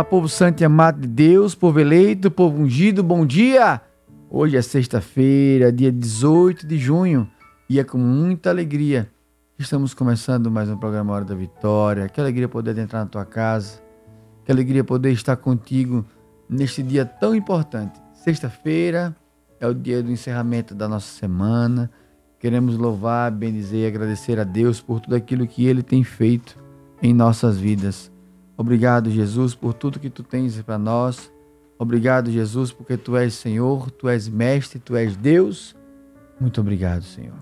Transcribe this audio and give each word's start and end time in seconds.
Olá, 0.00 0.04
povo 0.08 0.30
santo 0.30 0.62
e 0.62 0.64
amado 0.64 1.02
de 1.02 1.06
Deus, 1.06 1.54
povo 1.54 1.78
eleito, 1.78 2.30
povo 2.30 2.62
ungido, 2.62 3.02
bom 3.02 3.26
dia! 3.26 3.82
Hoje 4.30 4.56
é 4.56 4.62
sexta-feira, 4.62 5.70
dia 5.70 5.92
18 5.92 6.66
de 6.66 6.78
junho, 6.78 7.28
e 7.68 7.78
é 7.78 7.84
com 7.84 7.98
muita 7.98 8.48
alegria 8.48 9.10
que 9.54 9.62
estamos 9.62 9.92
começando 9.92 10.50
mais 10.50 10.70
um 10.70 10.78
programa 10.78 11.12
Hora 11.12 11.26
da 11.26 11.34
Vitória. 11.34 12.08
Que 12.08 12.18
alegria 12.18 12.48
poder 12.48 12.78
entrar 12.78 13.00
na 13.00 13.06
tua 13.10 13.26
casa, 13.26 13.82
que 14.42 14.50
alegria 14.50 14.82
poder 14.82 15.12
estar 15.12 15.36
contigo 15.36 16.02
neste 16.48 16.82
dia 16.82 17.04
tão 17.04 17.34
importante. 17.34 18.00
Sexta-feira 18.14 19.14
é 19.60 19.66
o 19.66 19.74
dia 19.74 20.02
do 20.02 20.10
encerramento 20.10 20.74
da 20.74 20.88
nossa 20.88 21.12
semana. 21.18 21.90
Queremos 22.38 22.78
louvar, 22.78 23.30
bendizer 23.30 23.80
e 23.80 23.86
agradecer 23.86 24.40
a 24.40 24.44
Deus 24.44 24.80
por 24.80 24.98
tudo 24.98 25.14
aquilo 25.14 25.46
que 25.46 25.66
Ele 25.66 25.82
tem 25.82 26.02
feito 26.02 26.56
em 27.02 27.12
nossas 27.12 27.58
vidas. 27.58 28.09
Obrigado, 28.60 29.10
Jesus, 29.10 29.54
por 29.54 29.72
tudo 29.72 29.98
que 29.98 30.10
tu 30.10 30.22
tens 30.22 30.60
para 30.60 30.76
nós. 30.76 31.32
Obrigado, 31.78 32.30
Jesus, 32.30 32.70
porque 32.70 32.94
tu 32.94 33.16
és 33.16 33.32
Senhor, 33.32 33.90
tu 33.90 34.06
és 34.06 34.28
Mestre, 34.28 34.78
tu 34.78 34.94
és 34.94 35.16
Deus. 35.16 35.74
Muito 36.38 36.60
obrigado, 36.60 37.02
Senhor. 37.02 37.38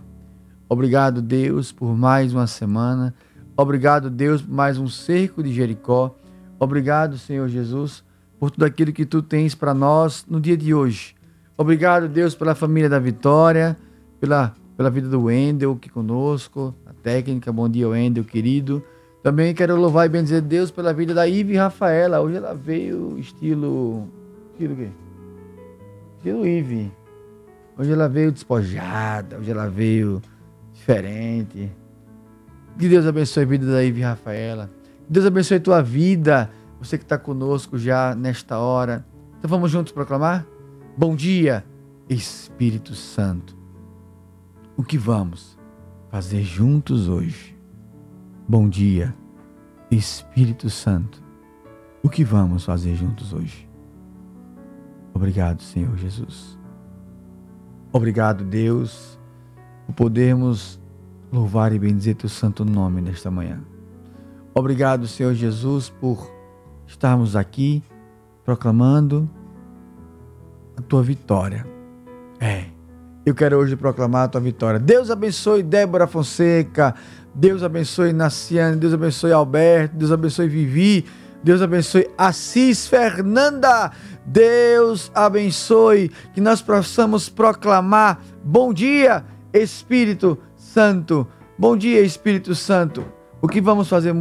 Obrigado, 0.69 1.21
Deus, 1.21 1.73
por 1.73 1.93
mais 1.97 2.33
uma 2.33 2.47
semana. 2.47 3.13
Obrigado, 3.57 4.09
Deus, 4.09 4.43
por 4.43 4.53
mais 4.55 4.79
um 4.79 4.87
cerco 4.87 5.43
de 5.43 5.53
Jericó. 5.53 6.15
Obrigado, 6.57 7.19
Senhor 7.19 7.49
Jesus, 7.49 8.05
por 8.39 8.53
tudo 8.53 8.65
aquilo 8.65 8.93
que 8.93 9.05
tu 9.05 9.21
tens 9.21 9.57
para 9.57 9.75
nós 9.75 10.25
no 10.31 10.41
dia 10.41 10.57
de 10.57 10.73
hoje. 10.73 11.17
Obrigado, 11.57 12.09
Deus, 12.09 12.37
pela 12.37 12.55
família 12.55 12.89
da 12.89 13.01
Vitória, 13.01 13.77
pela, 14.21 14.55
pela 14.77 14.89
vida 14.89 15.09
do 15.09 15.23
Wendel 15.23 15.73
aqui 15.73 15.89
conosco, 15.89 16.73
a 16.87 16.93
técnica. 16.93 17.51
Bom 17.51 17.69
dia, 17.69 17.89
Wendel, 17.89 18.23
querido. 18.23 18.85
Também 19.29 19.55
quero 19.55 19.77
louvar 19.77 20.07
e 20.07 20.09
bendizer 20.09 20.41
Deus 20.41 20.71
pela 20.71 20.91
vida 20.95 21.13
da 21.13 21.29
Ive 21.29 21.55
Rafaela. 21.55 22.19
Hoje 22.19 22.37
ela 22.37 22.55
veio 22.55 23.19
estilo. 23.19 24.09
Estilo 24.53 24.73
o 24.73 24.77
quê? 24.79 24.89
Estilo 26.17 26.47
Ive. 26.47 26.91
Hoje 27.77 27.93
ela 27.93 28.09
veio 28.09 28.33
despojada, 28.33 29.37
hoje 29.37 29.51
ela 29.51 29.69
veio 29.69 30.23
diferente. 30.73 31.71
Que 32.79 32.89
Deus 32.89 33.05
abençoe 33.05 33.43
a 33.43 33.47
vida 33.47 33.71
da 33.71 33.85
Ive 33.85 34.01
Rafaela. 34.01 34.71
Que 35.07 35.13
Deus 35.13 35.27
abençoe 35.27 35.59
a 35.59 35.61
tua 35.61 35.83
vida. 35.83 36.51
Você 36.81 36.97
que 36.97 37.05
está 37.05 37.19
conosco 37.19 37.77
já 37.77 38.15
nesta 38.15 38.59
hora. 38.59 39.05
Então 39.39 39.51
vamos 39.51 39.71
juntos 39.71 39.93
proclamar? 39.93 40.47
Bom 40.97 41.15
dia, 41.15 41.63
Espírito 42.09 42.95
Santo. 42.95 43.55
O 44.75 44.83
que 44.83 44.97
vamos 44.97 45.59
fazer 46.11 46.41
juntos 46.41 47.11
hoje? 47.11 47.58
Bom 48.51 48.67
dia, 48.67 49.15
Espírito 49.91 50.71
Santo. 50.71 51.23
O 52.03 52.09
que 52.09 52.25
vamos 52.25 52.65
fazer 52.65 52.95
juntos 52.95 53.35
hoje? 53.35 53.69
Obrigado, 55.13 55.63
Senhor 55.63 55.95
Jesus. 55.99 56.59
Obrigado, 57.93 58.45
Deus, 58.45 59.21
por 59.85 59.95
podermos 59.95 60.81
louvar 61.31 61.75
e 61.75 61.79
bendizer 61.79 62.15
teu 62.15 62.31
santo 62.31 62.65
nome 62.65 63.03
nesta 63.03 63.31
manhã. 63.31 63.61
Obrigado, 64.55 65.07
Senhor 65.07 65.35
Jesus, 65.35 65.91
por 65.91 66.33
estarmos 66.87 67.37
aqui 67.37 67.83
proclamando 68.47 69.29
a 70.75 70.81
tua 70.81 71.03
vitória. 71.03 71.67
É, 72.41 72.65
eu 73.27 73.35
quero 73.35 73.59
hoje 73.59 73.77
proclamar 73.77 74.25
a 74.25 74.29
tua 74.29 74.41
vitória. 74.41 74.81
Deus 74.81 75.11
abençoe 75.11 75.63
Débora 75.63 76.07
Fonseca, 76.07 76.95
Deus 77.35 77.63
abençoe 77.63 78.13
Naciane, 78.13 78.77
Deus 78.77 78.93
abençoe 78.93 79.33
Alberto, 79.33 79.97
Deus 79.97 80.11
abençoe 80.11 80.49
Vivi, 80.49 81.05
Deus 81.43 81.63
abençoe 81.63 82.09
Assis 82.17 82.87
Fernanda, 82.87 83.93
Deus 84.27 85.11
abençoe 85.15 86.11
que 86.35 86.41
nós 86.41 86.61
possamos 86.61 87.29
proclamar 87.29 88.21
bom 88.43 88.73
dia, 88.73 89.25
Espírito 89.53 90.39
Santo. 90.57 91.27
Bom 91.59 91.77
dia, 91.77 92.01
Espírito 92.01 92.55
Santo. 92.55 93.05
O 93.41 93.49
que 93.49 93.61
vamos 93.61 93.89
fazer? 93.89 94.15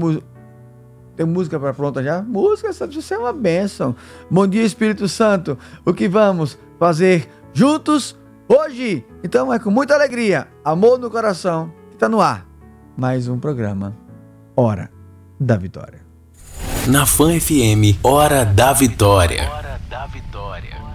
Tem 1.16 1.26
música 1.26 1.60
para 1.60 1.74
pronta 1.74 2.04
já? 2.04 2.22
Música, 2.22 2.70
isso 2.70 3.14
é 3.14 3.18
uma 3.18 3.34
bênção. 3.34 3.96
Bom 4.30 4.48
dia, 4.48 4.64
Espírito 4.64 5.08
Santo. 5.08 5.58
O 5.84 5.94
que 5.94 6.08
vamos 6.08 6.58
fazer 6.80 7.28
juntos 7.52 8.16
hoje? 8.48 9.06
Então 9.24 9.52
é 9.52 9.60
com 9.60 9.72
muita 9.72 9.96
alegria, 9.96 10.48
amor 10.64 11.00
no 11.00 11.10
coração, 11.10 11.74
que 11.90 11.96
está 11.96 12.08
no 12.08 12.22
ar 12.22 12.47
mais 12.98 13.28
um 13.28 13.38
programa 13.38 13.96
Hora 14.56 14.90
da 15.40 15.56
Vitória. 15.56 16.00
Na 16.88 17.06
Fan 17.06 17.40
FM, 17.40 18.04
Hora 18.04 18.44
da 18.44 18.74
Vitória. 18.74 19.48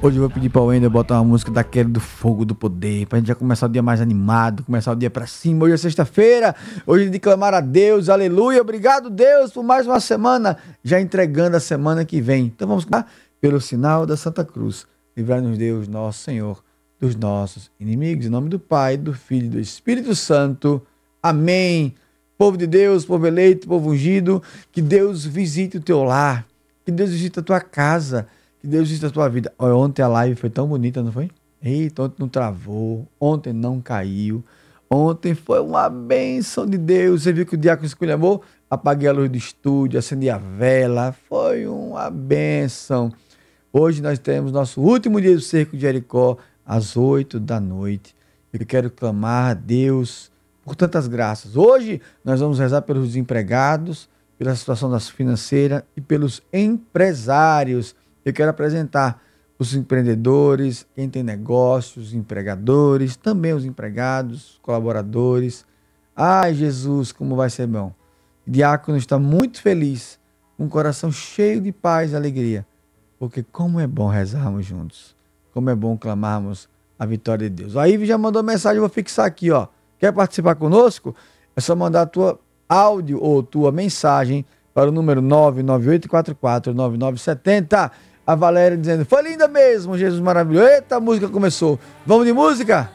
Hoje 0.03 0.17
eu 0.17 0.23
vou 0.23 0.31
pedir 0.31 0.49
para 0.49 0.63
o 0.63 0.67
Wender 0.67 0.91
botar 0.91 1.15
uma 1.21 1.25
música 1.25 1.53
daquele 1.53 1.91
do 1.91 2.01
fogo 2.01 2.45
do 2.45 2.57
poder, 2.57 3.07
para 3.07 3.19
a 3.19 3.21
gente 3.21 3.29
já 3.29 3.37
começar 3.37 3.67
o 3.67 3.69
dia 3.69 3.85
mais 3.85 4.01
animado, 4.01 4.65
começar 4.65 4.91
o 4.91 4.97
dia 4.97 5.11
para 5.11 5.29
cima. 5.29 5.65
Hoje 5.65 5.75
é 5.75 5.77
sexta-feira, 5.77 6.57
hoje 6.85 7.07
é 7.07 7.09
de 7.09 7.21
clamar 7.21 7.55
a 7.55 7.61
Deus, 7.61 8.09
aleluia. 8.09 8.61
Obrigado, 8.61 9.09
Deus, 9.09 9.53
por 9.53 9.63
mais 9.63 9.87
uma 9.87 10.01
semana, 10.01 10.57
já 10.83 11.01
entregando 11.01 11.57
a 11.57 11.61
semana 11.61 12.05
que 12.05 12.21
vem. 12.21 12.47
Então 12.47 12.67
vamos 12.67 12.85
lá 12.91 13.07
pelo 13.41 13.61
sinal 13.61 14.05
da 14.05 14.17
Santa 14.17 14.45
Cruz. 14.45 14.89
Livrar-nos, 15.17 15.57
Deus, 15.57 15.87
nosso 15.87 16.19
Senhor, 16.19 16.65
dos 16.99 17.15
nossos 17.15 17.71
inimigos. 17.79 18.27
Em 18.27 18.31
nome 18.31 18.49
do 18.49 18.59
Pai, 18.59 18.97
do 18.97 19.15
Filho 19.15 19.47
e 19.47 19.51
do 19.51 19.61
Espírito 19.61 20.17
Santo. 20.17 20.85
Amém. 21.23 21.95
Povo 22.37 22.57
de 22.57 22.67
Deus, 22.67 23.05
povo 23.05 23.25
eleito, 23.27 23.69
povo 23.69 23.91
ungido, 23.91 24.43
que 24.73 24.83
Deus 24.83 25.25
visite 25.25 25.77
o 25.77 25.81
teu 25.81 26.03
lar, 26.03 26.45
que 26.85 26.91
Deus 26.91 27.11
visite 27.11 27.39
a 27.39 27.43
tua 27.43 27.61
casa, 27.61 28.27
que 28.61 28.67
Deus 28.67 28.89
visite 28.89 29.07
a 29.07 29.11
tua 29.11 29.29
vida. 29.29 29.53
Olha, 29.57 29.77
ontem 29.77 30.03
a 30.03 30.09
live 30.09 30.35
foi 30.35 30.51
tão 30.51 30.67
bonita, 30.67 31.01
não 31.01 31.13
foi? 31.13 31.31
Eita, 31.63 32.03
ontem 32.03 32.17
não 32.19 32.29
travou, 32.29 33.07
ontem 33.21 33.53
não 33.53 33.81
caiu. 33.81 34.43
Ontem 34.91 35.35
foi 35.35 35.61
uma 35.61 35.89
bênção 35.89 36.67
de 36.67 36.77
Deus. 36.77 37.23
Você 37.23 37.33
viu 37.33 37.47
que 37.47 37.55
o 37.55 37.59
diácono 37.59 37.87
escolheu 37.87 38.43
Apaguei 38.69 39.09
a 39.09 39.13
luz 39.13 39.31
do 39.31 39.37
estúdio, 39.37 40.01
acendi 40.01 40.29
a 40.29 40.39
vela. 40.39 41.15
Foi 41.29 41.69
uma 41.69 42.11
bênção. 42.11 43.13
Hoje 43.73 44.03
nós 44.03 44.19
temos 44.19 44.51
nosso 44.51 44.81
último 44.81 45.21
dia 45.21 45.37
do 45.37 45.41
Cerco 45.41 45.77
de 45.77 45.83
Jericó, 45.83 46.37
às 46.67 46.97
oito 46.97 47.39
da 47.39 47.61
noite. 47.61 48.17
Eu 48.53 48.67
quero 48.67 48.91
clamar 48.91 49.53
a 49.53 49.55
Deus 49.55 50.31
por 50.64 50.76
tantas 50.76 51.06
graças. 51.06 51.56
Hoje 51.56 52.00
nós 52.25 52.41
vamos 52.41 52.59
rezar 52.59 52.82
pelos 52.82 53.09
desempregados, 53.09 54.09
pela 54.38 54.55
situação 54.55 54.91
das 54.91 55.09
financeira 55.09 55.87
e 55.97 56.00
pelos 56.00 56.43
empresários. 56.53 57.94
Eu 58.25 58.32
quero 58.32 58.50
apresentar 58.50 59.23
os 59.59 59.75
empreendedores, 59.75 60.87
quem 60.94 61.09
tem 61.09 61.23
negócios, 61.23 62.09
os 62.09 62.14
empregadores, 62.14 63.17
também 63.17 63.53
os 63.53 63.64
empregados, 63.64 64.59
colaboradores. 64.62 65.64
Ai, 66.14 66.55
Jesus, 66.55 67.12
como 67.12 67.37
vai 67.37 67.49
ser 67.49 67.67
bom. 67.67 67.94
O 68.47 68.50
diácono 68.50 68.99
está 68.99 69.19
muito 69.19 69.61
feliz, 69.61 70.19
um 70.58 70.69
coração 70.69 71.12
cheio 71.12 71.61
de 71.61 71.70
paz 71.70 72.12
e 72.12 72.17
alegria, 72.17 72.67
porque 73.19 73.43
como 73.43 73.79
é 73.79 73.87
bom 73.87 74.08
rezarmos 74.08 74.67
juntos, 74.67 75.15
como 75.53 75.70
é 75.70 75.75
bom 75.75 75.97
clamarmos 75.97 76.69
a 76.99 77.06
vitória 77.06 77.49
de 77.49 77.62
Deus. 77.62 77.76
A 77.76 77.88
Ive 77.88 78.05
já 78.05 78.19
mandou 78.19 78.43
mensagem, 78.43 78.79
eu 78.79 78.82
vou 78.82 78.91
fixar 78.91 79.26
aqui, 79.26 79.50
ó. 79.50 79.69
Quer 80.03 80.13
participar 80.13 80.57
conosco? 80.57 81.15
É 81.55 81.61
só 81.61 81.77
mandar 81.77 82.07
tua 82.07 82.41
áudio 82.69 83.23
ou 83.23 83.41
tua 83.41 83.71
mensagem 83.71 84.45
para 84.75 84.89
o 84.89 84.93
número 84.93 85.23
998449970. 85.23 87.93
A 88.27 88.35
Valéria 88.35 88.77
dizendo: 88.77 89.05
Foi 89.05 89.23
linda 89.23 89.47
mesmo, 89.47 89.97
Jesus 89.97 90.21
maravilhoso. 90.21 90.67
Eita, 90.67 90.97
a 90.97 91.01
música 91.01 91.29
começou. 91.29 91.79
Vamos 92.05 92.27
de 92.27 92.33
música? 92.33 92.91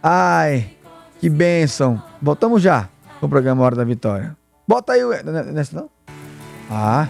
Ai, 0.00 0.70
que 1.18 1.28
bênção. 1.28 2.00
Voltamos 2.22 2.62
já 2.62 2.88
com 3.18 3.26
o 3.26 3.28
programa 3.28 3.64
Hora 3.64 3.74
da 3.74 3.82
Vitória. 3.82 4.36
Bota 4.64 4.92
aí, 4.92 5.00
nessa 5.52 5.74
não? 5.74 5.90
Ah, 6.70 7.08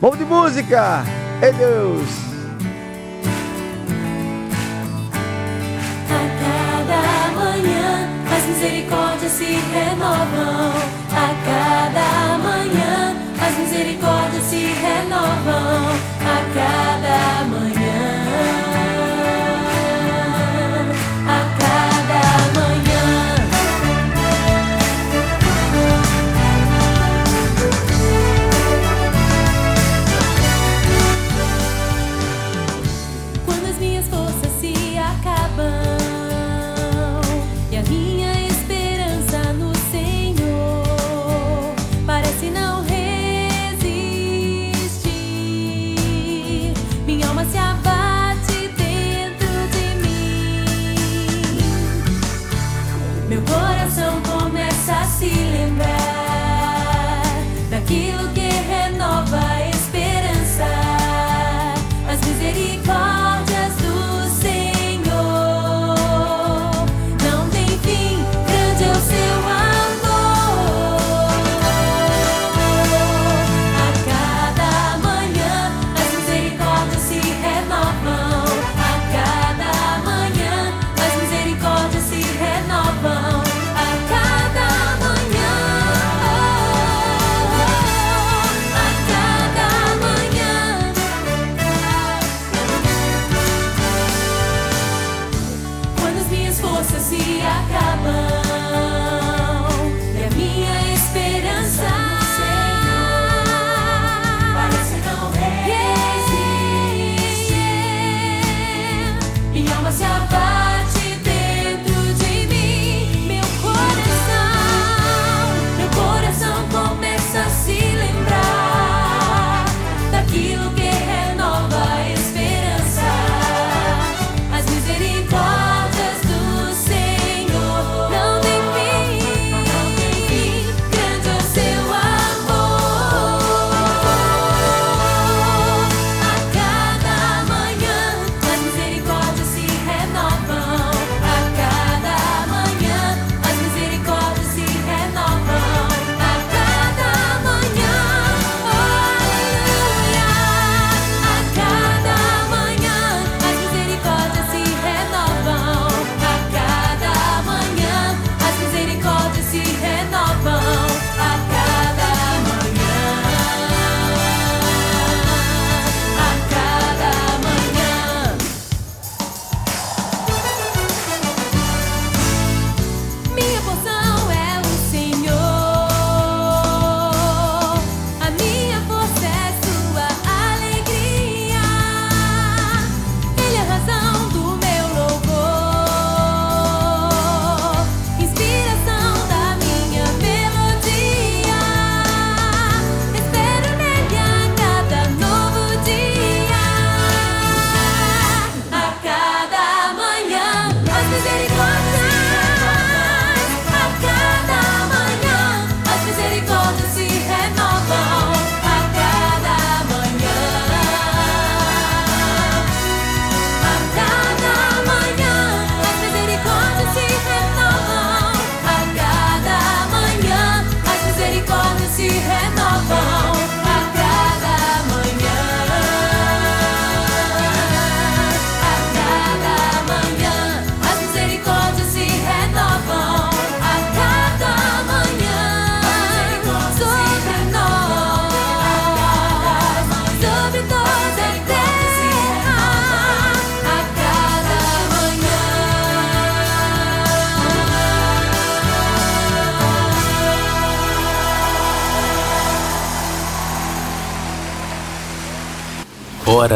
vamos 0.00 0.18
de 0.18 0.24
música. 0.24 1.04
Ei 1.40 1.52
Deus. 1.52 2.29
Misericórdias 8.50 9.32
se 9.32 9.44
renovam 9.44 10.72
a 11.12 11.28
cada 11.46 12.38
manhã. 12.38 13.14
As 13.40 13.56
misericórdias 13.58 14.44
se 14.44 14.66
renovam 14.66 15.86
a 16.20 16.38
cada 16.54 17.44
manhã. 17.44 17.79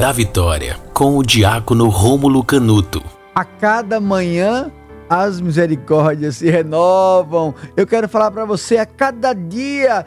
Da 0.04 0.12
Vitória, 0.12 0.76
com 0.92 1.16
o 1.16 1.23
diácono 1.23 1.88
Rômulo 1.88 2.44
Canuto. 2.44 3.02
A 3.34 3.42
cada 3.42 3.99
manhã 3.99 4.70
as 5.08 5.40
misericórdias 5.40 6.37
se 6.37 6.50
renovam. 6.50 7.54
Eu 7.75 7.87
quero 7.87 8.06
falar 8.06 8.30
para 8.30 8.44
você 8.44 8.76
a 8.76 8.84
cada 8.84 9.32
dia 9.32 10.04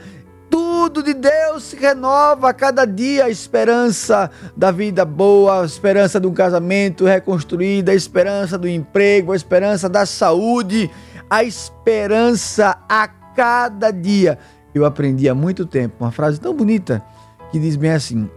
tudo 0.52 1.02
de 1.02 1.16
Deus 1.16 1.64
se 1.64 1.78
renova 1.78 2.50
a 2.50 2.54
cada 2.54 2.86
dia. 2.86 3.26
A 3.26 3.30
esperança 3.32 4.30
da 4.56 4.70
vida 4.70 5.04
boa, 5.04 5.64
a 5.64 5.66
esperança 5.66 6.20
de 6.20 6.28
um 6.28 6.34
casamento 6.34 7.04
reconstruído, 7.04 7.90
a 7.90 7.96
esperança 7.96 8.56
do 8.56 8.70
emprego, 8.70 9.32
a 9.32 9.36
esperança 9.36 9.90
da 9.90 10.06
saúde, 10.06 10.92
a 11.28 11.44
esperança 11.44 12.78
a 12.88 13.08
cada 13.08 13.90
dia. 13.90 14.38
Eu 14.76 14.86
aprendi 14.86 15.28
há 15.28 15.34
muito 15.34 15.66
tempo 15.66 15.96
uma 16.02 16.12
frase 16.12 16.40
tão 16.40 16.54
bonita 16.54 17.04
que 17.52 17.58
diz 17.58 17.76
bem 17.76 17.94
assim: 17.94 18.30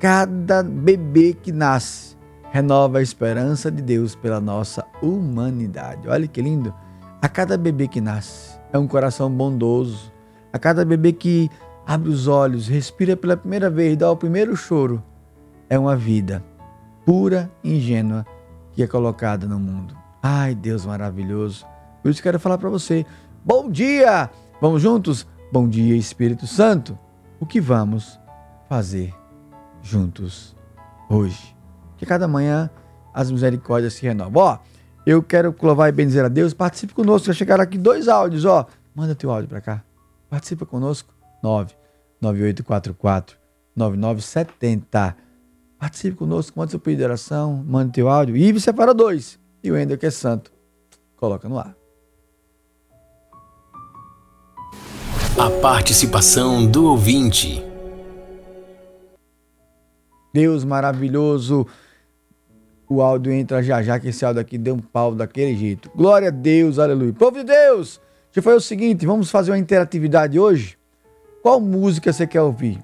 cada 0.00 0.62
bebê 0.62 1.32
que 1.32 1.50
nasce, 1.50 2.16
renova 2.50 2.98
a 2.98 3.02
esperança 3.02 3.70
de 3.70 3.82
Deus 3.82 4.14
pela 4.14 4.40
nossa 4.40 4.84
humanidade. 5.02 6.08
Olha 6.08 6.26
que 6.26 6.42
lindo! 6.42 6.74
A 7.20 7.28
cada 7.28 7.56
bebê 7.56 7.88
que 7.88 8.00
nasce, 8.00 8.58
é 8.72 8.78
um 8.78 8.86
coração 8.86 9.30
bondoso. 9.30 10.12
A 10.52 10.58
cada 10.58 10.84
bebê 10.84 11.12
que 11.12 11.50
abre 11.86 12.10
os 12.10 12.28
olhos, 12.28 12.68
respira 12.68 13.16
pela 13.16 13.36
primeira 13.36 13.70
vez, 13.70 13.96
dá 13.96 14.10
o 14.10 14.16
primeiro 14.16 14.54
choro, 14.54 15.02
é 15.68 15.78
uma 15.78 15.96
vida 15.96 16.44
pura, 17.04 17.50
ingênua, 17.62 18.26
que 18.72 18.82
é 18.82 18.86
colocada 18.86 19.46
no 19.46 19.58
mundo. 19.58 19.96
Ai, 20.22 20.54
Deus 20.54 20.84
maravilhoso. 20.84 21.64
Por 22.02 22.10
isso 22.10 22.22
quero 22.22 22.38
falar 22.38 22.58
para 22.58 22.68
você. 22.68 23.06
Bom 23.44 23.70
dia! 23.70 24.28
Vamos 24.60 24.82
juntos? 24.82 25.26
Bom 25.52 25.68
dia, 25.68 25.96
Espírito 25.96 26.46
Santo. 26.46 26.98
O 27.38 27.46
que 27.46 27.60
vamos 27.60 28.18
fazer 28.68 29.14
juntos 29.86 30.56
hoje? 31.08 31.56
Que 31.96 32.04
cada 32.04 32.26
manhã 32.28 32.70
as 33.14 33.30
misericórdias 33.30 33.94
se 33.94 34.02
renovam. 34.02 34.42
Ó, 34.42 34.58
eu 35.06 35.22
quero 35.22 35.54
louvar 35.62 35.88
e 35.88 35.92
bendizer 35.92 36.24
a 36.24 36.28
Deus. 36.28 36.52
Participe 36.52 36.92
conosco. 36.92 37.26
Já 37.28 37.32
chegaram 37.32 37.62
aqui 37.62 37.78
dois 37.78 38.08
áudios, 38.08 38.44
ó. 38.44 38.66
Manda 38.94 39.14
teu 39.14 39.30
áudio 39.30 39.48
para 39.48 39.60
cá. 39.60 39.82
Participa 40.28 40.66
conosco. 40.66 41.14
99844 41.42 43.38
9970. 43.76 45.16
Participe 45.78 46.16
conosco, 46.16 46.58
manda 46.58 46.70
seu 46.70 46.80
pedido 46.80 47.00
de 47.00 47.04
oração, 47.04 47.62
manda 47.66 47.92
teu 47.92 48.08
áudio. 48.08 48.36
Ives 48.36 48.64
separa 48.64 48.94
dois. 48.94 49.38
E 49.62 49.70
o 49.70 49.76
Ender, 49.76 49.98
que 49.98 50.06
é 50.06 50.10
santo, 50.10 50.50
coloca 51.16 51.48
no 51.48 51.58
ar. 51.58 51.76
A 55.38 55.50
participação 55.60 56.66
do 56.66 56.86
ouvinte. 56.86 57.75
Deus 60.36 60.66
maravilhoso. 60.66 61.66
O 62.86 63.00
áudio 63.00 63.32
entra 63.32 63.62
já 63.62 63.82
já, 63.82 63.98
que 63.98 64.08
esse 64.08 64.22
áudio 64.22 64.42
aqui 64.42 64.58
deu 64.58 64.74
um 64.74 64.78
pau 64.78 65.14
daquele 65.14 65.56
jeito. 65.56 65.90
Glória 65.96 66.28
a 66.28 66.30
Deus, 66.30 66.78
aleluia. 66.78 67.14
Povo 67.14 67.38
de 67.38 67.44
Deus, 67.44 67.98
já 68.32 68.42
foi 68.42 68.54
o 68.54 68.60
seguinte, 68.60 69.06
vamos 69.06 69.30
fazer 69.30 69.50
uma 69.50 69.58
interatividade 69.58 70.38
hoje? 70.38 70.76
Qual 71.42 71.58
música 71.58 72.12
você 72.12 72.26
quer 72.26 72.42
ouvir? 72.42 72.78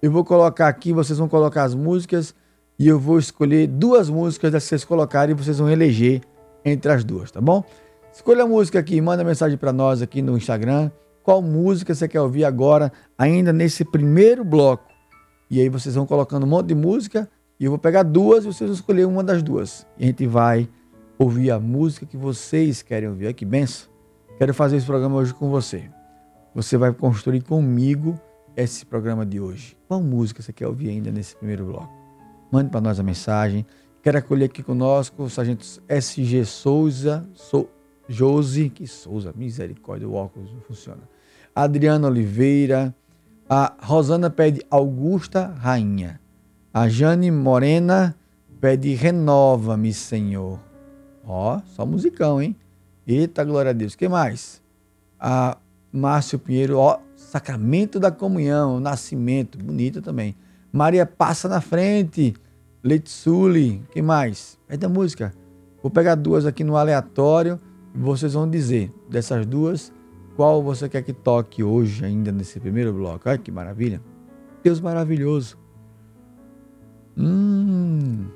Eu 0.00 0.12
vou 0.12 0.24
colocar 0.24 0.68
aqui, 0.68 0.92
vocês 0.92 1.18
vão 1.18 1.28
colocar 1.28 1.64
as 1.64 1.74
músicas 1.74 2.32
e 2.78 2.86
eu 2.86 3.00
vou 3.00 3.18
escolher 3.18 3.66
duas 3.66 4.08
músicas 4.08 4.52
que 4.52 4.60
vocês 4.60 4.84
colocarem 4.84 5.34
e 5.34 5.36
vocês 5.36 5.58
vão 5.58 5.68
eleger 5.68 6.20
entre 6.64 6.92
as 6.92 7.02
duas, 7.02 7.32
tá 7.32 7.40
bom? 7.40 7.64
Escolha 8.12 8.44
a 8.44 8.46
música 8.46 8.78
aqui, 8.78 9.00
manda 9.00 9.24
mensagem 9.24 9.58
para 9.58 9.72
nós 9.72 10.00
aqui 10.02 10.22
no 10.22 10.36
Instagram 10.36 10.88
qual 11.22 11.42
música 11.42 11.94
você 11.94 12.08
quer 12.08 12.20
ouvir 12.20 12.44
agora, 12.44 12.92
ainda 13.18 13.52
nesse 13.52 13.84
primeiro 13.84 14.44
bloco. 14.44 14.89
E 15.50 15.60
aí 15.60 15.68
vocês 15.68 15.96
vão 15.96 16.06
colocando 16.06 16.44
um 16.44 16.48
monte 16.48 16.68
de 16.68 16.74
música 16.74 17.28
e 17.58 17.64
eu 17.64 17.70
vou 17.70 17.78
pegar 17.78 18.04
duas 18.04 18.44
e 18.44 18.46
vocês 18.46 18.68
vão 18.70 18.74
escolher 18.74 19.04
uma 19.04 19.24
das 19.24 19.42
duas. 19.42 19.86
E 19.98 20.04
a 20.04 20.06
gente 20.06 20.26
vai 20.26 20.68
ouvir 21.18 21.50
a 21.50 21.58
música 21.58 22.06
que 22.06 22.16
vocês 22.16 22.82
querem 22.82 23.08
ouvir. 23.08 23.26
Olha 23.26 23.34
que 23.34 23.44
benção. 23.44 23.90
Quero 24.38 24.54
fazer 24.54 24.76
esse 24.76 24.86
programa 24.86 25.16
hoje 25.16 25.34
com 25.34 25.50
você. 25.50 25.90
Você 26.54 26.76
vai 26.76 26.92
construir 26.94 27.42
comigo 27.42 28.18
esse 28.56 28.86
programa 28.86 29.26
de 29.26 29.40
hoje. 29.40 29.76
Qual 29.86 30.00
música 30.00 30.40
você 30.40 30.52
quer 30.52 30.66
ouvir 30.66 30.88
ainda 30.88 31.10
nesse 31.10 31.36
primeiro 31.36 31.66
bloco? 31.66 31.92
Mande 32.50 32.70
para 32.70 32.80
nós 32.80 32.98
a 32.98 33.02
mensagem. 33.02 33.66
Quero 34.02 34.18
acolher 34.18 34.46
aqui 34.46 34.62
conosco 34.62 35.24
o 35.24 35.28
sargento 35.28 35.66
SG 35.88 36.44
Souza, 36.44 37.28
Sou, 37.34 37.70
Josi, 38.08 38.70
que 38.70 38.86
Souza, 38.86 39.34
misericórdia, 39.36 40.08
o 40.08 40.14
óculos 40.14 40.52
não 40.52 40.60
funciona. 40.60 41.02
Adriana 41.54 42.08
Oliveira, 42.08 42.94
a 43.52 43.74
Rosana 43.80 44.30
pede 44.30 44.64
Augusta 44.70 45.52
Rainha. 45.58 46.20
A 46.72 46.88
Jane 46.88 47.32
Morena 47.32 48.14
pede 48.60 48.94
Renova-me, 48.94 49.92
Senhor. 49.92 50.60
Ó, 51.26 51.60
só 51.66 51.84
musicão, 51.84 52.40
hein? 52.40 52.54
Eita, 53.04 53.42
glória 53.42 53.70
a 53.70 53.72
Deus. 53.72 53.96
que 53.96 54.08
mais? 54.08 54.62
A 55.18 55.58
Márcio 55.92 56.38
Pinheiro, 56.38 56.78
ó, 56.78 57.00
Sacramento 57.16 57.98
da 57.98 58.12
Comunhão, 58.12 58.78
Nascimento, 58.78 59.58
bonita 59.58 60.00
também. 60.00 60.36
Maria 60.72 61.04
Passa 61.04 61.48
na 61.48 61.60
Frente, 61.60 62.34
Letsuli, 62.84 63.82
que 63.90 64.00
mais? 64.00 64.60
É 64.68 64.76
da 64.76 64.88
música. 64.88 65.34
Vou 65.82 65.90
pegar 65.90 66.14
duas 66.14 66.46
aqui 66.46 66.62
no 66.62 66.76
aleatório 66.76 67.58
e 67.92 67.98
vocês 67.98 68.34
vão 68.34 68.48
dizer 68.48 68.92
dessas 69.08 69.44
duas 69.44 69.92
qual 70.36 70.62
você 70.62 70.88
quer 70.88 71.02
que 71.02 71.12
toque 71.12 71.62
hoje, 71.62 72.04
ainda 72.04 72.32
nesse 72.32 72.58
primeiro 72.58 72.92
bloco? 72.92 73.28
Olha 73.28 73.38
que 73.38 73.50
maravilha. 73.50 74.00
Deus 74.62 74.80
maravilhoso. 74.80 75.58
Hum, 77.16 78.28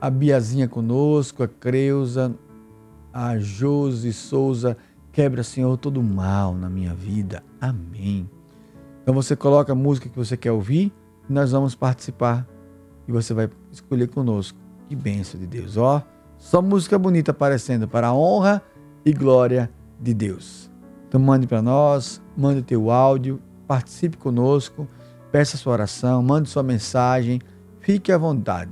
a 0.00 0.08
Biazinha 0.08 0.68
conosco, 0.68 1.42
a 1.42 1.48
Creuza, 1.48 2.34
a 3.12 3.38
Josi 3.38 4.12
Souza. 4.12 4.76
Quebra, 5.12 5.42
Senhor, 5.42 5.76
todo 5.76 6.02
mal 6.02 6.54
na 6.54 6.70
minha 6.70 6.94
vida. 6.94 7.42
Amém. 7.60 8.28
Então 9.02 9.14
você 9.14 9.36
coloca 9.36 9.72
a 9.72 9.74
música 9.74 10.08
que 10.08 10.16
você 10.16 10.36
quer 10.36 10.52
ouvir 10.52 10.92
e 11.28 11.32
nós 11.32 11.52
vamos 11.52 11.74
participar. 11.74 12.48
E 13.06 13.12
você 13.12 13.34
vai 13.34 13.50
escolher 13.70 14.08
conosco. 14.08 14.58
Que 14.88 14.96
bênção 14.96 15.38
de 15.38 15.46
Deus. 15.46 15.76
Ó, 15.76 16.02
só 16.38 16.62
música 16.62 16.98
bonita 16.98 17.30
aparecendo 17.32 17.86
para 17.86 18.08
a 18.08 18.14
honra 18.14 18.62
e 19.04 19.12
glória 19.12 19.70
de 20.00 20.14
Deus. 20.14 20.71
Então 21.12 21.20
mande 21.20 21.46
para 21.46 21.60
nós, 21.60 22.22
mande 22.34 22.60
o 22.60 22.62
teu 22.62 22.90
áudio, 22.90 23.38
participe 23.68 24.16
conosco, 24.16 24.88
peça 25.30 25.58
sua 25.58 25.74
oração, 25.74 26.22
mande 26.22 26.48
sua 26.48 26.62
mensagem, 26.62 27.38
fique 27.80 28.10
à 28.10 28.16
vontade. 28.16 28.70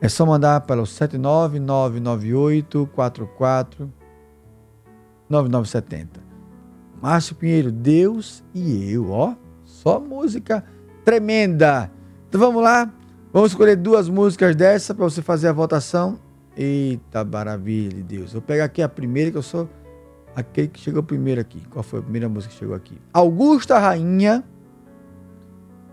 É 0.00 0.08
só 0.08 0.24
mandar 0.24 0.60
para 0.60 0.80
o 0.80 0.86
79998 0.86 2.88
44 2.94 3.92
9970. 5.28 6.20
Márcio 7.02 7.34
Pinheiro, 7.34 7.72
Deus 7.72 8.44
e 8.54 8.92
eu, 8.92 9.10
ó, 9.10 9.34
só 9.64 9.98
música 9.98 10.64
tremenda. 11.04 11.90
Então 12.28 12.40
vamos 12.40 12.62
lá, 12.62 12.88
vamos 13.32 13.50
escolher 13.50 13.74
duas 13.74 14.08
músicas 14.08 14.54
dessa 14.54 14.94
para 14.94 15.02
você 15.02 15.20
fazer 15.20 15.48
a 15.48 15.52
votação. 15.52 16.16
Eita 16.56 17.24
maravilha 17.24 17.96
de 17.96 18.04
Deus. 18.04 18.34
Vou 18.34 18.40
pegar 18.40 18.66
aqui 18.66 18.82
a 18.82 18.88
primeira 18.88 19.32
que 19.32 19.36
eu 19.36 19.42
sou 19.42 19.68
aquele 20.34 20.68
que 20.68 20.80
chegou 20.80 21.02
primeiro 21.02 21.40
aqui. 21.40 21.62
Qual 21.70 21.82
foi 21.82 22.00
a 22.00 22.02
primeira 22.02 22.28
música 22.28 22.52
que 22.52 22.58
chegou 22.58 22.74
aqui? 22.74 22.98
Augusta 23.12 23.78
Rainha 23.78 24.44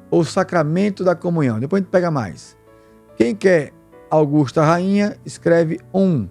ou 0.09 0.23
Sacramento 0.23 1.03
da 1.03 1.15
Comunhão? 1.15 1.59
Depois 1.59 1.81
a 1.81 1.83
gente 1.83 1.91
pega 1.91 2.09
mais. 2.09 2.57
Quem 3.17 3.35
quer 3.35 3.73
Augusta 4.09 4.63
Rainha, 4.63 5.17
escreve 5.25 5.79
um. 5.93 6.27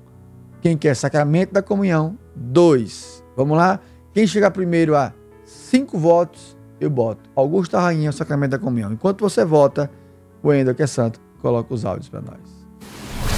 Quem 0.60 0.76
quer 0.76 0.94
Sacramento 0.96 1.52
da 1.52 1.62
Comunhão, 1.62 2.18
dois. 2.34 3.24
Vamos 3.36 3.56
lá? 3.56 3.78
Quem 4.12 4.26
chegar 4.26 4.50
primeiro 4.50 4.96
a 4.96 5.12
cinco 5.44 5.96
votos, 5.98 6.56
eu 6.80 6.90
boto 6.90 7.30
Augusta 7.36 7.78
Rainha 7.78 8.08
ou 8.08 8.12
Sacramento 8.12 8.52
da 8.52 8.58
Comunhão. 8.58 8.92
Enquanto 8.92 9.20
você 9.20 9.44
vota, 9.44 9.90
o 10.42 10.52
Ender, 10.52 10.74
que 10.74 10.82
é 10.82 10.86
santo, 10.86 11.20
coloca 11.40 11.72
os 11.72 11.84
áudios 11.84 12.08
para 12.08 12.20
nós. 12.20 12.58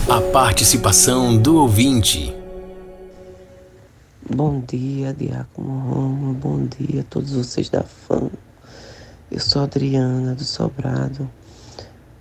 A 0.09 0.21
participação 0.33 1.37
do 1.37 1.57
ouvinte. 1.57 2.40
Bom 4.33 4.61
dia, 4.61 5.13
Diácono 5.13 5.81
Romo. 5.91 6.33
Bom 6.35 6.65
dia 6.65 7.01
a 7.01 7.05
todos 7.05 7.33
vocês 7.33 7.69
da 7.69 7.83
FAM. 7.83 8.31
Eu 9.29 9.41
sou 9.41 9.61
Adriana 9.61 10.37
do 10.37 10.45
Sobrado. 10.45 11.29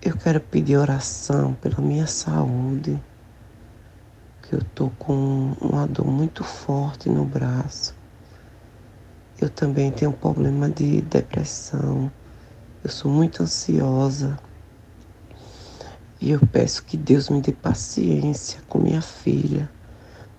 Eu 0.02 0.18
quero 0.18 0.42
pedir 0.42 0.78
oração 0.78 1.54
pela 1.62 1.80
minha 1.80 2.08
saúde. 2.08 3.00
Que 4.42 4.56
eu 4.56 4.64
tô 4.74 4.90
com 4.98 5.54
uma 5.62 5.86
dor 5.86 6.08
muito 6.08 6.44
forte 6.44 7.08
no 7.10 7.26
braço. 7.26 7.94
Eu 9.40 9.48
também 9.48 9.92
tenho 9.92 10.10
um 10.10 10.16
problema 10.16 10.68
de 10.68 11.02
depressão. 11.02 12.12
Eu 12.84 12.90
sou 12.90 13.12
muito 13.12 13.44
ansiosa. 13.44 14.36
E 16.20 16.32
eu 16.32 16.40
peço 16.52 16.84
que 16.84 16.98
Deus 16.98 17.30
me 17.30 17.40
dê 17.40 17.52
paciência 17.52 18.60
com 18.68 18.80
minha 18.80 19.00
filha 19.00 19.70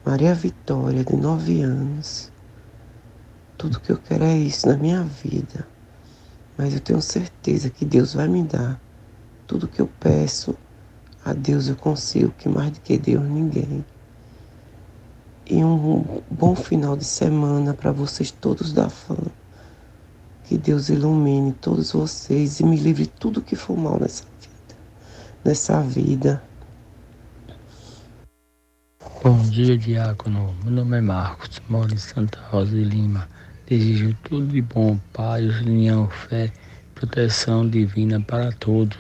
Maria 0.05 0.35
Vitória, 0.35 1.05
de 1.05 1.17
nove 1.17 1.63
anos. 1.63 2.33
Tudo 3.59 3.81
que 3.81 3.93
eu 3.93 3.99
quero 3.99 4.25
é 4.25 4.37
isso 4.37 4.67
na 4.67 4.77
minha 4.77 5.03
vida. 5.03 5.67
Mas 6.57 6.75
eu 6.75 6.81
tenho 6.81 7.03
certeza 7.03 7.69
que 7.69 7.85
Deus 7.85 8.15
vai 8.15 8.27
me 8.27 8.43
dar 8.43 8.81
tudo 9.47 9.67
que 9.67 9.81
eu 9.81 9.91
peço 9.99 10.57
a 11.25 11.33
Deus 11.33 11.69
eu 11.69 11.77
consigo, 11.77 12.33
que 12.39 12.49
mais 12.49 12.71
do 12.71 12.81
que 12.81 12.97
Deus 12.97 13.23
ninguém. 13.25 13.85
E 15.45 15.63
um 15.65 16.23
bom 16.31 16.55
final 16.55 16.97
de 16.97 17.05
semana 17.05 17.75
para 17.75 17.93
vocês 17.93 18.31
todos 18.31 18.73
da 18.73 18.89
fã. 18.89 19.17
Que 20.45 20.57
Deus 20.57 20.89
ilumine 20.89 21.53
todos 21.53 21.93
vocês 21.93 22.61
e 22.61 22.65
me 22.65 22.77
livre 22.77 23.07
tudo 23.07 23.43
que 23.43 23.57
for 23.57 23.77
mal 23.77 23.99
nessa 24.01 24.25
vida. 24.41 24.81
Nessa 25.45 25.83
vida. 25.83 26.43
Bom 29.23 29.37
dia, 29.51 29.77
Diácono. 29.77 30.55
Meu 30.65 30.73
nome 30.73 30.97
é 30.97 31.01
Marcos, 31.03 31.61
moro 31.69 31.93
em 31.93 31.97
Santa 31.99 32.39
Rosa 32.51 32.71
de 32.71 32.83
Lima. 32.83 33.29
Desejo 33.67 34.17
tudo 34.23 34.47
de 34.47 34.63
bom, 34.63 34.99
paz, 35.13 35.61
união, 35.61 36.09
fé, 36.09 36.51
proteção 36.95 37.69
divina 37.69 38.19
para 38.19 38.51
todos. 38.53 38.97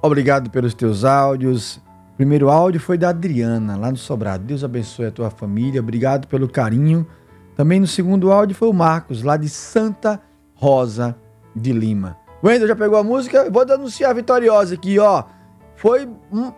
Obrigado 0.00 0.48
pelos 0.48 0.72
teus 0.72 1.04
áudios. 1.04 1.76
O 2.14 2.16
primeiro 2.16 2.48
áudio 2.48 2.80
foi 2.80 2.96
da 2.96 3.10
Adriana, 3.10 3.76
lá 3.76 3.90
no 3.90 3.98
Sobrado. 3.98 4.44
Deus 4.44 4.64
abençoe 4.64 5.08
a 5.08 5.12
tua 5.12 5.28
família. 5.28 5.82
Obrigado 5.82 6.26
pelo 6.26 6.48
carinho. 6.48 7.06
Também 7.54 7.78
no 7.78 7.86
segundo 7.86 8.32
áudio 8.32 8.56
foi 8.56 8.68
o 8.68 8.72
Marcos, 8.72 9.22
lá 9.22 9.36
de 9.36 9.50
Santa 9.50 10.18
Rosa 10.54 11.14
de 11.54 11.70
Lima. 11.70 12.16
Wendel 12.42 12.66
já 12.66 12.74
pegou 12.74 12.96
a 12.96 13.04
música? 13.04 13.50
Vou 13.50 13.66
denunciar 13.66 14.12
a 14.12 14.14
vitoriosa 14.14 14.74
aqui, 14.74 14.98
ó. 14.98 15.36
Foi, 15.78 16.06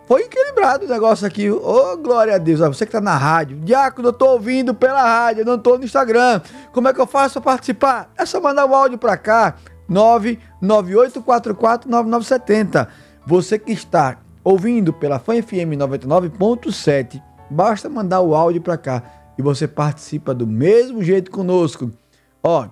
foi 0.07 0.23
equilibrado 0.23 0.85
o 0.85 0.89
negócio 0.89 1.25
aqui. 1.27 1.49
Ô, 1.49 1.61
oh, 1.61 1.97
glória 1.97 2.33
a 2.33 2.39
Deus. 2.39 2.59
Você 2.59 2.87
que 2.87 2.91
tá 2.91 2.99
na 2.99 3.15
rádio. 3.15 3.59
Diácono, 3.59 4.07
eu 4.07 4.13
tô 4.13 4.31
ouvindo 4.31 4.73
pela 4.73 5.03
rádio, 5.03 5.41
eu 5.41 5.45
não 5.45 5.59
tô 5.59 5.77
no 5.77 5.85
Instagram. 5.85 6.41
Como 6.73 6.87
é 6.87 6.93
que 6.93 6.99
eu 6.99 7.05
faço 7.05 7.39
para 7.39 7.51
participar? 7.51 8.11
É 8.17 8.25
só 8.25 8.41
mandar 8.41 8.65
o 8.65 8.73
áudio 8.73 8.97
para 8.97 9.15
cá. 9.15 9.53
998449970. 9.91 12.87
Você 13.23 13.59
que 13.59 13.71
está 13.71 14.17
ouvindo 14.43 14.91
pela 14.91 15.19
Fan 15.19 15.39
FM 15.39 15.77
99.7, 15.77 17.21
basta 17.47 17.87
mandar 17.87 18.21
o 18.21 18.33
áudio 18.33 18.61
para 18.61 18.75
cá 18.75 19.03
e 19.37 19.41
você 19.43 19.67
participa 19.67 20.33
do 20.33 20.47
mesmo 20.47 21.03
jeito 21.03 21.29
conosco. 21.29 21.91
Ó, 22.41 22.67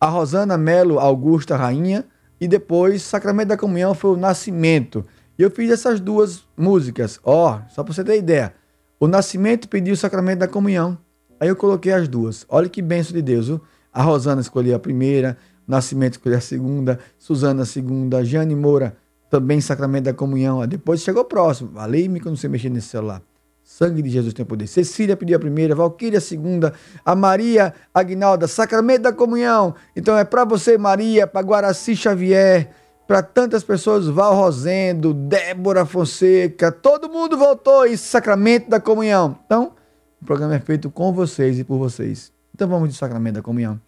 a 0.00 0.06
Rosana 0.06 0.56
Melo 0.56 0.98
Augusta 0.98 1.54
Rainha 1.54 2.06
e 2.40 2.48
depois 2.48 3.02
Sacramento 3.02 3.48
da 3.48 3.56
Comunhão 3.56 3.94
foi 3.94 4.12
o 4.12 4.16
Nascimento. 4.16 5.04
E 5.38 5.42
eu 5.42 5.50
fiz 5.50 5.70
essas 5.70 6.00
duas 6.00 6.44
músicas. 6.56 7.20
Ó, 7.22 7.60
só 7.68 7.84
para 7.84 7.92
você 7.92 8.02
ter 8.02 8.16
ideia. 8.16 8.54
O 8.98 9.06
Nascimento 9.06 9.68
pediu 9.68 9.94
o 9.94 9.96
Sacramento 9.96 10.40
da 10.40 10.48
Comunhão. 10.48 10.98
Aí 11.38 11.48
eu 11.48 11.56
coloquei 11.56 11.92
as 11.92 12.08
duas. 12.08 12.44
Olha 12.48 12.68
que 12.68 12.82
benção 12.82 13.14
de 13.14 13.22
Deus. 13.22 13.48
Viu? 13.48 13.60
A 13.92 14.02
Rosana 14.02 14.40
escolheu 14.40 14.76
a 14.76 14.78
primeira, 14.78 15.36
Nascimento 15.66 16.14
escolheu 16.14 16.38
a 16.38 16.40
segunda, 16.40 16.98
Suzana 17.18 17.62
a 17.62 17.66
segunda, 17.66 18.24
Jane 18.24 18.54
Moura 18.54 18.96
também 19.30 19.60
Sacramento 19.60 20.04
da 20.04 20.12
Comunhão. 20.12 20.66
Depois 20.66 21.00
chegou 21.00 21.24
próximo. 21.24 21.70
Valei-me 21.70 22.20
quando 22.20 22.36
você 22.36 22.48
mexer 22.48 22.68
nesse 22.68 22.88
celular. 22.88 23.22
Sangue 23.70 24.02
de 24.02 24.10
Jesus 24.10 24.34
tem 24.34 24.44
poder. 24.44 24.66
Cecília 24.66 25.16
pediu 25.16 25.36
a 25.36 25.40
primeira, 25.40 25.76
Valquíria 25.76 26.18
a 26.18 26.20
segunda, 26.20 26.74
a 27.04 27.14
Maria 27.14 27.72
Agnalda, 27.94 28.48
Sacramento 28.48 29.02
da 29.02 29.12
Comunhão. 29.12 29.76
Então 29.94 30.18
é 30.18 30.24
para 30.24 30.44
você, 30.44 30.76
Maria, 30.76 31.24
para 31.24 31.40
Guaraci 31.40 31.94
Xavier, 31.94 32.72
para 33.06 33.22
tantas 33.22 33.62
pessoas, 33.62 34.08
Val 34.08 34.34
Rosendo, 34.34 35.14
Débora 35.14 35.86
Fonseca, 35.86 36.72
todo 36.72 37.08
mundo 37.08 37.38
voltou 37.38 37.86
em 37.86 37.96
Sacramento 37.96 38.68
da 38.68 38.80
Comunhão. 38.80 39.38
Então, 39.46 39.72
o 40.20 40.24
programa 40.24 40.56
é 40.56 40.60
feito 40.60 40.90
com 40.90 41.12
vocês 41.12 41.58
e 41.60 41.64
por 41.64 41.78
vocês. 41.78 42.32
Então 42.52 42.68
vamos 42.68 42.88
de 42.88 42.96
Sacramento 42.96 43.36
da 43.36 43.42
Comunhão. 43.42 43.80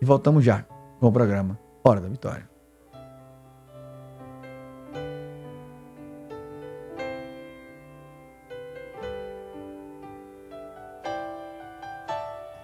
E 0.00 0.04
voltamos 0.04 0.44
já 0.44 0.66
com 1.00 1.06
o 1.06 1.12
programa 1.12 1.58
Hora 1.82 2.02
da 2.02 2.08
Vitória. 2.08 2.51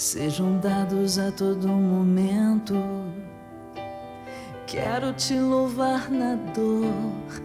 sejam 0.00 0.58
dados 0.58 1.18
a 1.18 1.30
todo 1.30 1.68
momento. 1.68 2.74
Quero 4.66 5.12
te 5.12 5.38
louvar 5.38 6.10
na 6.10 6.36
dor, 6.54 7.42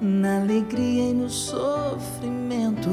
na 0.00 0.40
alegria 0.40 1.10
e 1.10 1.12
no 1.12 1.28
sofrimento, 1.28 2.90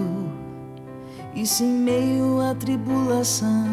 e 1.35 1.45
se 1.45 1.63
em 1.63 1.73
meio 1.73 2.41
à 2.41 2.55
tribulação 2.55 3.67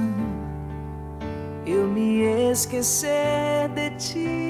eu 1.64 1.86
me 1.88 2.20
esquecer 2.50 3.70
de 3.74 3.90
ti. 3.96 4.44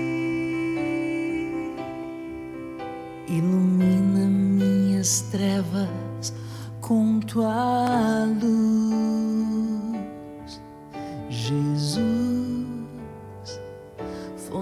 Ilumina 3.29 4.27
minhas 4.27 5.21
trevas 5.31 6.35
com 6.81 7.21
tua 7.21 8.27
luz, 8.43 8.84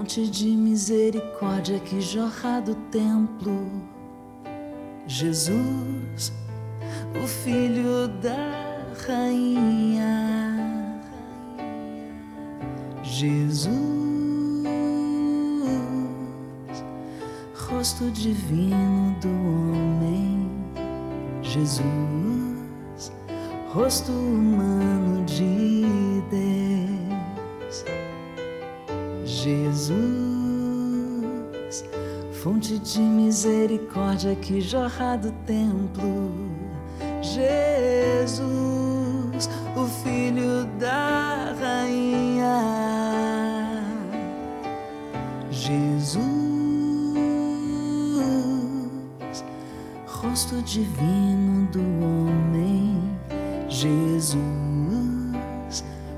fonte 0.03 0.27
de 0.27 0.49
misericórdia 0.49 1.79
que 1.79 2.01
jorra 2.01 2.59
do 2.59 2.75
templo, 2.91 3.71
Jesus, 5.07 6.33
o 7.15 7.25
Filho 7.25 8.09
da 8.21 8.83
Rainha. 9.07 10.99
Jesus, 13.01 13.69
rosto 17.69 18.11
divino 18.11 19.15
do 19.21 19.29
homem, 19.29 20.49
Jesus, 21.41 21.83
rosto 23.73 24.11
humano 24.11 25.23
de 25.23 25.82
Jesus, 29.43 29.93
fonte 32.31 32.79
de 32.79 33.01
misericórdia 33.01 34.33
que 34.37 34.61
jorra 34.61 35.17
do 35.17 35.33
templo, 35.45 36.31
Jesus, 37.21 38.39
o 39.75 39.85
Filho 40.01 40.63
da 40.79 41.53
Rainha. 41.59 42.53
Jesus, 45.51 46.23
rosto 50.07 50.61
divino 50.61 51.67
do 51.67 51.81
homem, 51.81 52.97
Jesus, 53.67 54.39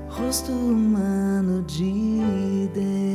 rosto 0.08 0.52
humano 0.52 1.64
de 1.64 2.70
Deus. 2.72 3.05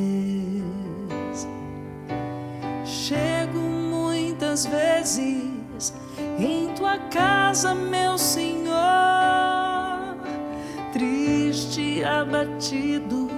Casa, 7.62 7.76
meu 7.76 8.18
Senhor, 8.18 8.74
triste 10.92 12.04
abatido 12.04 13.30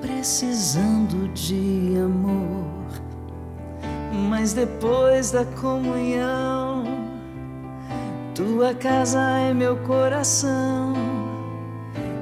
precisando 0.00 1.28
de 1.32 1.94
amor. 2.04 2.66
Mas 4.28 4.52
depois 4.54 5.30
da 5.30 5.44
comunhão, 5.44 6.84
tua 8.34 8.74
casa 8.74 9.20
é 9.38 9.54
meu 9.54 9.76
coração. 9.84 10.94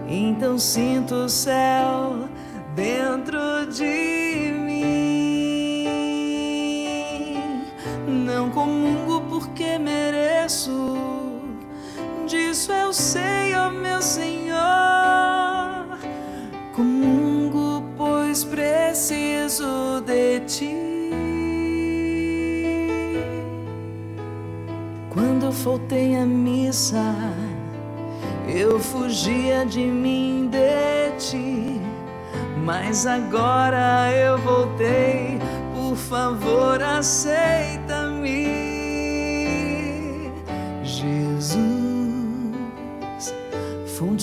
Então 0.06 0.58
sinto 0.58 1.14
o 1.14 1.28
céu 1.30 2.28
dentro 2.74 3.38
de 3.72 3.84
mim. 3.84 4.23
Disso 12.26 12.72
eu 12.72 12.92
sei, 12.92 13.54
ó 13.56 13.70
meu 13.70 14.00
Senhor. 14.00 14.54
Comungo 16.74 17.82
de 20.00 20.40
ti. 20.40 21.10
Quando 25.10 25.52
faltei 25.52 26.16
a 26.16 26.24
missa, 26.24 27.14
eu 28.48 28.78
fugia 28.78 29.64
de 29.64 29.84
mim, 29.84 30.48
de 30.50 31.12
ti. 31.18 31.80
Mas 32.64 33.06
agora 33.06 34.10
eu 34.12 34.38
voltei, 34.38 35.38
por 35.74 35.96
favor, 35.96 36.82
aceita-me. 36.82 38.03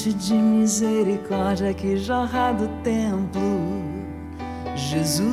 Fonte 0.02 0.14
de 0.14 0.34
misericórdia 0.34 1.74
que 1.74 1.96
jorra 1.98 2.52
do 2.54 2.68
templo. 2.82 3.84
Jesus, 4.76 5.30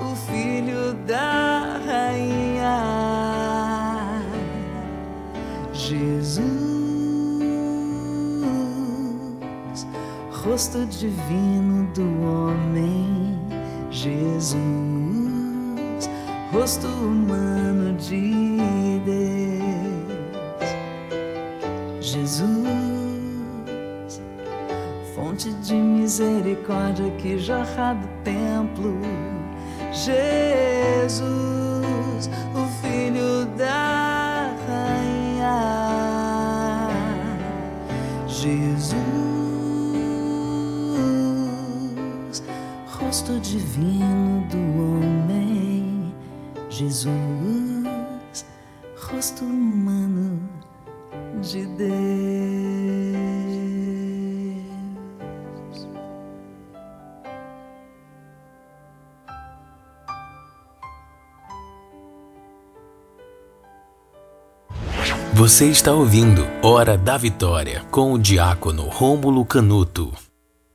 o 0.00 0.14
filho 0.30 0.94
da 1.06 1.80
rainha. 1.84 2.82
Jesus, 5.72 6.46
rosto 10.44 10.86
divino 10.86 11.88
do 11.92 12.04
homem, 12.22 13.36
Jesus, 13.90 14.56
rosto 16.52 16.86
humano 16.86 17.96
de 17.98 18.25
misericórdia 26.66 27.10
que 27.18 27.38
jorra 27.38 27.94
do 27.94 28.08
templo, 28.24 29.00
Jesus, 29.92 31.22
o 32.54 32.66
filho 32.82 33.46
da 33.56 34.52
rainha, 34.66 35.58
Jesus, 38.26 38.96
rosto 42.98 43.38
divino 43.40 44.44
do 44.50 44.58
homem, 44.58 46.12
Jesus, 46.68 47.25
Você 65.46 65.66
está 65.66 65.92
ouvindo 65.92 66.44
Hora 66.60 66.98
da 66.98 67.16
Vitória 67.16 67.84
com 67.92 68.12
o 68.12 68.18
diácono 68.18 68.88
Rômulo 68.88 69.44
Canuto. 69.44 70.12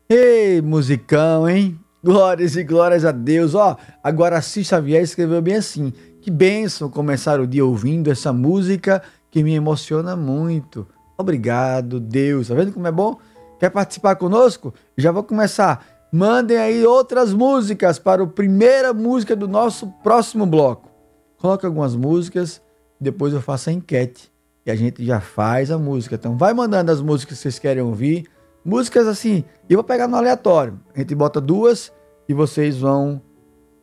Ei, 0.08 0.62
musicão, 0.62 1.50
hein? 1.50 1.78
Glórias 2.02 2.56
e 2.56 2.64
glórias 2.64 3.04
a 3.04 3.12
Deus. 3.12 3.54
Ó, 3.54 3.76
agora 4.02 4.38
Assis 4.38 4.68
Xavier 4.68 5.04
escreveu 5.04 5.42
bem 5.42 5.56
assim: 5.56 5.92
Que 6.22 6.32
bênção 6.32 6.90
começar 6.90 7.42
o 7.42 7.46
dia 7.46 7.66
ouvindo 7.66 8.10
essa 8.10 8.32
música 8.32 9.04
que 9.30 9.44
me 9.44 9.54
emociona 9.54 10.16
muito. 10.16 10.88
Obrigado, 11.18 12.00
Deus. 12.00 12.48
Tá 12.48 12.54
vendo 12.54 12.72
como 12.72 12.88
é 12.88 12.92
bom? 12.94 13.18
Quer 13.60 13.72
participar 13.72 14.16
conosco? 14.16 14.74
Já 14.98 15.12
vou 15.12 15.26
começar. 15.26 15.86
Mandem 16.14 16.56
aí 16.56 16.86
outras 16.86 17.34
músicas 17.34 18.00
para 18.00 18.24
a 18.24 18.28
primeira 18.28 18.94
música 18.94 19.36
do 19.36 19.50
nosso 19.50 19.88
próximo 20.02 20.46
bloco. 20.46 20.90
Coloque 21.38 21.66
algumas 21.66 21.94
músicas, 21.94 22.62
depois 22.98 23.34
eu 23.34 23.42
faço 23.42 23.70
a 23.70 23.74
enquete 23.74 24.31
a 24.72 24.76
gente 24.76 25.06
já 25.06 25.20
faz 25.20 25.70
a 25.70 25.78
música. 25.78 26.16
Então 26.16 26.38
vai 26.38 26.54
mandando 26.54 26.92
as 26.92 27.02
músicas 27.02 27.38
que 27.38 27.44
vocês 27.44 27.60
querem 27.60 27.84
ouvir. 27.84 28.26
Músicas 28.64 29.08
assim, 29.08 29.44
eu 29.70 29.78
vou 29.78 29.84
pegar 29.84 30.08
no 30.08 30.16
aleatório. 30.16 30.80
A 30.96 31.00
gente 31.00 31.14
bota 31.14 31.42
duas 31.42 31.92
e 32.28 32.34
vocês 32.34 32.78
vão 32.78 33.22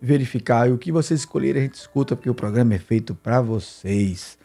verificar. 0.00 0.68
E 0.68 0.72
o 0.72 0.78
que 0.78 0.90
vocês 0.90 1.20
escolherem 1.20 1.62
a 1.62 1.64
gente 1.64 1.74
escuta, 1.74 2.16
porque 2.16 2.30
o 2.30 2.34
programa 2.34 2.74
é 2.74 2.78
feito 2.78 3.14
para 3.14 3.40
vocês. 3.40 4.38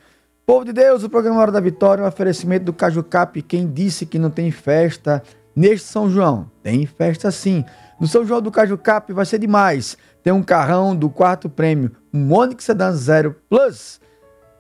Povo 0.45 0.65
de 0.65 0.73
Deus, 0.73 1.03
o 1.03 1.09
programa 1.09 1.39
Hora 1.39 1.51
da 1.51 1.59
Vitória 1.59 2.01
é 2.01 2.05
um 2.05 2.07
oferecimento 2.07 2.65
do 2.65 2.73
Caju 2.73 3.03
Cap. 3.03 3.41
Quem 3.43 3.71
disse 3.71 4.05
que 4.05 4.19
não 4.19 4.29
tem 4.29 4.51
festa 4.51 5.23
neste 5.55 5.87
São 5.87 6.09
João? 6.09 6.51
Tem 6.61 6.85
festa 6.85 7.31
sim. 7.31 7.63
No 7.99 8.07
São 8.07 8.25
João 8.25 8.41
do 8.41 8.51
Caju 8.51 8.77
Cap 8.77 9.13
vai 9.13 9.25
ser 9.25 9.39
demais. 9.39 9.97
Tem 10.21 10.33
um 10.33 10.43
carrão 10.43 10.95
do 10.95 11.09
quarto 11.09 11.49
prêmio, 11.49 11.91
um 12.13 12.33
Onix 12.33 12.65
Sedan 12.65 12.91
Zero 12.93 13.35
Plus 13.49 14.01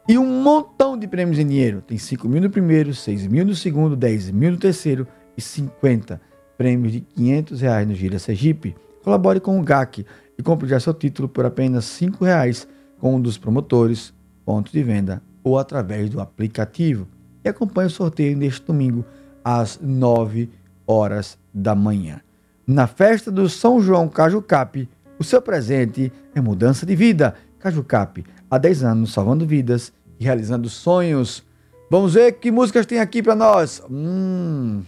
e 0.07 0.17
um 0.17 0.41
montão 0.41 0.97
de 0.97 1.07
prêmios 1.07 1.39
em 1.39 1.47
dinheiro. 1.47 1.81
Tem 1.81 1.97
5 1.97 2.27
mil 2.27 2.41
no 2.41 2.49
primeiro, 2.49 2.93
6 2.93 3.27
mil 3.27 3.45
no 3.45 3.55
segundo, 3.55 3.95
10 3.95 4.31
mil 4.31 4.51
no 4.51 4.57
terceiro 4.57 5.07
e 5.37 5.41
50 5.41 6.19
prêmios 6.57 6.93
de 6.93 7.01
500 7.01 7.61
reais 7.61 7.87
no 7.87 7.95
Gira 7.95 8.19
Sergipe. 8.19 8.75
Colabore 9.03 9.39
com 9.39 9.59
o 9.59 9.63
GAC 9.63 10.05
e 10.37 10.43
compre 10.43 10.67
já 10.67 10.79
seu 10.79 10.93
título 10.93 11.27
por 11.27 11.45
apenas 11.45 11.85
5 11.85 12.23
reais 12.23 12.67
com 12.99 13.15
um 13.15 13.21
dos 13.21 13.37
promotores, 13.37 14.13
pontos 14.45 14.71
de 14.71 14.83
venda 14.83 15.21
ou 15.43 15.57
através 15.57 16.09
do 16.09 16.21
aplicativo. 16.21 17.07
E 17.43 17.49
acompanhe 17.49 17.87
o 17.87 17.91
sorteio 17.91 18.37
neste 18.37 18.65
domingo 18.65 19.05
às 19.43 19.79
9 19.81 20.49
horas 20.87 21.37
da 21.53 21.75
manhã. 21.75 22.21
Na 22.65 22.87
festa 22.87 23.29
do 23.29 23.49
São 23.49 23.81
João 23.81 24.07
Caju 24.07 24.41
Cap, 24.41 24.87
o 25.19 25.23
seu 25.23 25.41
presente 25.41 26.11
é 26.33 26.39
mudança 26.39 26.85
de 26.85 26.95
vida. 26.95 27.35
Caju 27.59 27.83
Cap, 27.83 28.23
há 28.53 28.57
10 28.59 28.83
anos 28.83 29.13
salvando 29.13 29.47
vidas 29.47 29.91
e 30.19 30.23
realizando 30.23 30.69
sonhos. 30.69 31.43
Vamos 31.89 32.13
ver 32.13 32.33
que 32.33 32.51
músicas 32.51 32.85
tem 32.85 32.99
aqui 32.99 33.23
para 33.23 33.35
nós. 33.35 33.81
Hum, 33.89 34.83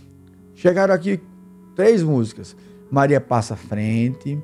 chegaram 0.54 0.94
aqui 0.94 1.20
três 1.76 2.04
músicas. 2.04 2.56
Maria 2.92 3.20
Passa 3.20 3.56
à 3.56 3.58
Frente, 3.58 4.40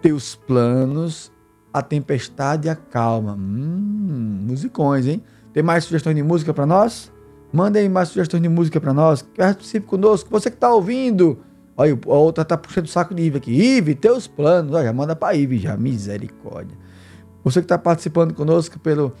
Teus 0.00 0.34
Planos, 0.34 1.30
A 1.72 1.82
Tempestade 1.82 2.68
e 2.68 2.70
a 2.70 2.74
Calma. 2.74 3.34
Hum, 3.34 4.46
musicões, 4.46 5.06
hein? 5.06 5.22
Tem 5.52 5.62
mais 5.62 5.84
sugestões 5.84 6.16
de 6.16 6.22
música 6.22 6.54
para 6.54 6.64
nós? 6.64 7.12
Mandem 7.52 7.86
mais 7.88 8.08
sugestões 8.08 8.42
de 8.42 8.48
música 8.48 8.80
para 8.80 8.94
nós. 8.94 9.20
Participe 9.20 9.86
conosco. 9.86 10.30
Você 10.30 10.50
que 10.50 10.56
está 10.56 10.72
ouvindo. 10.72 11.38
Olha, 11.76 11.98
a 12.06 12.14
outra 12.14 12.44
tá 12.44 12.56
puxando 12.56 12.86
o 12.86 12.88
saco 12.88 13.14
de 13.14 13.22
Ive 13.22 13.38
aqui. 13.38 13.52
Ive, 13.52 13.94
teus 13.94 14.26
planos. 14.26 14.74
Olha, 14.74 14.86
já 14.86 14.92
manda 14.92 15.14
para 15.14 15.34
Ive 15.36 15.58
já. 15.58 15.76
Misericórdia. 15.76 16.76
Você 17.44 17.60
que 17.60 17.64
está 17.64 17.78
participando 17.78 18.34
conosco 18.34 18.78
pelo, 18.78 19.12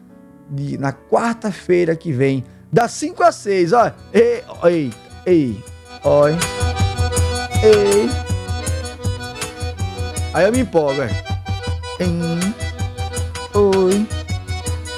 De, 0.48 0.78
na 0.78 0.94
quarta-feira 0.94 1.94
que 1.94 2.10
vem, 2.10 2.42
das 2.72 2.92
5 2.92 3.22
às 3.22 3.34
6, 3.34 3.74
ó. 3.74 3.92
Ei, 4.14 4.42
ei, 4.64 4.92
ei, 5.26 5.64
oi. 6.04 6.32
Ei. 7.62 8.08
Aí 10.32 10.46
eu 10.46 10.52
me 10.52 10.60
empolgo, 10.60 11.02
é. 11.02 11.10
Um, 12.02 12.40
oi, 13.58 14.06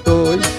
dois, 0.05 0.52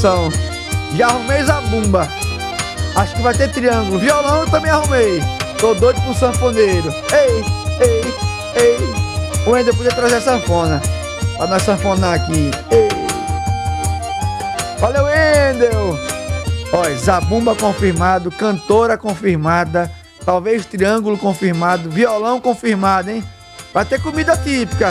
Já 0.00 1.08
arrumei 1.08 1.40
a 1.40 1.60
bumba. 1.62 2.08
Acho 2.94 3.16
que 3.16 3.22
vai 3.22 3.34
ter 3.34 3.50
triângulo. 3.50 3.98
Violão 3.98 4.42
eu 4.42 4.50
também 4.50 4.70
arrumei. 4.70 5.20
Tô 5.58 5.74
doido 5.74 6.00
pro 6.02 6.14
sanfoneiro. 6.14 6.94
Ei, 7.12 7.44
ei, 7.84 8.04
ei. 8.54 8.78
O 9.44 9.50
Wendel 9.50 9.74
podia 9.74 9.90
trazer 9.90 10.16
a 10.16 10.20
sanfona. 10.20 10.80
Pra 11.36 11.48
nós 11.48 11.62
sanfonar 11.64 12.14
aqui. 12.14 12.52
Ei. 12.70 12.88
Valeu, 14.78 15.04
Wendel. 15.04 15.98
Olha, 16.72 16.96
Zabumba 16.96 17.56
confirmado, 17.56 18.30
cantora 18.30 18.96
confirmada, 18.96 19.90
talvez 20.24 20.66
triângulo 20.66 21.16
confirmado, 21.18 21.90
violão 21.90 22.40
confirmado, 22.40 23.10
hein? 23.10 23.24
Vai 23.72 23.84
ter 23.84 24.00
comida 24.00 24.36
típica. 24.36 24.90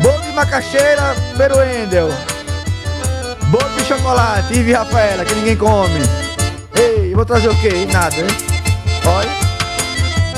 Bolo 0.00 0.18
de 0.22 0.32
macaxeira, 0.32 1.14
pelo 1.36 1.58
Wendel. 1.58 2.08
Chocolate, 3.88 4.52
Ive 4.52 4.74
Rafaela, 4.74 5.24
que 5.24 5.34
ninguém 5.34 5.56
come. 5.56 6.00
Ei, 6.74 7.14
vou 7.14 7.24
trazer 7.24 7.48
o 7.48 7.58
quê? 7.58 7.86
Nada, 7.90 8.14
hein? 8.16 8.26
Olha. 9.06 9.30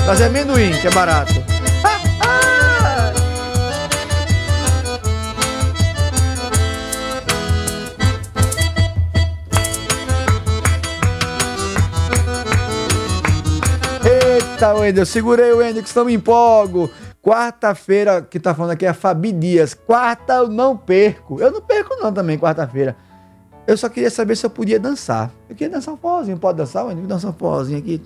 Trazer 0.05 0.23
amendoim, 0.27 0.71
que 0.71 0.87
é 0.87 0.91
barato. 0.91 1.33
Eita, 14.05 14.73
Wendel, 14.75 15.05
segurei 15.05 15.51
o 15.51 15.57
Wendel 15.57 15.83
que 15.83 15.89
estão 15.89 16.05
me 16.05 16.13
empolgo. 16.13 16.89
Quarta-feira, 17.21 18.21
que 18.21 18.39
tá 18.39 18.55
falando 18.55 18.71
aqui 18.71 18.85
é 18.85 18.89
a 18.89 18.93
Fabi 18.93 19.33
Dias. 19.33 19.73
Quarta 19.73 20.35
eu 20.35 20.47
não 20.47 20.77
perco. 20.77 21.41
Eu 21.41 21.51
não 21.51 21.61
perco 21.61 21.97
não 22.01 22.13
também, 22.13 22.37
quarta-feira. 22.37 22.95
Eu 23.67 23.77
só 23.77 23.87
queria 23.87 24.09
saber 24.09 24.35
se 24.35 24.45
eu 24.45 24.49
podia 24.49 24.79
dançar. 24.79 25.31
Eu 25.49 25.55
queria 25.55 25.73
dançar 25.73 25.93
um 25.93 25.97
forrozinho. 25.97 26.37
Pode 26.37 26.57
dançar, 26.57 26.85
Wendel? 26.85 27.05
Dançar 27.05 27.31
um 27.31 27.33
forrozinho 27.33 27.79
aqui. 27.79 28.01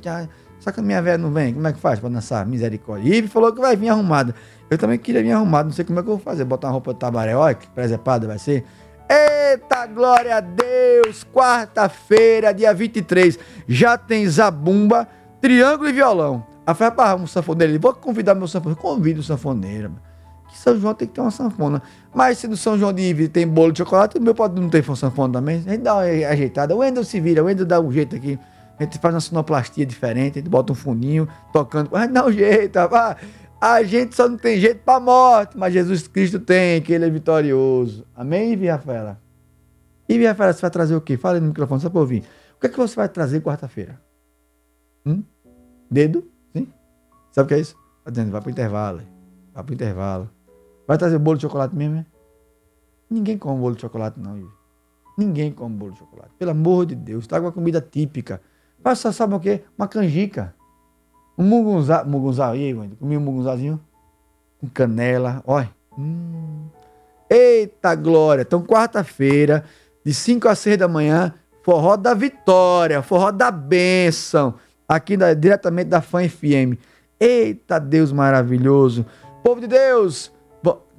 Só 0.60 0.72
que 0.72 0.80
a 0.80 0.84
minha 0.84 1.02
velha 1.02 1.18
não 1.18 1.32
vem. 1.32 1.54
Como 1.54 1.68
é 1.68 1.74
que 1.74 1.80
faz 1.80 2.00
pra 2.00 2.10
dançar? 2.10 2.46
Misericórdia. 2.46 3.16
Ive 3.16 3.28
falou 3.28 3.54
que 3.54 3.62
vai 3.62 3.76
vir 3.76 3.90
arrumada. 3.90 4.36
Eu 4.70 4.78
também 4.78 4.98
queria 4.98 5.22
vir 5.22 5.32
arrumada. 5.32 5.66
Não 5.66 5.72
sei 5.72 5.86
como 5.86 6.00
é 6.00 6.04
que 6.04 6.10
eu 6.10 6.16
vou 6.16 6.24
fazer. 6.24 6.44
Botar 6.44 6.68
uma 6.68 6.74
roupa 6.74 6.94
de 6.94 7.00
tabaré. 7.00 7.36
Olha 7.36 7.56
que 7.56 7.68
presepada 7.68 8.28
vai 8.28 8.38
ser. 8.38 8.66
Eita, 9.10 9.86
glória 9.86 10.38
a 10.38 10.40
Deus! 10.40 11.24
Quarta-feira, 11.32 12.54
dia 12.54 12.74
23. 12.74 13.38
Já 13.68 13.98
tem 13.98 14.28
zabumba, 14.28 15.08
triângulo 15.40 15.90
e 15.90 15.94
violão. 15.94 16.46
A 16.66 16.74
fé 16.74 16.90
para 16.90 17.16
um 17.16 17.28
sanfoneiro. 17.28 17.80
Vou 17.80 17.94
convidar 17.94 18.36
meu 18.36 18.48
sanfoneiro. 18.48 18.82
Convido 18.82 19.22
o 19.22 19.24
sanfoneiro. 19.24 19.94
Que 20.56 20.62
São 20.62 20.80
João 20.80 20.94
tem 20.94 21.06
que 21.06 21.14
ter 21.14 21.20
uma 21.20 21.32
sanfona. 21.32 21.82
Mas 22.14 22.38
se 22.38 22.48
no 22.48 22.56
São 22.56 22.80
João 22.80 22.94
de 22.94 23.02
Ivre 23.02 23.28
tem 23.28 23.46
bolo 23.46 23.74
de 23.74 23.80
chocolate, 23.80 24.18
o 24.18 24.22
meu 24.22 24.34
pode 24.34 24.60
não 24.60 24.70
ter 24.70 24.84
sanfona 24.96 25.34
também. 25.34 25.58
A 25.58 25.72
gente 25.72 25.82
dá 25.82 25.96
uma 25.96 26.04
ajeitada. 26.04 26.74
O 26.74 26.78
Wendel 26.78 27.04
se 27.04 27.20
vira, 27.20 27.44
o 27.44 27.48
Wendel 27.48 27.66
dá 27.66 27.82
um 27.82 27.92
jeito 27.92 28.16
aqui. 28.16 28.40
A 28.80 28.84
gente 28.84 28.98
faz 29.00 29.14
uma 29.14 29.20
sonoplastia 29.20 29.86
diferente, 29.86 30.40
a 30.40 30.42
gente 30.42 30.50
bota 30.50 30.72
um 30.72 30.76
funinho 30.76 31.28
tocando. 31.52 31.90
Gente 31.94 32.14
dá 32.14 32.26
um 32.26 32.32
jeito, 32.32 32.80
rapaz. 32.80 33.18
A 33.60 33.84
gente 33.84 34.16
só 34.16 34.30
não 34.30 34.38
tem 34.38 34.58
jeito 34.58 34.80
pra 34.84 34.98
morte, 34.98 35.58
mas 35.58 35.74
Jesus 35.74 36.08
Cristo 36.08 36.40
tem, 36.40 36.82
que 36.82 36.94
ele 36.94 37.06
é 37.06 37.10
vitorioso. 37.10 38.06
Amém, 38.16 38.54
Ivy 38.54 38.68
Rafaela? 38.68 39.20
Ivy 40.08 40.26
Rafaela, 40.26 40.54
você 40.54 40.62
vai 40.62 40.72
trazer 40.72 40.96
o 40.96 41.02
quê? 41.02 41.18
Fala 41.18 41.40
no 41.42 41.48
microfone, 41.48 41.82
só 41.82 41.90
pra 41.90 42.00
ouvir. 42.00 42.24
O 42.56 42.62
que 42.62 42.68
é 42.68 42.70
que 42.70 42.78
você 42.78 42.96
vai 42.96 43.10
trazer 43.10 43.42
quarta-feira? 43.42 44.00
Hum? 45.06 45.22
Dedo? 45.92 46.26
Sim? 46.56 46.68
Sabe 47.34 47.46
o 47.46 47.48
que 47.50 47.54
é 47.56 47.60
isso? 47.60 47.76
Tá 48.06 48.12
dizendo, 48.12 48.32
vai 48.32 48.40
pro 48.40 48.52
intervalo. 48.52 49.02
Vai 49.54 49.64
pro 49.64 49.74
intervalo. 49.74 50.30
Vai 50.88 50.98
trazer 50.98 51.18
bolo 51.18 51.38
de 51.38 51.44
chocolate 51.44 51.76
mesmo, 51.76 51.98
é? 51.98 52.06
Ninguém 53.10 53.38
come 53.38 53.60
bolo 53.60 53.76
de 53.76 53.82
chocolate, 53.82 54.20
não, 54.20 54.38
Ivy. 54.38 54.50
Ninguém 55.18 55.52
come 55.52 55.76
bolo 55.76 55.92
de 55.92 56.00
chocolate. 56.00 56.32
Pelo 56.38 56.52
amor 56.52 56.86
de 56.86 56.96
Deus, 56.96 57.28
traga 57.28 57.46
uma 57.46 57.52
comida 57.52 57.80
típica. 57.82 58.42
Faça, 58.84 59.12
sabe 59.12 59.34
o 59.34 59.40
quê? 59.40 59.64
Uma 59.78 59.88
canjica. 59.88 60.54
Um 61.38 61.44
mugunzá. 61.44 62.04
Mugunzá, 62.04 62.56
e 62.56 62.66
aí, 62.66 62.74
Wendy? 62.74 62.96
Comi 62.96 63.18
um 63.18 63.22
mugunzázinho 63.22 63.80
com 64.60 64.68
canela. 64.68 65.42
Olha. 65.46 65.70
Hum. 65.98 66.68
Eita 67.30 67.96
glória! 67.96 68.44
Então, 68.44 68.62
quarta-feira, 68.62 69.64
de 70.06 70.14
5 70.14 70.48
a 70.48 70.56
6 70.56 70.78
da 70.78 70.88
manhã, 70.88 71.34
forró 71.64 71.96
da 71.96 72.14
vitória, 72.14 73.02
forró 73.02 73.32
da 73.32 73.50
bênção, 73.50 74.56
aqui 74.88 75.18
da, 75.18 75.34
diretamente 75.34 75.90
da 75.90 76.02
Fã 76.02 76.28
FM. 76.28 76.78
Eita 77.20 77.80
Deus 77.80 78.12
maravilhoso! 78.12 79.06
Povo 79.44 79.60
de 79.60 79.68
Deus! 79.68 80.32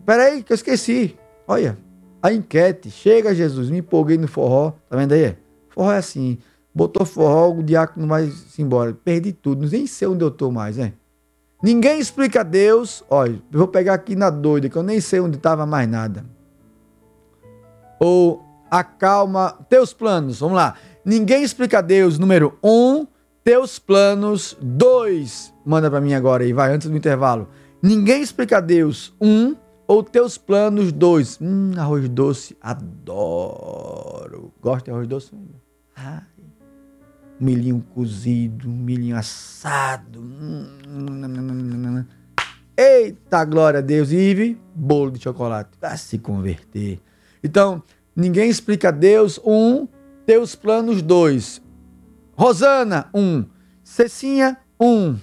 Peraí, 0.06 0.44
que 0.44 0.52
eu 0.52 0.54
esqueci. 0.54 1.18
Olha, 1.48 1.76
a 2.22 2.32
enquete. 2.32 2.90
Chega, 2.90 3.34
Jesus, 3.34 3.68
me 3.68 3.78
empolguei 3.78 4.16
no 4.16 4.28
forró. 4.28 4.72
Tá 4.88 4.96
vendo 4.96 5.12
aí? 5.12 5.36
Forró 5.68 5.92
é 5.92 5.98
assim. 5.98 6.38
Botou 6.72 7.04
forró, 7.04 7.52
o 7.52 7.62
diácono 7.62 8.06
vai 8.06 8.28
se 8.28 8.62
embora. 8.62 8.96
Perdi 9.04 9.32
tudo, 9.32 9.68
nem 9.68 9.86
sei 9.86 10.06
onde 10.06 10.22
eu 10.22 10.30
tô 10.30 10.50
mais, 10.50 10.76
né? 10.76 10.92
Ninguém 11.62 11.98
explica 11.98 12.40
a 12.40 12.44
Deus. 12.44 13.02
Olha, 13.10 13.42
eu 13.52 13.58
vou 13.58 13.66
pegar 13.66 13.94
aqui 13.94 14.14
na 14.14 14.30
doida, 14.30 14.68
que 14.68 14.76
eu 14.76 14.82
nem 14.82 15.00
sei 15.00 15.20
onde 15.20 15.38
tava 15.38 15.66
mais 15.66 15.88
nada. 15.88 16.24
Ou 17.98 18.44
acalma 18.70 19.58
teus 19.68 19.92
planos. 19.92 20.38
Vamos 20.38 20.56
lá. 20.56 20.76
Ninguém 21.04 21.42
explica 21.42 21.78
a 21.78 21.82
Deus, 21.82 22.18
número 22.18 22.56
um. 22.62 23.06
Teus 23.42 23.78
planos, 23.78 24.56
dois. 24.60 25.52
Manda 25.64 25.90
para 25.90 26.00
mim 26.00 26.14
agora 26.14 26.44
aí, 26.44 26.52
vai, 26.52 26.72
antes 26.72 26.88
do 26.88 26.96
intervalo. 26.96 27.48
Ninguém 27.82 28.20
explica 28.20 28.58
a 28.58 28.60
Deus, 28.60 29.14
um. 29.20 29.56
Ou 29.86 30.02
teus 30.02 30.36
planos, 30.36 30.92
dois. 30.92 31.38
Hum, 31.40 31.72
arroz 31.76 32.08
doce, 32.08 32.56
adoro. 32.60 34.52
Gosta 34.60 34.86
de 34.86 34.90
arroz 34.90 35.06
doce? 35.06 35.32
Ai 35.94 36.22
milhinho 37.40 37.84
cozido, 37.94 38.68
milhinho 38.68 39.16
assado. 39.16 40.22
Eita, 42.76 43.44
glória 43.44 43.78
a 43.78 43.82
Deus. 43.82 44.10
Ive, 44.10 44.60
bolo 44.74 45.10
de 45.12 45.22
chocolate. 45.22 45.70
Vai 45.80 45.96
se 45.96 46.18
converter. 46.18 47.00
Então, 47.42 47.82
ninguém 48.14 48.48
explica 48.48 48.88
a 48.88 48.92
Deus. 48.92 49.40
Um, 49.44 49.86
teus 50.24 50.54
planos, 50.54 51.02
dois. 51.02 51.62
Rosana, 52.34 53.08
um. 53.14 53.44
Cecinha, 53.82 54.58
um. 54.80 55.16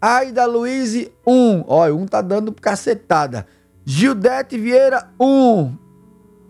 Aida 0.00 0.46
Luiz, 0.46 1.10
um. 1.26 1.64
Olha, 1.66 1.94
um 1.94 2.06
tá 2.06 2.20
dando 2.20 2.52
cacetada. 2.52 3.46
Gildete 3.88 4.58
Vieira, 4.58 5.08
um. 5.18 5.72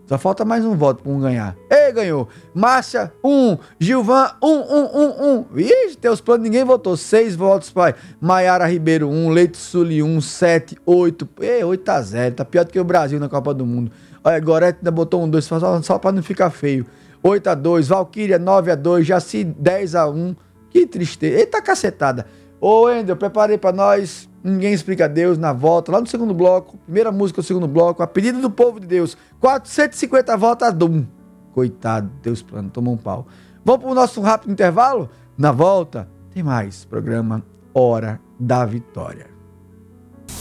Só 0.07 0.17
falta 0.17 0.43
mais 0.43 0.65
um 0.65 0.75
voto 0.75 1.03
para 1.03 1.11
um 1.11 1.19
ganhar. 1.19 1.55
Ei, 1.69 1.91
ganhou. 1.91 2.27
Márcia, 2.51 3.13
um. 3.23 3.55
Gilvan, 3.79 4.31
um, 4.41 4.55
um, 4.57 4.85
um, 4.85 5.23
um. 5.23 5.45
Ih, 5.55 5.95
teus 5.97 6.19
planos, 6.19 6.43
ninguém 6.43 6.63
votou. 6.63 6.97
Seis 6.97 7.35
votos, 7.35 7.69
pai. 7.69 7.93
Maiara 8.19 8.65
Ribeiro, 8.65 9.07
um. 9.07 9.29
Leite 9.29 9.57
Suli, 9.57 10.01
um. 10.01 10.19
Sete, 10.19 10.75
oito. 10.83 11.29
Ei, 11.39 11.63
oito 11.63 11.87
a 11.87 12.01
zero. 12.01 12.33
Tá 12.33 12.43
pior 12.43 12.65
do 12.65 12.71
que 12.71 12.79
o 12.79 12.83
Brasil 12.83 13.19
na 13.19 13.29
Copa 13.29 13.53
do 13.53 13.67
Mundo. 13.67 13.91
Olha, 14.23 14.39
Gorete 14.39 14.79
ainda 14.79 14.89
botou 14.89 15.23
um 15.23 15.29
dois, 15.29 15.45
só, 15.45 15.79
só 15.83 15.99
para 15.99 16.11
não 16.11 16.23
ficar 16.23 16.49
feio. 16.49 16.87
8 17.21 17.47
a 17.47 17.55
2 17.55 17.87
Valkyria 17.87 18.39
9 18.39 18.71
a 18.71 18.75
2 18.75 19.05
Jaci 19.05 19.43
10 19.43 19.95
a 19.95 20.07
1 20.07 20.35
Que 20.69 20.87
tristeza. 20.87 21.37
Eita 21.37 21.61
cacetada. 21.61 22.25
Ô, 22.59 22.89
Ender, 22.89 23.15
preparei 23.15 23.57
para 23.57 23.75
nós. 23.75 24.27
Ninguém 24.47 24.71
explica 24.73 25.05
a 25.05 25.07
Deus 25.09 25.37
na 25.37 25.51
volta, 25.51 25.91
lá 25.91 25.99
no 25.99 26.07
segundo 26.07 26.33
bloco. 26.33 26.77
Primeira 26.85 27.11
música 27.11 27.41
do 27.41 27.45
segundo 27.45 27.67
bloco. 27.67 28.01
A 28.01 28.07
pedido 28.07 28.39
do 28.39 28.49
povo 28.49 28.79
de 28.79 28.87
Deus. 28.87 29.17
450 29.41 30.37
votos 30.37 30.67
a 30.67 30.71
Dum. 30.71 31.05
Coitado, 31.51 32.09
Deus 32.21 32.41
plano, 32.41 32.69
tomou 32.69 32.93
um 32.93 32.97
pau. 32.97 33.27
Vamos 33.65 33.81
para 33.81 33.91
o 33.91 33.95
nosso 33.95 34.21
rápido 34.21 34.53
intervalo? 34.53 35.09
Na 35.37 35.51
volta, 35.51 36.07
tem 36.33 36.43
mais 36.43 36.85
programa 36.85 37.43
Hora 37.73 38.21
da 38.39 38.63
Vitória. 38.63 39.27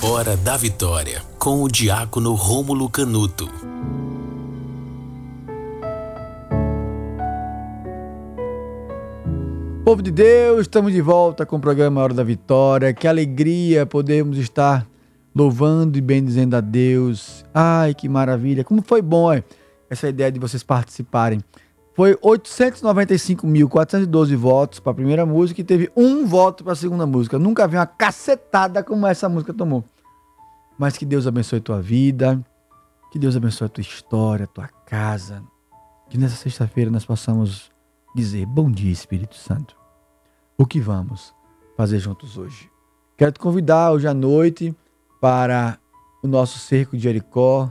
Hora 0.01 0.37
da 0.37 0.57
Vitória, 0.57 1.23
com 1.39 1.63
o 1.63 1.69
diácono 1.69 2.33
Rômulo 2.35 2.89
Canuto. 2.89 3.51
Povo 9.87 10.03
de 10.03 10.11
Deus, 10.11 10.63
estamos 10.63 10.93
de 10.93 11.01
volta 11.01 11.47
com 11.47 11.59
o 11.59 11.61
programa 11.61 12.03
Hora 12.03 12.13
da 12.13 12.25
Vitória. 12.25 12.93
Que 12.93 13.07
alegria 13.07 13.87
podemos 13.87 14.37
estar 14.37 14.85
louvando 15.33 15.97
e 15.97 16.01
bendizendo 16.01 16.57
a 16.57 16.61
Deus. 16.61 17.45
Ai, 17.55 17.95
que 17.95 18.09
maravilha. 18.09 18.65
Como 18.65 18.83
foi 18.83 19.01
bom 19.01 19.29
essa 19.89 20.09
ideia 20.09 20.33
de 20.33 20.41
vocês 20.41 20.65
participarem. 20.65 21.41
Foi 21.95 22.17
895.412 22.17 24.35
votos 24.35 24.81
para 24.81 24.91
a 24.91 24.95
primeira 24.97 25.25
música 25.25 25.61
e 25.61 25.65
teve 25.65 25.89
um 25.95 26.27
voto 26.27 26.65
para 26.65 26.73
a 26.73 26.77
segunda 26.77 27.07
música. 27.07 27.39
Nunca 27.39 27.69
vi 27.69 27.77
uma 27.77 27.87
cacetada 27.87 28.83
como 28.83 29.07
essa 29.07 29.29
música 29.29 29.55
tomou. 29.55 29.85
Mas 30.77 30.99
que 30.99 31.07
Deus 31.07 31.29
abençoe 31.29 31.61
tua 31.61 31.81
vida, 31.81 32.45
que 33.13 33.21
Deus 33.21 33.37
abençoe 33.37 33.67
a 33.67 33.69
tua 33.69 33.83
história, 33.83 34.47
a 34.47 34.49
tua 34.49 34.67
casa. 34.85 35.45
Que 36.11 36.19
nessa 36.19 36.35
sexta-feira 36.35 36.91
nós 36.91 37.07
possamos 37.07 37.76
dizer: 38.17 38.47
Bom 38.47 38.71
dia, 38.71 38.91
Espírito 38.91 39.37
Santo. 39.37 39.77
O 40.57 40.65
que 40.65 40.81
vamos 40.81 41.35
fazer 41.77 41.99
juntos 41.99 42.39
hoje? 42.39 42.71
Quero 43.17 43.33
te 43.33 43.39
convidar 43.39 43.93
hoje 43.93 44.09
à 44.09 44.15
noite 44.15 44.75
para 45.21 45.79
o 46.23 46.27
nosso 46.27 46.59
cerco 46.59 46.97
de 46.97 47.03
Jericó. 47.03 47.71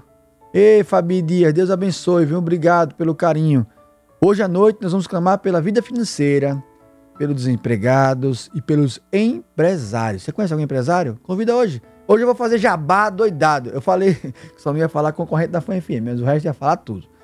Ei, 0.54 0.84
Fabi 0.84 1.22
Dias, 1.22 1.52
Deus 1.52 1.70
abençoe, 1.70 2.26
viu? 2.26 2.38
Obrigado 2.38 2.96
pelo 2.96 3.16
carinho. 3.16 3.66
Hoje 4.22 4.44
à 4.44 4.48
noite 4.48 4.80
nós 4.82 4.92
vamos 4.92 5.08
clamar 5.08 5.40
pela 5.40 5.60
vida 5.60 5.82
financeira, 5.82 6.64
pelos 7.18 7.36
desempregados 7.36 8.50
e 8.54 8.62
pelos 8.62 9.02
empresários. 9.12 10.24
Você 10.24 10.32
conhece 10.32 10.54
algum 10.54 10.64
empresário? 10.64 11.20
Convida 11.24 11.56
hoje. 11.56 11.82
Hoje 12.08 12.24
eu 12.24 12.28
vou 12.28 12.36
fazer 12.36 12.60
jabá 12.60 13.10
doidado. 13.10 13.72
Eu 13.72 13.82
falei 13.82 14.14
que 14.56 14.62
só 14.62 14.72
não 14.72 14.80
ia 14.80 14.88
falar 14.88 15.12
concorrente 15.12 15.52
da 15.52 15.60
FANFM, 15.60 16.02
mas 16.04 16.22
o 16.22 16.24
resto 16.24 16.46
ia 16.46 16.54
falar 16.54 16.78
tudo. 16.78 17.15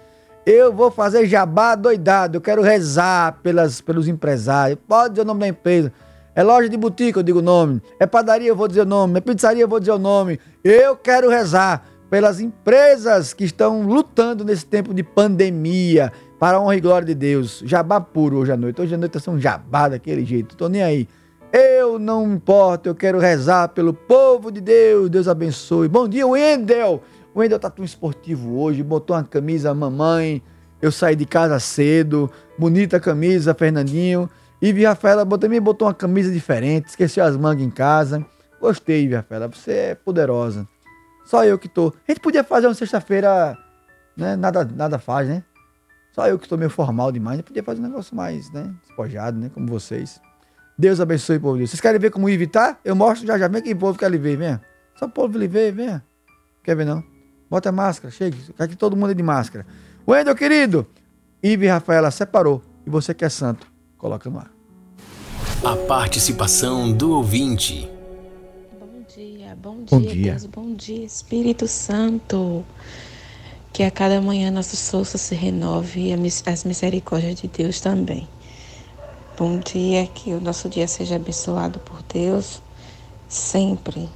Eu 0.45 0.73
vou 0.73 0.89
fazer 0.89 1.25
jabá 1.27 1.75
doidado. 1.75 2.38
Eu 2.38 2.41
quero 2.41 2.62
rezar 2.62 3.39
pelas, 3.43 3.80
pelos 3.80 4.08
empresários. 4.08 4.80
Pode 4.88 5.13
dizer 5.13 5.21
o 5.21 5.25
nome 5.25 5.41
da 5.41 5.47
empresa. 5.47 5.91
É 6.34 6.41
loja 6.41 6.69
de 6.69 6.77
boutique, 6.77 7.17
eu 7.17 7.23
digo 7.23 7.39
o 7.39 7.43
nome. 7.43 7.82
É 7.99 8.06
padaria, 8.06 8.47
eu 8.47 8.56
vou 8.56 8.67
dizer 8.67 8.82
o 8.82 8.86
nome. 8.86 9.17
É 9.17 9.21
pizzaria, 9.21 9.63
eu 9.63 9.67
vou 9.67 9.80
dizer 9.80 9.91
o 9.91 9.99
nome. 9.99 10.39
Eu 10.63 10.95
quero 10.95 11.30
rezar 11.30 11.86
pelas 12.10 12.39
empresas 12.39 13.34
que 13.34 13.43
estão 13.43 13.84
lutando 13.84 14.43
nesse 14.43 14.65
tempo 14.65 14.93
de 14.93 15.04
pandemia, 15.04 16.12
para 16.39 16.58
a 16.58 16.62
honra 16.62 16.75
e 16.75 16.82
glória 16.82 17.06
de 17.06 17.15
Deus. 17.15 17.62
Jabá 17.65 18.01
puro 18.01 18.38
hoje 18.38 18.51
à 18.51 18.58
noite. 18.58 18.82
Hoje 18.82 18.95
à 18.95 18.97
noite 18.97 19.17
é 19.17 19.32
um 19.32 19.39
jabá 19.39 19.89
daquele 19.89 20.25
jeito. 20.25 20.56
Tô 20.56 20.67
nem 20.67 20.82
aí. 20.82 21.08
Eu 21.54 21.99
não 21.99 22.34
importo, 22.34 22.88
eu 22.88 22.95
quero 22.95 23.19
rezar 23.19 23.67
pelo 23.69 23.93
povo 23.93 24.49
de 24.51 24.62
Deus. 24.62 25.10
Deus 25.10 25.27
abençoe. 25.27 25.88
Bom 25.88 26.08
dia, 26.08 26.25
Wendel. 26.25 27.01
O 27.34 27.39
Wendel 27.39 27.60
tá 27.60 27.70
tão 27.70 27.86
esportivo 27.86 28.60
hoje, 28.60 28.84
botou 28.84 29.15
uma 29.15 29.24
camisa 29.24 29.74
mamãe. 29.74 30.41
Eu 30.82 30.91
saí 30.91 31.15
de 31.15 31.26
casa 31.26 31.60
cedo. 31.60 32.30
Bonita 32.58 33.00
camisa, 33.00 33.54
Fernandinho. 33.54 34.30
Via 34.62 34.89
Rafaela 34.89 35.26
também 35.39 35.60
botou 35.60 35.88
uma 35.88 35.94
camisa 35.94 36.32
diferente, 36.32 36.89
esqueceu 36.89 37.24
as 37.24 37.36
mangas 37.36 37.63
em 37.63 37.70
casa. 37.70 38.26
Gostei, 38.60 39.08
Via 39.08 39.17
Rafaela, 39.17 39.48
você 39.48 39.72
é 39.72 39.96
poderosa. 39.96 40.67
Só 41.26 41.46
eu 41.46 41.58
que 41.58 41.70
tô. 41.70 41.94
A 42.08 42.12
gente 42.12 42.22
podia 42.22 42.44
fazer 42.44 42.67
uma 42.67 42.74
sexta-feira, 42.74 43.58
né? 44.17 44.36
Nada, 44.36 44.65
nada 44.65 45.00
faz, 45.00 45.28
né? 45.28 45.44
Só 46.12 46.28
eu 46.28 46.38
que 46.38 46.46
estou 46.46 46.58
meio 46.58 46.70
formal 46.70 47.12
demais. 47.12 47.39
Eu 47.39 47.44
podia 47.44 47.63
fazer 47.63 47.80
um 47.80 47.84
negócio 47.84 48.15
mais, 48.15 48.52
né? 48.52 48.74
Despojado, 48.86 49.39
né? 49.39 49.50
Como 49.54 49.67
vocês. 49.67 50.20
Deus 50.78 51.00
abençoe 51.00 51.38
o 51.38 51.41
povo 51.41 51.58
de. 51.58 51.67
Vocês 51.67 51.80
querem 51.80 52.00
ver 52.00 52.12
como 52.12 52.30
Ivi 52.30 52.48
tá? 52.48 52.78
Eu 52.84 52.96
mostro 52.96 53.26
já 53.26 53.38
já. 53.38 53.48
Vem 53.48 53.62
aqui, 53.62 53.74
povo, 53.74 53.98
quer 53.98 54.08
ele 54.08 54.17
ver, 54.17 54.36
vem. 54.36 54.60
Só 54.96 55.06
o 55.06 55.10
povo 55.10 55.38
ele 55.38 55.48
ver, 55.48 55.72
vem. 55.72 56.02
Quer 56.63 56.76
ver, 56.76 56.86
não? 56.86 57.11
Bota 57.51 57.67
a 57.67 57.71
máscara, 57.73 58.09
chegue. 58.09 58.37
Aqui 58.57 58.77
todo 58.77 58.95
mundo 58.95 59.11
é 59.11 59.13
de 59.13 59.21
máscara. 59.21 59.67
Wendel, 60.07 60.33
querido. 60.33 60.87
Ive 61.43 61.65
e 61.65 61.67
Rafaela 61.69 62.09
separou. 62.09 62.63
E 62.87 62.89
você 62.89 63.13
que 63.13 63.25
é 63.25 63.29
santo, 63.29 63.67
coloca 63.97 64.29
no 64.29 64.39
ar. 64.39 64.49
A 65.61 65.75
participação 65.75 66.93
do 66.93 67.11
ouvinte. 67.11 67.89
Bom 68.79 69.03
dia, 69.13 69.53
bom 69.61 69.83
dia, 69.83 69.85
Bom 69.89 70.01
dia. 70.01 70.31
Deus, 70.31 70.45
bom 70.45 70.73
dia, 70.73 71.03
Espírito 71.03 71.67
Santo. 71.67 72.63
Que 73.73 73.83
a 73.83 73.91
cada 73.91 74.21
manhã 74.21 74.49
nossas 74.49 74.89
forças 74.89 75.19
se 75.19 75.35
renove 75.35 76.07
e 76.07 76.13
as 76.45 76.63
misericórdias 76.63 77.35
de 77.35 77.49
Deus 77.49 77.81
também. 77.81 78.29
Bom 79.37 79.59
dia, 79.59 80.07
que 80.07 80.31
o 80.33 80.39
nosso 80.39 80.69
dia 80.69 80.87
seja 80.87 81.17
abençoado 81.17 81.79
por 81.79 82.01
Deus 82.03 82.61
sempre. 83.27 84.09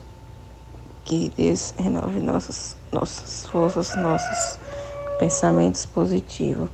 Que 1.04 1.34
Deus 1.36 1.74
renove 1.78 2.22
nossas, 2.22 2.78
nossas 2.96 3.46
forças, 3.48 3.96
nossos 3.98 4.58
pensamentos 5.20 5.86
positivos. 5.86 6.70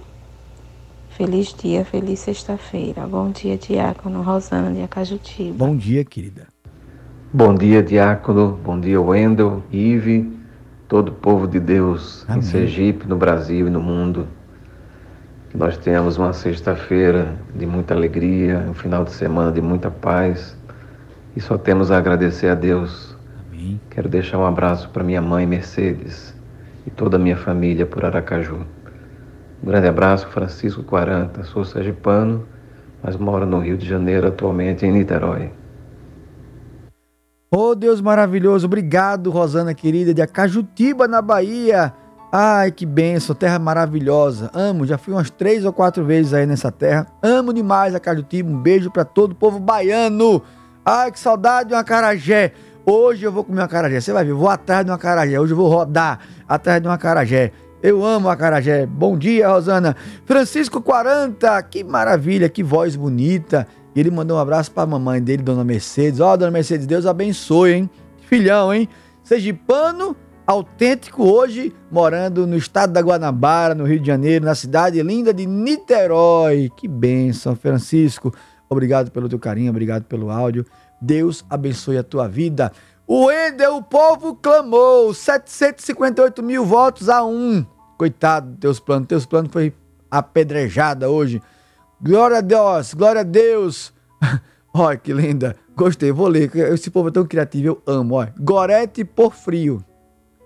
Feliz 1.09 1.53
dia, 1.53 1.83
feliz 1.83 2.19
sexta-feira. 2.19 3.07
Bom 3.07 3.31
dia, 3.31 3.57
Diácono 3.57 4.21
Rosana 4.21 4.71
de 4.71 4.81
Acajutiba. 4.83 5.65
Bom 5.65 5.75
dia, 5.75 6.05
querida. 6.05 6.47
Bom 7.33 7.55
dia, 7.55 7.81
Diácono. 7.81 8.59
Bom 8.63 8.79
dia, 8.79 9.01
Wendel, 9.01 9.63
Ive, 9.71 10.31
todo 10.87 11.09
o 11.09 11.11
povo 11.11 11.47
de 11.47 11.59
Deus 11.59 12.23
Amém. 12.27 12.39
em 12.39 12.41
Sergipe, 12.43 13.07
no 13.07 13.17
Brasil 13.17 13.67
e 13.67 13.69
no 13.69 13.81
mundo. 13.81 14.27
Que 15.49 15.57
nós 15.57 15.75
tenhamos 15.77 16.17
uma 16.17 16.33
sexta-feira 16.33 17.35
de 17.55 17.65
muita 17.65 17.93
alegria, 17.93 18.65
um 18.69 18.73
final 18.73 19.03
de 19.03 19.11
semana 19.11 19.51
de 19.51 19.61
muita 19.61 19.89
paz. 19.89 20.55
E 21.35 21.41
só 21.41 21.57
temos 21.57 21.91
a 21.91 21.97
agradecer 21.97 22.47
a 22.47 22.55
Deus. 22.55 23.10
Amém. 23.61 23.79
Quero 23.91 24.09
deixar 24.09 24.39
um 24.39 24.45
abraço 24.45 24.89
para 24.89 25.03
minha 25.03 25.21
mãe 25.21 25.45
Mercedes 25.45 26.33
e 26.85 26.89
toda 26.89 27.17
a 27.17 27.19
minha 27.19 27.37
família 27.37 27.85
por 27.85 28.03
Aracaju. 28.03 28.65
Um 29.61 29.67
grande 29.67 29.87
abraço, 29.87 30.27
Francisco 30.29 30.81
40. 30.81 31.43
Sou 31.43 31.63
sergipano, 31.63 32.47
mas 33.03 33.15
moro 33.15 33.45
no 33.45 33.59
Rio 33.59 33.77
de 33.77 33.87
Janeiro, 33.87 34.27
atualmente 34.27 34.83
em 34.83 34.91
Niterói. 34.91 35.51
Oh, 37.51 37.75
Deus 37.75 38.01
maravilhoso. 38.01 38.65
Obrigado, 38.65 39.29
Rosana 39.29 39.75
querida, 39.75 40.11
de 40.11 40.23
Acajutiba, 40.23 41.07
na 41.07 41.21
Bahia. 41.21 41.93
Ai, 42.31 42.71
que 42.71 42.85
benção, 42.85 43.35
terra 43.35 43.59
maravilhosa. 43.59 44.49
Amo, 44.55 44.87
já 44.87 44.97
fui 44.97 45.13
umas 45.13 45.29
três 45.29 45.65
ou 45.65 45.73
quatro 45.73 46.03
vezes 46.03 46.33
aí 46.33 46.47
nessa 46.47 46.71
terra. 46.71 47.05
Amo 47.21 47.53
demais 47.53 47.93
Acajutiba. 47.93 48.49
Um 48.49 48.57
beijo 48.57 48.89
para 48.89 49.05
todo 49.05 49.33
o 49.33 49.35
povo 49.35 49.59
baiano. 49.59 50.41
Ai, 50.83 51.11
que 51.11 51.19
saudade 51.19 51.69
de 51.69 51.75
uma 51.75 51.83
carajé. 51.83 52.53
Hoje 52.83 53.23
eu 53.23 53.31
vou 53.31 53.43
comer 53.43 53.61
uma 53.61 53.67
carajé. 53.67 54.01
Você 54.01 54.11
vai 54.11 54.25
ver, 54.25 54.33
vou 54.33 54.49
atrás 54.49 54.83
de 54.83 54.91
uma 54.91 54.97
carajé. 54.97 55.39
Hoje 55.39 55.53
eu 55.53 55.57
vou 55.57 55.69
rodar 55.69 56.19
atrás 56.47 56.81
de 56.81 56.87
uma 56.87 56.97
carajé. 56.97 57.51
Eu 57.81 58.03
amo 58.03 58.27
a 58.27 58.35
carajé. 58.35 58.87
Bom 58.87 59.15
dia, 59.17 59.49
Rosana. 59.49 59.95
Francisco 60.25 60.81
40, 60.81 61.61
que 61.63 61.83
maravilha, 61.83 62.49
que 62.49 62.63
voz 62.63 62.95
bonita. 62.95 63.67
E 63.95 63.99
ele 63.99 64.09
mandou 64.09 64.37
um 64.37 64.39
abraço 64.39 64.71
pra 64.71 64.85
mamãe 64.85 65.21
dele, 65.21 65.43
Dona 65.43 65.63
Mercedes. 65.63 66.19
Ó, 66.19 66.35
Dona 66.35 66.49
Mercedes, 66.49 66.87
Deus 66.87 67.05
abençoe, 67.05 67.73
hein? 67.73 67.89
Filhão, 68.27 68.73
hein? 68.73 68.89
Sergipano, 69.23 70.15
autêntico 70.47 71.23
hoje, 71.23 71.71
morando 71.91 72.47
no 72.47 72.57
estado 72.57 72.93
da 72.93 73.01
Guanabara, 73.01 73.75
no 73.75 73.85
Rio 73.85 73.99
de 73.99 74.07
Janeiro, 74.07 74.43
na 74.45 74.55
cidade 74.55 75.01
linda 75.03 75.31
de 75.31 75.45
Niterói. 75.45 76.71
Que 76.75 76.87
bênção, 76.87 77.55
Francisco. 77.55 78.33
Obrigado 78.67 79.11
pelo 79.11 79.29
teu 79.29 79.37
carinho, 79.37 79.69
obrigado 79.69 80.05
pelo 80.05 80.31
áudio. 80.31 80.65
Deus 81.01 81.43
abençoe 81.49 81.97
a 81.97 82.03
tua 82.03 82.27
vida. 82.27 82.71
O 83.07 83.31
Endel, 83.31 83.75
o 83.75 83.83
povo 83.83 84.35
clamou. 84.35 85.13
758 85.13 86.43
mil 86.43 86.63
votos 86.63 87.09
a 87.09 87.23
um. 87.23 87.65
Coitado, 87.97 88.55
teus 88.57 88.79
planos. 88.79 89.07
Teus 89.07 89.25
planos 89.25 89.51
foi 89.51 89.73
apedrejada 90.09 91.09
hoje. 91.09 91.41
Glória 92.01 92.37
a 92.37 92.41
Deus, 92.41 92.93
glória 92.93 93.21
a 93.21 93.23
Deus. 93.23 93.93
Olha 94.73 94.97
que 94.97 95.11
linda. 95.11 95.55
Gostei, 95.75 96.11
vou 96.11 96.27
ler. 96.27 96.55
Esse 96.55 96.89
povo 96.89 97.09
é 97.09 97.11
tão 97.11 97.25
criativo, 97.25 97.67
eu 97.67 97.81
amo. 97.85 98.15
Olha. 98.15 98.33
Gorete 98.39 99.03
por 99.03 99.33
frio. 99.33 99.83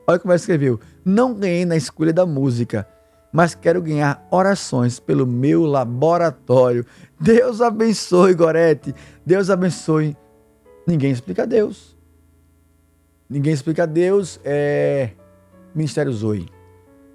Olha 0.08 0.20
como 0.20 0.32
ela 0.32 0.38
escreveu. 0.38 0.80
Não 1.04 1.34
ganhei 1.34 1.66
na 1.66 1.76
escolha 1.76 2.14
da 2.14 2.26
música, 2.26 2.88
mas 3.32 3.54
quero 3.54 3.82
ganhar 3.82 4.26
orações 4.32 5.00
pelo 5.00 5.26
meu 5.26 5.66
laboratório. 5.66 6.86
Deus 7.20 7.62
abençoe, 7.62 8.34
Gorete. 8.34 8.94
Deus 9.26 9.50
abençoe. 9.50 10.16
Ninguém 10.88 11.12
explica 11.12 11.48
Deus. 11.48 11.96
Ninguém 13.30 13.54
explica 13.54 13.88
Deus. 13.88 14.40
É 14.44 15.12
Ministério 15.74 16.14
Zoe. 16.14 16.48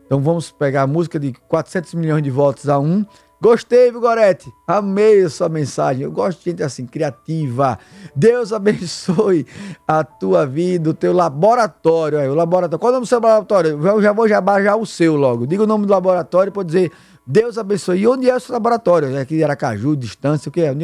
Então 0.07 0.21
vamos 0.21 0.51
pegar 0.51 0.83
a 0.83 0.87
música 0.87 1.21
de 1.21 1.33
400 1.33 1.95
milhões 1.95 2.23
de 2.23 2.31
votos 2.31 2.69
a 2.69 2.79
um. 2.79 3.07
Gostei, 3.43 3.91
viu, 3.91 4.01
Gorete? 4.01 4.53
Amei 4.67 5.23
a 5.23 5.31
sua 5.31 5.49
mensagem. 5.49 6.03
Eu 6.03 6.13
gosto 6.13 6.41
de 6.41 6.51
gente 6.51 6.63
assim, 6.63 6.85
criativa. 6.85 7.79
Deus 8.15 8.53
abençoe 8.53 9.47
a 9.89 10.05
tua 10.05 10.45
vida, 10.45 10.91
o 10.91 10.95
teu 10.95 11.13
laboratório. 11.15 12.19
O 12.31 12.35
laboratório. 12.35 12.79
Qual 12.79 12.91
é 12.91 12.93
o 12.93 12.97
nome 12.97 13.07
do 13.07 13.09
seu 13.09 13.19
laboratório? 13.19 13.87
Eu 13.87 14.03
já 14.03 14.13
vou 14.13 14.29
já 14.29 14.77
o 14.77 14.85
seu 14.85 15.17
logo. 15.17 15.47
Diga 15.47 15.63
o 15.63 15.67
nome 15.67 15.87
do 15.87 15.91
laboratório 15.91 16.53
para 16.53 16.65
dizer 16.65 16.93
Deus 17.27 17.57
abençoe. 17.57 18.01
E 18.01 18.07
onde 18.07 18.29
é 18.29 18.37
o 18.37 18.41
seu 18.41 18.53
laboratório? 18.53 19.17
É 19.17 19.21
aqui 19.23 19.37
em 19.37 19.43
Aracaju, 19.43 19.97
distância, 19.97 20.51
o 20.51 20.53
que 20.53 20.61
é? 20.61 20.75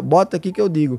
Bota 0.00 0.36
aqui 0.36 0.50
que 0.50 0.60
eu 0.60 0.68
digo. 0.68 0.98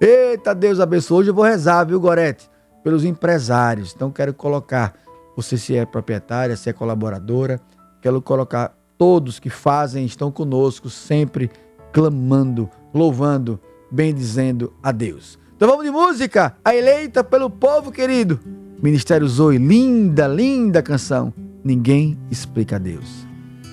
Eita, 0.00 0.54
Deus 0.54 0.80
abençoe. 0.80 1.18
Hoje 1.18 1.30
eu 1.30 1.34
vou 1.34 1.44
rezar, 1.44 1.84
viu, 1.84 2.00
Gorete? 2.00 2.50
Pelos 2.82 3.04
empresários. 3.04 3.92
Então 3.94 4.10
quero 4.10 4.32
colocar, 4.32 4.94
você 5.36 5.58
se 5.58 5.76
é 5.76 5.84
proprietária, 5.84 6.56
se 6.56 6.70
é 6.70 6.72
colaboradora, 6.72 7.60
quero 8.00 8.22
colocar 8.22 8.74
todos 8.96 9.38
que 9.38 9.50
fazem, 9.50 10.06
estão 10.06 10.32
conosco, 10.32 10.88
sempre 10.88 11.50
clamando, 11.92 12.70
louvando, 12.94 13.60
bendizendo 13.92 14.72
a 14.82 14.90
Deus. 14.90 15.38
Então 15.54 15.68
vamos 15.68 15.84
de 15.84 15.90
música, 15.90 16.56
a 16.64 16.74
eleita 16.74 17.22
pelo 17.22 17.50
povo 17.50 17.92
querido. 17.92 18.40
Ministério 18.82 19.28
Zoe, 19.28 19.58
linda, 19.58 20.26
linda 20.26 20.82
canção. 20.82 21.34
Ninguém 21.62 22.18
explica 22.30 22.76
a 22.76 22.78
Deus. 22.78 23.26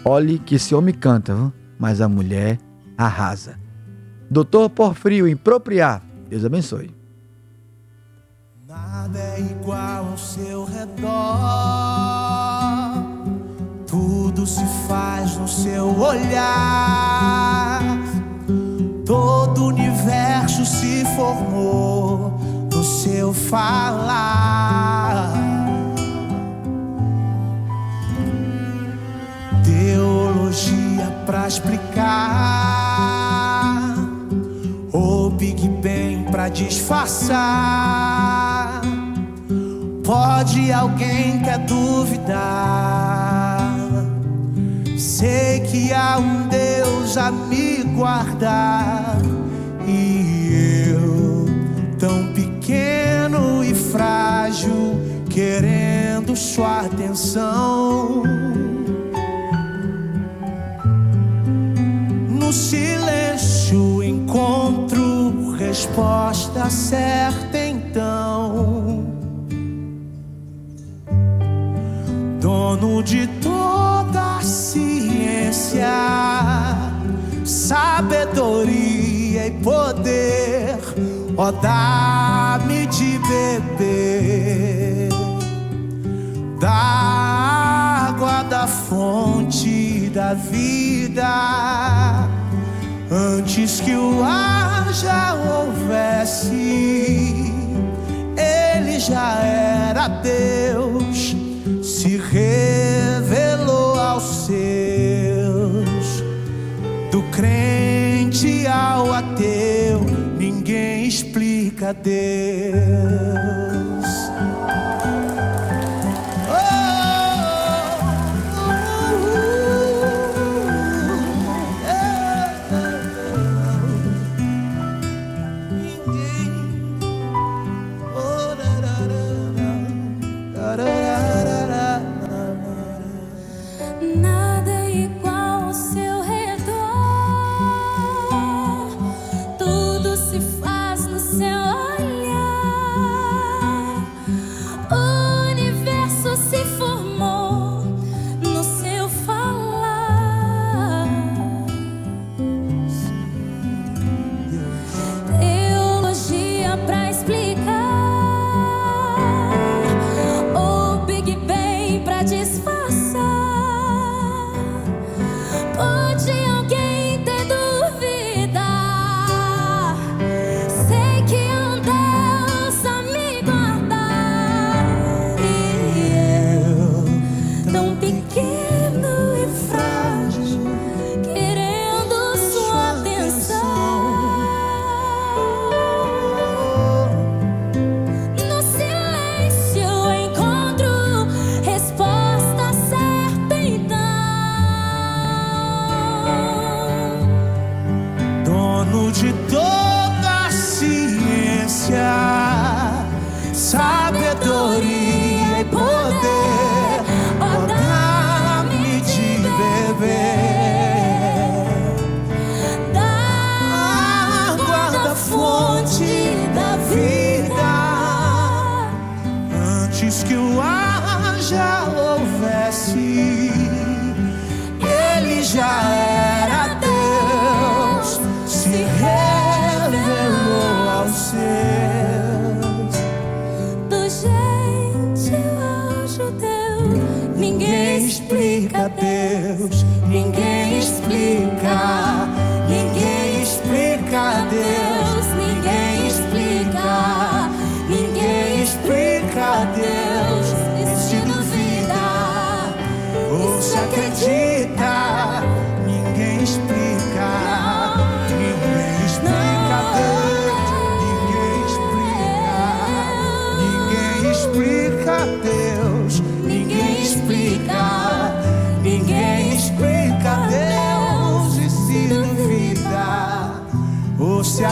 Olhe 0.03 0.39
que 0.39 0.55
esse 0.55 0.75
homem 0.75 0.93
canta, 0.93 1.33
viu? 1.33 1.53
mas 1.79 2.01
a 2.01 2.09
mulher 2.09 2.59
arrasa. 2.97 3.57
Doutor 4.29 4.69
Porfrio, 4.69 5.25
impropriar. 5.25 6.06
Deus 6.29 6.43
abençoe. 6.43 6.93
Nada 8.67 9.17
é 9.17 9.39
igual 9.39 10.07
ao 10.11 10.17
seu 10.17 10.65
redor. 10.65 11.07
Tudo 13.87 14.45
se 14.45 14.65
faz 14.87 15.37
no 15.37 15.47
seu 15.47 15.97
olhar. 15.97 17.81
Todo 19.05 19.63
o 19.63 19.67
universo 19.67 20.65
se 20.65 21.05
formou 21.15 22.37
no 22.73 22.83
seu 22.83 23.33
falar. 23.33 25.31
Teologia 29.63 31.09
pra 31.25 31.47
explicar 31.47 32.96
pra 36.37 36.49
disfarçar. 36.49 37.41
Pode 40.05 40.71
alguém 40.71 41.41
quer 41.41 41.57
duvidar? 41.65 42.37
Sei 44.95 45.61
que 45.61 45.91
há 45.91 46.19
um 46.19 46.47
Deus 46.47 47.17
a 47.17 47.31
me 47.31 47.81
guardar 47.95 49.17
e 49.87 50.85
eu 50.91 51.47
tão 51.97 52.31
pequeno 52.33 53.63
e 53.63 53.73
frágil 53.73 55.01
querendo 55.31 56.35
sua 56.35 56.81
atenção. 56.81 57.86
resposta 65.97 66.69
certa 66.69 67.57
então. 67.57 69.03
Dono 72.39 73.01
de 73.01 73.25
toda 73.41 74.39
ciência, 74.43 75.89
sabedoria 77.43 79.47
e 79.47 79.51
poder, 79.63 80.77
ó, 81.35 81.51
dá-me 81.51 82.85
de 82.85 83.19
beber 83.27 85.09
da 86.59 88.07
água 88.09 88.43
da 88.43 88.67
fonte 88.67 90.11
da 90.13 90.35
vida 90.35 92.36
Antes 93.09 93.79
que 93.79 93.95
o 93.95 94.21
ar 94.21 94.93
já 94.93 95.33
houvesse, 95.33 96.53
ele 98.35 98.99
já 98.99 99.39
era 99.43 100.09
Deus, 100.09 101.33
se 101.81 102.17
revelou 102.17 103.97
aos 103.97 104.47
seus. 104.47 106.21
Do 107.09 107.23
crente 107.31 108.67
ao 108.67 109.13
ateu, 109.13 110.01
ninguém 110.37 111.07
explica 111.07 111.93
Deus. 111.93 113.76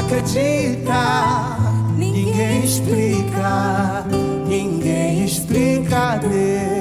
acredita, 0.06 1.58
ninguém 1.98 2.64
explica, 2.64 4.06
ninguém 4.48 5.26
explica 5.26 6.18
Deus. 6.18 6.75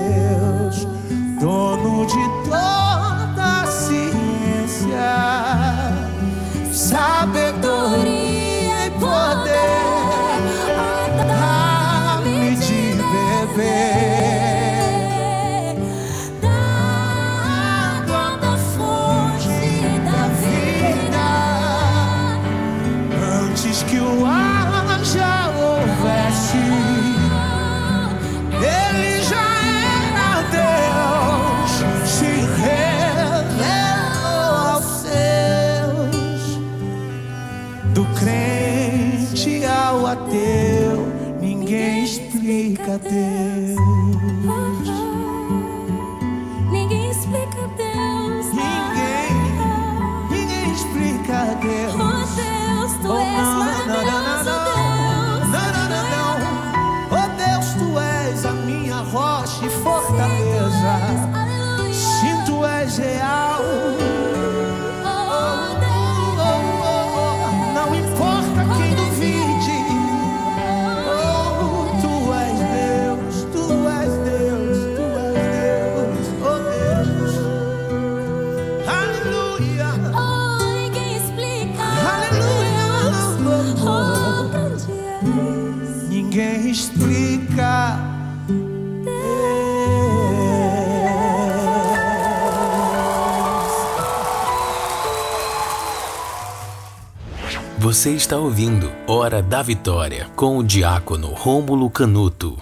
Você 97.94 98.10
está 98.10 98.36
ouvindo 98.36 98.90
Hora 99.06 99.40
da 99.40 99.62
Vitória 99.62 100.26
com 100.34 100.58
o 100.58 100.64
diácono 100.64 101.28
Rômulo 101.28 101.88
Canuto. 101.88 102.58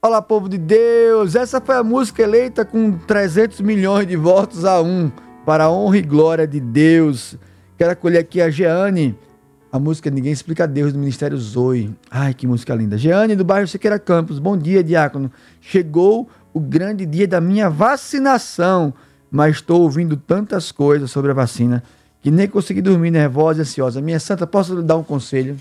Olá, 0.00 0.22
povo 0.22 0.48
de 0.48 0.56
Deus! 0.56 1.34
Essa 1.34 1.60
foi 1.60 1.76
a 1.76 1.84
música 1.84 2.22
eleita 2.22 2.64
com 2.64 2.92
300 2.92 3.60
milhões 3.60 4.06
de 4.06 4.16
votos 4.16 4.64
a 4.64 4.80
um, 4.80 5.12
para 5.44 5.64
a 5.64 5.70
honra 5.70 5.98
e 5.98 6.02
glória 6.02 6.46
de 6.46 6.58
Deus. 6.58 7.36
Quero 7.76 7.90
acolher 7.90 8.20
aqui 8.20 8.40
a 8.40 8.48
Jeane, 8.48 9.14
a 9.70 9.78
música 9.78 10.08
Ninguém 10.08 10.32
Explica 10.32 10.66
Deus, 10.66 10.94
do 10.94 10.98
Ministério 10.98 11.36
Zoe. 11.36 11.94
Ai, 12.10 12.32
que 12.32 12.46
música 12.46 12.74
linda. 12.74 12.96
Jeane, 12.96 13.36
do 13.36 13.44
bairro 13.44 13.68
Siqueira 13.68 13.98
Campos. 13.98 14.38
Bom 14.38 14.56
dia, 14.56 14.82
diácono. 14.82 15.30
Chegou 15.60 16.26
o 16.54 16.58
grande 16.58 17.04
dia 17.04 17.28
da 17.28 17.38
minha 17.38 17.68
vacinação, 17.68 18.94
mas 19.30 19.56
estou 19.56 19.82
ouvindo 19.82 20.16
tantas 20.16 20.72
coisas 20.72 21.10
sobre 21.10 21.32
a 21.32 21.34
vacina 21.34 21.84
que 22.20 22.30
nem 22.30 22.48
consegui 22.48 22.80
dormir 22.80 23.10
nervosa 23.10 23.60
e 23.60 23.62
ansiosa. 23.62 24.00
Minha 24.00 24.20
santa, 24.20 24.46
posso 24.46 24.74
lhe 24.74 24.82
dar 24.82 24.96
um 24.96 25.04
conselho? 25.04 25.56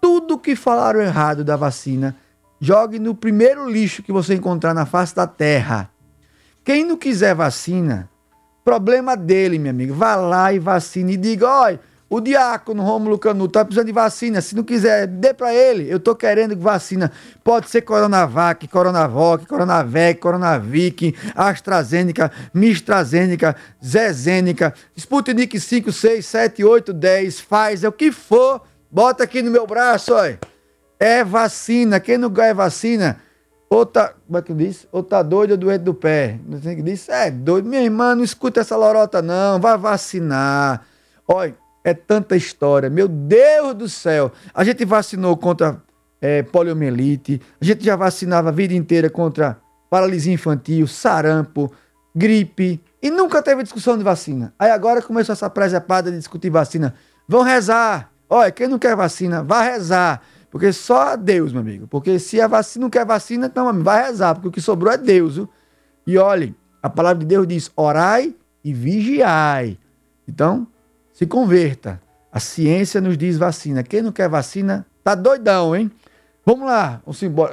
Tudo 0.00 0.38
que 0.38 0.54
falaram 0.54 1.00
errado 1.00 1.42
da 1.42 1.56
vacina, 1.56 2.14
jogue 2.60 2.98
no 2.98 3.14
primeiro 3.14 3.68
lixo 3.68 4.02
que 4.02 4.12
você 4.12 4.34
encontrar 4.34 4.74
na 4.74 4.86
face 4.86 5.14
da 5.14 5.26
terra. 5.26 5.90
Quem 6.64 6.84
não 6.84 6.96
quiser 6.96 7.34
vacina, 7.34 8.08
problema 8.64 9.16
dele, 9.16 9.58
meu 9.58 9.70
amigo. 9.70 9.94
Vá 9.94 10.16
lá 10.16 10.52
e 10.52 10.58
vacine 10.58 11.14
e 11.14 11.16
diga: 11.16 11.48
olha, 11.48 11.80
o 12.08 12.20
diácono 12.20 12.82
Rômulo 12.82 13.18
Canuto 13.18 13.52
tá 13.52 13.64
precisando 13.64 13.86
de 13.86 13.92
vacina. 13.92 14.40
Se 14.40 14.54
não 14.54 14.62
quiser, 14.62 15.06
dê 15.06 15.32
para 15.32 15.54
ele. 15.54 15.90
Eu 15.90 15.98
tô 15.98 16.14
querendo 16.14 16.56
vacina. 16.56 17.10
Pode 17.42 17.68
ser 17.70 17.82
Coronavac, 17.82 18.68
Coronavoc, 18.68 19.46
Coronavec, 19.46 20.20
Coronavik, 20.20 21.14
AstraZeneca, 21.34 22.30
Mistrazeneca, 22.52 23.56
Zezênica, 23.84 24.74
Sputnik 24.96 25.58
5, 25.58 25.90
6, 25.90 26.26
7, 26.26 26.64
8, 26.64 26.92
10, 26.92 27.40
Pfizer, 27.40 27.88
o 27.88 27.92
que 27.92 28.12
for. 28.12 28.62
Bota 28.90 29.24
aqui 29.24 29.42
no 29.42 29.50
meu 29.50 29.66
braço, 29.66 30.14
olha. 30.14 30.38
É 31.00 31.24
vacina. 31.24 31.98
Quem 31.98 32.16
não 32.16 32.30
ganha 32.30 32.54
vacina, 32.54 33.18
ou 33.68 33.84
tá, 33.84 34.14
como 34.26 34.38
é 34.38 34.42
que 34.42 34.54
diz? 34.54 34.86
Ou 34.92 35.02
tá 35.02 35.20
doido 35.20 35.52
ou 35.52 35.56
doente 35.56 35.82
do 35.82 35.94
pé. 35.94 36.38
Não 36.46 36.60
sei 36.62 36.74
o 36.74 36.76
que 36.76 36.82
diz? 36.82 37.08
É 37.08 37.30
doido. 37.30 37.68
Minha 37.68 37.82
irmã, 37.82 38.14
não 38.14 38.22
escuta 38.22 38.60
essa 38.60 38.76
lorota, 38.76 39.20
não. 39.20 39.58
Vai 39.58 39.76
vacinar. 39.76 40.86
Olha, 41.26 41.56
é 41.84 41.92
tanta 41.92 42.34
história. 42.34 42.88
Meu 42.88 43.06
Deus 43.06 43.74
do 43.74 43.88
céu. 43.88 44.32
A 44.54 44.64
gente 44.64 44.84
vacinou 44.86 45.36
contra 45.36 45.80
é, 46.20 46.42
poliomielite. 46.42 47.40
A 47.60 47.64
gente 47.64 47.84
já 47.84 47.94
vacinava 47.94 48.48
a 48.48 48.52
vida 48.52 48.72
inteira 48.72 49.10
contra 49.10 49.58
paralisia 49.90 50.32
infantil, 50.32 50.86
sarampo, 50.86 51.70
gripe. 52.16 52.82
E 53.02 53.10
nunca 53.10 53.42
teve 53.42 53.62
discussão 53.62 53.98
de 53.98 54.02
vacina. 54.02 54.54
Aí 54.58 54.70
agora 54.70 55.02
começou 55.02 55.34
essa 55.34 55.50
presepada 55.50 56.10
de 56.10 56.16
discutir 56.16 56.48
vacina. 56.48 56.94
Vão 57.28 57.42
rezar. 57.42 58.10
Olha, 58.30 58.50
quem 58.50 58.66
não 58.66 58.78
quer 58.78 58.96
vacina, 58.96 59.42
vá 59.42 59.62
rezar. 59.62 60.22
Porque 60.50 60.72
só 60.72 61.16
Deus, 61.16 61.52
meu 61.52 61.60
amigo. 61.60 61.86
Porque 61.86 62.18
se 62.18 62.40
a 62.40 62.46
vacina 62.46 62.84
não 62.84 62.90
quer 62.90 63.04
vacina, 63.04 63.46
então 63.46 63.68
amigo, 63.68 63.84
vai 63.84 64.06
rezar, 64.06 64.34
porque 64.34 64.48
o 64.48 64.52
que 64.52 64.60
sobrou 64.60 64.90
é 64.90 64.96
Deus. 64.96 65.36
Viu? 65.36 65.50
E 66.06 66.16
olhe, 66.16 66.54
a 66.82 66.88
palavra 66.88 67.18
de 67.18 67.26
Deus 67.26 67.46
diz: 67.46 67.70
orai 67.76 68.34
e 68.64 68.72
vigiai. 68.72 69.78
Então, 70.26 70.66
se 71.14 71.24
converta. 71.24 72.02
A 72.30 72.40
ciência 72.40 73.00
nos 73.00 73.16
diz 73.16 73.38
vacina. 73.38 73.84
Quem 73.84 74.02
não 74.02 74.10
quer 74.10 74.28
vacina, 74.28 74.84
tá 75.02 75.14
doidão, 75.14 75.74
hein? 75.74 75.90
Vamos 76.44 76.66
lá. 76.66 77.00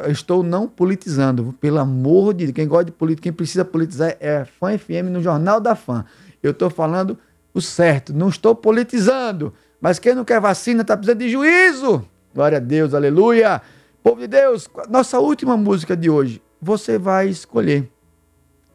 Eu 0.03 0.11
estou 0.11 0.43
não 0.43 0.67
politizando, 0.67 1.55
pelo 1.61 1.79
amor 1.79 2.33
de 2.33 2.45
Deus. 2.45 2.55
Quem 2.55 2.67
gosta 2.67 2.85
de 2.85 2.91
política, 2.91 3.23
quem 3.23 3.31
precisa 3.31 3.63
politizar 3.63 4.17
é 4.19 4.43
Fã 4.43 4.77
FM 4.77 5.11
no 5.11 5.21
Jornal 5.21 5.61
da 5.61 5.75
Fã. 5.75 6.03
Eu 6.41 6.51
estou 6.51 6.69
falando 6.69 7.17
o 7.53 7.61
certo, 7.61 8.11
não 8.11 8.29
estou 8.29 8.55
politizando. 8.55 9.53
Mas 9.79 9.99
quem 9.99 10.15
não 10.15 10.25
quer 10.25 10.41
vacina 10.41 10.81
está 10.81 10.97
precisando 10.97 11.19
de 11.19 11.29
juízo. 11.29 12.03
Glória 12.33 12.57
a 12.57 12.61
Deus, 12.61 12.93
aleluia. 12.93 13.61
Povo 14.03 14.21
de 14.21 14.27
Deus, 14.27 14.67
nossa 14.89 15.19
última 15.19 15.55
música 15.55 15.95
de 15.95 16.09
hoje, 16.09 16.41
você 16.59 16.97
vai 16.97 17.29
escolher. 17.29 17.87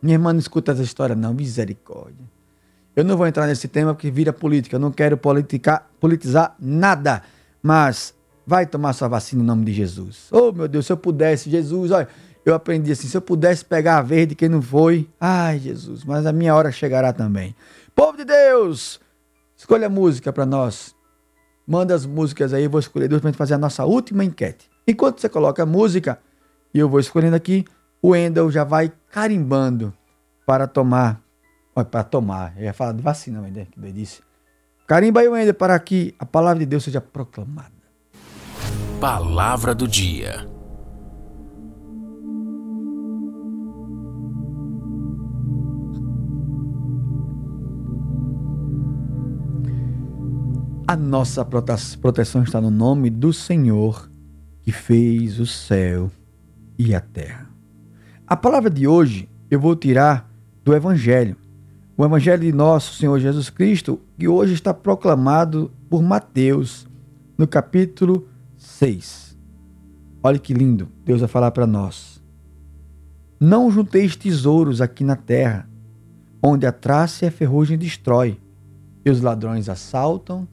Minha 0.01 0.15
irmã 0.15 0.33
não 0.33 0.39
escuta 0.39 0.71
essa 0.71 0.83
história, 0.83 1.17
não, 1.17 1.35
misericórdia. 1.35 2.36
Eu 2.97 3.05
não 3.05 3.17
vou 3.17 3.27
entrar 3.27 3.47
nesse 3.47 3.69
tema 3.69 3.95
porque 3.95 4.11
vira 4.11 4.33
política, 4.33 4.77
eu 4.77 4.81
não 4.81 4.91
quero 4.91 5.19
politicar, 5.19 5.87
politizar 6.01 6.57
nada. 6.59 7.23
Mas 7.63 8.15
vai 8.47 8.65
tomar 8.65 8.95
sua 8.95 9.07
vacina 9.07 9.43
em 9.43 9.47
nome 9.47 9.67
de 9.67 9.75
Jesus. 9.75 10.29
Oh, 10.33 10.51
meu 10.51 10.67
Deus, 10.67 10.87
se 10.87 10.93
eu 10.93 10.97
pudesse, 10.97 11.51
Jesus, 11.51 11.91
olha, 11.91 12.09
eu 12.45 12.55
aprendi 12.55 12.93
assim, 12.93 13.07
se 13.07 13.17
eu 13.17 13.21
pudesse 13.21 13.65
pegar 13.65 13.99
a 13.99 14.03
verde, 14.03 14.35
quem 14.35 14.49
não 14.49 14.63
foi, 14.63 15.11
ai, 15.21 15.59
Jesus, 15.59 16.05
mas 16.05 16.25
a 16.25 16.33
minha 16.33 16.55
hora 16.55 16.73
chegará 16.73 17.13
também. 17.13 17.55
Povo 17.95 18.17
de 18.17 18.25
Deus, 18.25 18.99
escolha 19.57 19.89
música 19.89 20.33
para 20.33 20.47
nós. 20.47 20.95
Manda 21.67 21.95
as 21.95 22.07
músicas 22.07 22.55
aí, 22.55 22.65
eu 22.65 22.71
vou 22.71 22.81
escolher 22.81 23.09
duas 23.09 23.21
para 23.21 23.31
gente 23.31 23.39
fazer 23.39 23.55
a 23.55 23.59
nossa 23.59 23.85
última 23.85 24.25
enquete. 24.25 24.71
Enquanto 24.87 25.21
você 25.21 25.29
coloca 25.29 25.65
a 25.65 25.67
música, 25.67 26.19
e 26.73 26.79
eu 26.79 26.89
vou 26.89 27.01
escolhendo 27.01 27.35
aqui, 27.35 27.65
o 28.01 28.15
Endel 28.15 28.51
já 28.51 28.63
vai 28.63 28.93
carimbando 29.11 29.93
para 30.47 30.69
tomar. 30.69 31.26
Para 31.85 32.03
tomar. 32.03 32.55
Eu 32.57 32.65
ia 32.65 32.73
falar 32.73 32.93
de 32.93 33.03
vacina, 33.03 33.41
Wendel, 33.43 33.67
que 33.67 33.93
disse. 33.93 34.23
Carimba 34.87 35.21
aí, 35.21 35.29
Wendel, 35.29 35.53
para 35.53 35.79
que 35.79 36.15
a 36.19 36.25
palavra 36.25 36.61
de 36.61 36.67
Deus 36.67 36.85
seja 36.85 37.01
proclamada. 37.01 37.71
Palavra 38.99 39.75
do 39.75 39.87
dia. 39.87 40.49
A 50.89 50.97
nossa 50.97 51.45
proteção 51.45 52.43
está 52.43 52.61
no 52.61 52.71
nome 52.71 53.11
do 53.11 53.33
Senhor 53.33 54.09
que 54.63 54.73
fez 54.73 55.39
o 55.39 55.47
céu 55.47 56.11
e 56.79 56.95
a 56.95 57.01
terra. 57.01 57.51
A 58.27 58.37
palavra 58.37 58.71
de 58.71 58.87
hoje 58.87 59.29
eu 59.51 59.61
vou 59.61 59.77
tirar 59.77 60.31
do 60.65 60.75
Evangelho. 60.75 61.37
O 61.99 62.05
Evangelho 62.05 62.43
de 62.43 62.53
nosso 62.53 62.93
Senhor 62.93 63.19
Jesus 63.19 63.49
Cristo, 63.49 63.99
que 64.19 64.29
hoje 64.29 64.53
está 64.53 64.75
proclamado 64.75 65.73
por 65.89 66.03
Mateus, 66.03 66.87
no 67.39 67.49
capítulo 67.49 68.29
6. 68.59 69.35
Olha 70.23 70.39
que 70.39 70.53
lindo, 70.53 70.91
Deus 71.07 71.21
vai 71.21 71.29
falar 71.29 71.53
para 71.53 71.67
nós. 71.67 72.23
Não 73.41 73.71
junteis 73.71 74.15
tesouros 74.15 74.83
aqui 74.83 75.03
na 75.03 75.17
terra, 75.17 75.67
onde 76.43 76.67
a 76.67 76.73
traça 76.73 77.25
e 77.25 77.29
a 77.29 77.31
ferrugem 77.31 77.79
destrói, 77.79 78.39
e 79.03 79.09
os 79.11 79.23
ladrões 79.23 79.67
assaltam 79.67 80.47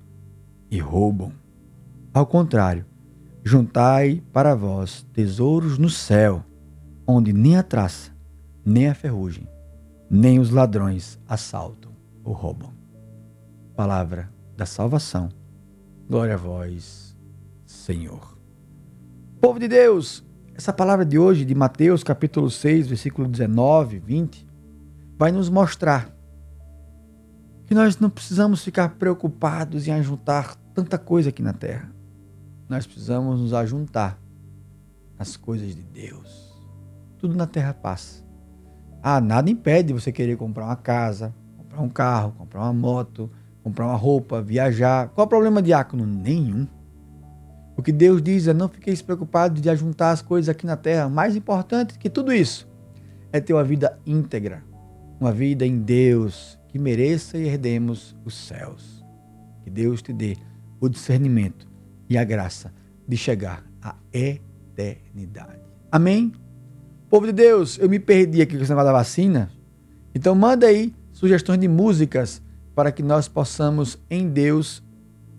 e 0.71 0.79
roubam. 0.79 1.33
Ao 2.13 2.25
contrário, 2.25 2.85
juntai 3.43 4.23
para 4.31 4.55
vós 4.55 5.05
tesouros 5.11 5.77
no 5.77 5.89
céu, 5.89 6.41
onde 7.05 7.33
nem 7.33 7.57
a 7.57 7.63
traça, 7.63 8.11
nem 8.65 8.87
a 8.87 8.95
ferrugem, 8.95 9.45
nem 10.14 10.38
os 10.38 10.51
ladrões 10.51 11.20
assaltam 11.28 11.91
ou 12.24 12.34
roubam. 12.34 12.72
Palavra 13.76 14.32
da 14.55 14.64
salvação. 14.64 15.30
Glória 16.07 16.36
a 16.36 16.38
vós, 16.38 17.18
Senhor. 17.66 18.38
Povo 19.41 19.59
de 19.59 19.68
Deus, 19.68 20.24
essa 20.53 20.72
palavra 20.72 21.03
de 21.03 21.18
hoje, 21.18 21.43
de 21.43 21.55
Mateus 21.55 22.03
capítulo 22.03 22.51
6, 22.51 22.89
versículo 22.89 23.28
19, 23.28 23.97
20, 23.97 24.47
vai 25.18 25.32
nos 25.32 25.49
mostrar 25.49 26.16
que 27.66 27.74
nós 27.74 27.97
não 27.97 28.11
precisamos 28.11 28.64
ficar 28.64 28.89
preocupados 28.97 29.88
em 29.88 29.93
ajuntar 29.93 30.55
tanta 30.76 30.99
coisa 30.99 31.30
aqui 31.30 31.41
na 31.41 31.53
terra. 31.53 31.91
Nós 32.70 32.86
precisamos 32.86 33.41
nos 33.41 33.51
ajuntar 33.51 34.22
às 35.18 35.36
coisas 35.36 35.76
de 35.76 35.82
Deus. 35.82 36.53
Tudo 37.18 37.36
na 37.36 37.47
terra 37.47 37.74
passa. 37.74 38.22
Ah, 39.05 39.19
nada 39.19 39.51
impede 39.51 39.91
você 39.91 40.13
querer 40.13 40.37
comprar 40.37 40.63
uma 40.63 40.77
casa, 40.77 41.35
comprar 41.57 41.81
um 41.81 41.89
carro, 41.89 42.31
comprar 42.37 42.61
uma 42.61 42.71
moto, 42.71 43.29
comprar 43.61 43.87
uma 43.87 43.97
roupa, 43.97 44.41
viajar. 44.41 45.09
Qual 45.09 45.27
o 45.27 45.29
problema, 45.29 45.61
diácono? 45.61 46.05
Nenhum. 46.05 46.65
O 47.75 47.83
que 47.83 47.91
Deus 47.91 48.21
diz 48.21 48.47
é 48.47 48.53
não 48.53 48.69
fiqueis 48.69 49.01
preocupados 49.01 49.61
de 49.61 49.69
ajuntar 49.69 50.13
as 50.13 50.21
coisas 50.21 50.47
aqui 50.47 50.65
na 50.65 50.77
terra. 50.77 51.09
Mais 51.09 51.35
importante 51.35 51.99
que 51.99 52.09
tudo 52.09 52.31
isso 52.31 52.65
é 53.33 53.41
ter 53.41 53.51
uma 53.51 53.63
vida 53.63 53.99
íntegra, 54.05 54.63
uma 55.19 55.33
vida 55.33 55.65
em 55.65 55.79
Deus 55.79 56.57
que 56.69 56.79
mereça 56.79 57.37
e 57.37 57.45
herdemos 57.45 58.15
os 58.23 58.35
céus. 58.35 59.03
Que 59.63 59.69
Deus 59.69 60.01
te 60.01 60.13
dê 60.13 60.37
o 60.79 60.87
discernimento 60.87 61.67
e 62.09 62.17
a 62.17 62.23
graça 62.23 62.73
de 63.05 63.17
chegar 63.17 63.65
à 63.81 63.95
eternidade. 64.13 65.61
Amém? 65.91 66.31
Povo 67.14 67.28
de 67.28 67.32
Deus, 67.32 67.78
eu 67.78 67.88
me 67.88 67.99
perdi 67.99 68.41
aqui 68.41 68.57
com 68.57 68.64
esse 68.64 68.72
negócio 68.72 68.88
da 68.88 68.97
vacina. 68.97 69.51
Então 70.16 70.34
manda 70.34 70.66
aí 70.66 70.91
sugestões 71.11 71.59
de 71.59 71.68
músicas 71.68 72.41
para 72.74 72.91
que 72.91 73.03
nós 73.03 73.28
possamos 73.28 73.99
em 74.09 74.28
Deus 74.28 74.82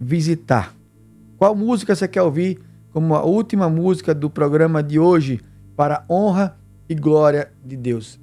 visitar. 0.01 0.72
Qual 1.37 1.53
música 1.57 1.93
você 1.93 2.07
quer 2.07 2.22
ouvir 2.22 2.61
como 2.93 3.16
a 3.16 3.25
última 3.25 3.68
música 3.68 4.14
do 4.14 4.31
programa 4.31 4.85
de 4.85 5.01
hoje, 5.01 5.41
para 5.75 6.05
honra 6.09 6.57
e 6.89 6.95
glória 6.95 7.51
de 7.64 7.77
Deus. 7.77 8.20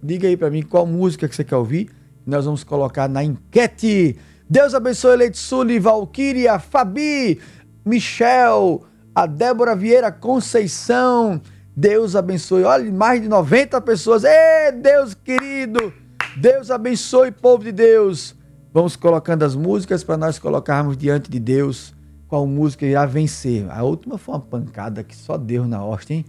Diga 0.00 0.28
aí 0.28 0.36
para 0.36 0.48
mim 0.48 0.62
qual 0.62 0.86
música 0.86 1.28
que 1.28 1.34
você 1.34 1.42
quer 1.42 1.56
ouvir. 1.56 1.90
Nós 2.24 2.44
vamos 2.44 2.62
colocar 2.62 3.08
na 3.08 3.24
enquete. 3.24 4.16
Deus 4.48 4.72
abençoe 4.72 5.16
Leite 5.16 5.36
Sully, 5.36 5.80
Valquíria, 5.80 6.60
Fabi, 6.60 7.40
Michel, 7.84 8.84
a 9.12 9.26
Débora 9.26 9.74
Vieira 9.74 10.12
Conceição. 10.12 11.42
Deus 11.74 12.14
abençoe. 12.14 12.64
Olha, 12.64 12.90
mais 12.92 13.22
de 13.22 13.28
90 13.28 13.80
pessoas. 13.80 14.24
Ê, 14.24 14.72
Deus 14.72 15.14
querido. 15.14 15.92
Deus 16.36 16.70
abençoe, 16.70 17.30
povo 17.30 17.64
de 17.64 17.72
Deus. 17.72 18.34
Vamos 18.72 18.96
colocando 18.96 19.42
as 19.42 19.54
músicas 19.54 20.02
para 20.04 20.16
nós 20.16 20.38
colocarmos 20.38 20.96
diante 20.96 21.30
de 21.30 21.38
Deus 21.38 21.94
qual 22.26 22.46
música 22.46 22.86
irá 22.86 23.04
vencer. 23.04 23.70
A 23.70 23.82
última 23.82 24.16
foi 24.16 24.34
uma 24.34 24.40
pancada 24.40 25.04
que 25.04 25.14
só 25.14 25.36
Deus 25.36 25.68
na 25.68 25.84
hosta, 25.84 26.14
hein? 26.14 26.24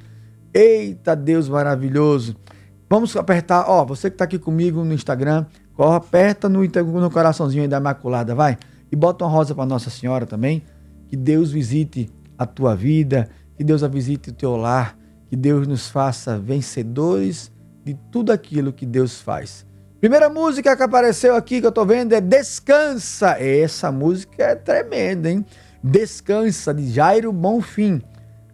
Eita, 0.54 1.16
Deus 1.16 1.48
maravilhoso. 1.48 2.36
Vamos 2.90 3.16
apertar, 3.16 3.66
ó, 3.70 3.86
você 3.86 4.10
que 4.10 4.16
está 4.16 4.26
aqui 4.26 4.38
comigo 4.38 4.84
no 4.84 4.94
Instagram, 4.94 5.46
corre, 5.74 5.96
aperta 5.96 6.50
no, 6.50 6.62
no 6.62 7.10
coraçãozinho 7.10 7.64
aí 7.64 7.68
da 7.68 7.78
Imaculada, 7.78 8.36
vai. 8.36 8.58
E 8.92 8.96
bota 8.96 9.24
uma 9.24 9.32
rosa 9.32 9.56
para 9.56 9.66
Nossa 9.66 9.90
Senhora 9.90 10.26
também. 10.26 10.64
Que 11.08 11.16
Deus 11.16 11.52
visite 11.52 12.10
a 12.38 12.46
tua 12.46 12.76
vida, 12.76 13.30
que 13.56 13.64
Deus 13.64 13.82
a 13.82 13.88
visite 13.88 14.30
o 14.30 14.34
teu 14.34 14.58
lar, 14.58 14.98
que 15.34 15.38
Deus 15.38 15.66
nos 15.66 15.90
faça 15.90 16.38
vencedores 16.38 17.52
de 17.84 17.96
tudo 18.12 18.32
aquilo 18.32 18.72
que 18.72 18.86
Deus 18.86 19.20
faz. 19.20 19.66
Primeira 20.00 20.30
música 20.30 20.78
que 20.78 20.84
apareceu 20.84 21.36
aqui 21.36 21.60
que 21.60 21.66
eu 21.66 21.72
tô 21.72 21.84
vendo 21.84 22.14
é 22.14 22.22
Descansa. 22.22 23.32
Essa 23.40 23.92
música 23.92 24.44
é 24.44 24.54
tremenda, 24.54 25.32
hein? 25.32 25.44
Descansa, 25.84 26.72
de 26.72 26.88
Jairo 26.88 27.34
Bonfim. 27.34 28.00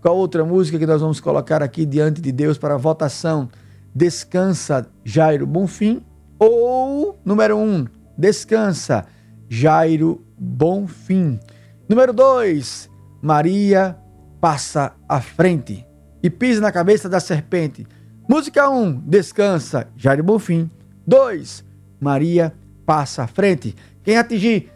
Qual 0.02 0.16
outra 0.16 0.46
música 0.46 0.80
que 0.80 0.86
nós 0.86 1.02
vamos 1.02 1.20
colocar 1.20 1.62
aqui 1.62 1.86
diante 1.86 2.22
de 2.22 2.32
Deus 2.32 2.58
para 2.58 2.78
votação? 2.78 3.50
Descansa, 3.94 4.88
Jairo 5.04 5.46
Bonfim. 5.46 6.02
Ou, 6.40 7.20
número 7.26 7.58
um, 7.58 7.86
Descansa, 8.18 9.06
Jairo 9.50 10.26
Bonfim. 10.40 11.42
Número 11.90 12.14
dois, 12.14 12.90
Maria 13.22 13.98
passa 14.40 14.94
à 15.10 15.20
frente 15.20 15.89
e 16.22 16.30
pisa 16.30 16.62
na 16.62 16.72
cabeça 16.72 17.08
da 17.08 17.20
serpente. 17.20 17.86
Música 18.28 18.70
1, 18.70 18.82
um, 18.82 18.94
Descansa, 19.06 19.88
Jairo 19.98 20.24
Bonfim. 20.24 20.70
2. 21.08 21.66
Maria 22.00 22.54
passa 22.86 23.24
à 23.24 23.28
frente. 23.28 23.76
Quem 24.04 24.18
atingir 24.18 24.72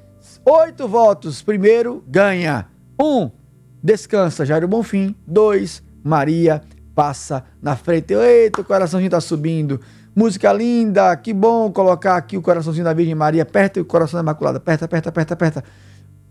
oito 0.46 0.88
votos 0.88 1.42
primeiro 1.42 2.04
ganha. 2.08 2.68
1. 3.00 3.06
Um, 3.06 3.32
descansa, 3.82 4.46
Jairo 4.46 4.68
Bonfim. 4.68 5.16
2. 5.28 5.84
Maria 6.04 6.62
passa 6.96 7.44
na 7.62 7.76
frente. 7.76 8.14
Eita, 8.14 8.62
o 8.62 8.64
coraçãozinho 8.64 9.12
tá 9.12 9.22
subindo. 9.22 9.80
Música 10.16 10.52
linda, 10.54 11.16
que 11.16 11.34
bom 11.34 11.72
colocar 11.72 12.18
aqui 12.18 12.38
o 12.38 12.42
coraçãozinho 12.42 12.86
da 12.86 12.94
Virgem 12.94 13.16
Maria. 13.16 13.44
Aperta 13.44 13.82
o 13.82 13.86
coração 13.86 14.18
da 14.18 14.24
Imaculada. 14.24 14.58
Aperta, 14.58 14.86
aperta, 14.86 15.10
aperta, 15.10 15.34
aperta. 15.34 15.64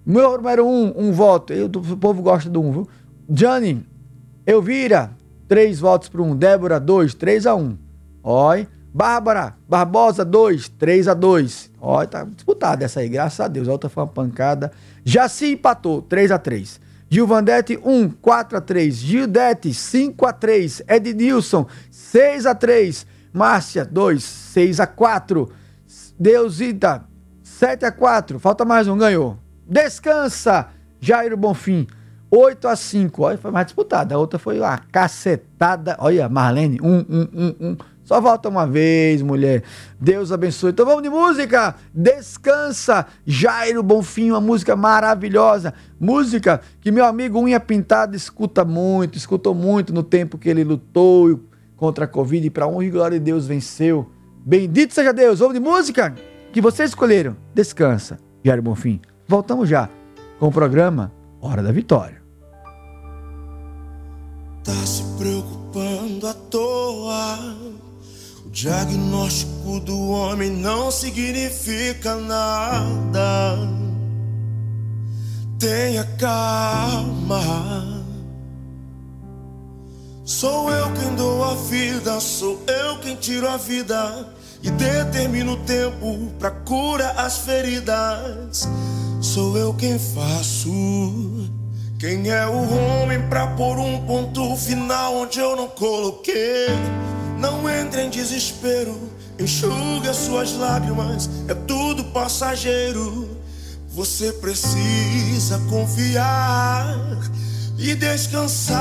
Meu 0.04 0.36
número 0.36 0.66
1, 0.66 0.68
um, 0.68 1.08
um 1.08 1.12
voto. 1.12 1.52
Eu, 1.52 1.66
o 1.66 1.96
povo 1.96 2.22
gosta 2.22 2.50
do 2.50 2.60
1, 2.60 2.68
um, 2.68 2.72
viu? 2.72 2.88
Johnny, 3.28 3.86
Elvira, 4.46 5.10
3 5.48 5.78
votos 5.80 6.08
para 6.08 6.22
1. 6.22 6.30
Um. 6.30 6.36
Débora, 6.36 6.80
2, 6.80 7.14
3 7.14 7.46
a 7.46 7.54
1. 7.54 7.60
Um. 7.60 7.78
Oi. 8.22 8.68
Bárbara 8.94 9.56
Barbosa, 9.66 10.24
2, 10.24 10.68
3 10.68 11.08
a 11.08 11.14
2. 11.14 11.70
Ó, 11.80 12.04
tá 12.04 12.24
disputada 12.24 12.84
essa 12.84 13.00
aí, 13.00 13.08
graças 13.08 13.40
a 13.40 13.48
Deus. 13.48 13.66
A 13.66 13.72
outra 13.72 13.88
foi 13.88 14.02
uma 14.02 14.08
pancada. 14.08 14.70
Jaci 15.04 15.52
empatou, 15.52 16.02
3 16.02 16.30
a 16.30 16.38
3. 16.38 16.80
Gilvandete, 17.08 17.78
1, 17.82 18.10
4 18.10 18.58
a 18.58 18.60
3. 18.60 18.94
Gildete, 18.94 19.72
5 19.72 20.26
a 20.26 20.32
3. 20.32 20.82
Ednilson, 20.86 21.66
6 21.90 22.46
a 22.46 22.54
3. 22.54 23.06
Márcia, 23.32 23.84
2, 23.84 24.22
6 24.22 24.80
a 24.80 24.86
4. 24.86 25.50
Deusita, 26.18 27.04
7 27.42 27.86
a 27.86 27.92
4. 27.92 28.38
Falta 28.38 28.64
mais 28.64 28.88
um, 28.88 28.98
ganhou. 28.98 29.38
Descansa, 29.66 30.68
Jairo 31.00 31.36
Bonfim, 31.36 31.86
8 32.34 32.66
a 32.66 32.74
5. 32.74 33.22
Olha, 33.22 33.36
foi 33.36 33.50
mais 33.50 33.66
disputada. 33.66 34.14
A 34.14 34.18
outra 34.18 34.38
foi 34.38 34.58
uma 34.58 34.78
cacetada. 34.78 35.96
Olha, 35.98 36.30
Marlene, 36.30 36.78
1, 36.82 36.86
1, 36.86 37.02
1, 37.10 37.54
1. 37.60 37.76
Só 38.02 38.20
volta 38.22 38.48
uma 38.48 38.66
vez, 38.66 39.20
mulher. 39.20 39.62
Deus 40.00 40.32
abençoe. 40.32 40.70
Então 40.70 40.86
vamos 40.86 41.02
de 41.02 41.10
música. 41.10 41.74
Descansa. 41.92 43.06
Jairo 43.26 43.82
Bonfim, 43.82 44.30
uma 44.30 44.40
música 44.40 44.74
maravilhosa. 44.74 45.74
Música 46.00 46.62
que 46.80 46.90
meu 46.90 47.04
amigo 47.04 47.38
Unha 47.38 47.60
Pintada 47.60 48.16
escuta 48.16 48.64
muito, 48.64 49.18
escutou 49.18 49.54
muito 49.54 49.92
no 49.92 50.02
tempo 50.02 50.38
que 50.38 50.48
ele 50.48 50.64
lutou 50.64 51.38
contra 51.76 52.06
a 52.06 52.08
Covid 52.08 52.46
e 52.46 52.50
para 52.50 52.66
honra 52.66 52.84
e 52.84 52.90
glória 52.90 53.18
de 53.18 53.24
Deus 53.26 53.46
venceu. 53.46 54.10
Bendito 54.44 54.94
seja 54.94 55.12
Deus. 55.12 55.38
Vamos 55.38 55.54
de 55.54 55.60
música 55.60 56.14
que 56.50 56.62
vocês 56.62 56.90
escolheram. 56.90 57.36
Descansa. 57.54 58.18
Jairo 58.42 58.62
Bonfim. 58.62 59.02
Voltamos 59.28 59.68
já 59.68 59.90
com 60.38 60.48
o 60.48 60.52
programa 60.52 61.12
Hora 61.42 61.62
da 61.62 61.70
Vitória. 61.70 62.21
Tá 64.64 64.86
se 64.86 65.02
preocupando 65.18 66.26
à 66.26 66.34
toa 66.34 67.56
Diagnóstico 68.52 69.80
do 69.80 70.10
homem 70.10 70.50
não 70.50 70.90
significa 70.90 72.16
nada. 72.16 73.56
Tenha 75.58 76.04
calma. 76.18 78.04
Sou 80.22 80.70
eu 80.70 80.92
quem 80.92 81.14
dou 81.16 81.42
a 81.42 81.54
vida, 81.54 82.20
sou 82.20 82.62
eu 82.66 82.98
quem 82.98 83.16
tiro 83.16 83.48
a 83.48 83.56
vida 83.56 84.28
e 84.62 84.70
determino 84.70 85.52
o 85.52 85.64
tempo 85.64 86.30
para 86.38 86.50
cura 86.50 87.10
as 87.12 87.38
feridas. 87.38 88.68
Sou 89.22 89.56
eu 89.56 89.72
quem 89.72 89.98
faço. 89.98 91.41
Quem 92.02 92.32
é 92.32 92.44
o 92.48 92.52
homem 92.52 93.22
para 93.28 93.46
pôr 93.46 93.78
um 93.78 94.04
ponto 94.04 94.56
final 94.56 95.18
onde 95.18 95.38
eu 95.38 95.54
não 95.54 95.68
coloquei? 95.68 96.66
Não 97.38 97.70
entre 97.70 98.02
em 98.02 98.10
desespero, 98.10 99.08
enxugue 99.38 100.08
as 100.08 100.16
suas 100.16 100.52
lágrimas, 100.54 101.30
é 101.46 101.54
tudo 101.54 102.02
passageiro. 102.06 103.30
Você 103.90 104.32
precisa 104.32 105.60
confiar 105.70 106.98
e 107.78 107.94
descansar. 107.94 108.80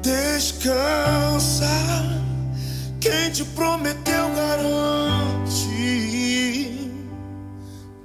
Descansa. 0.00 1.68
Quem 2.98 3.30
te 3.30 3.44
prometeu 3.44 4.30
garante. 4.34 5.68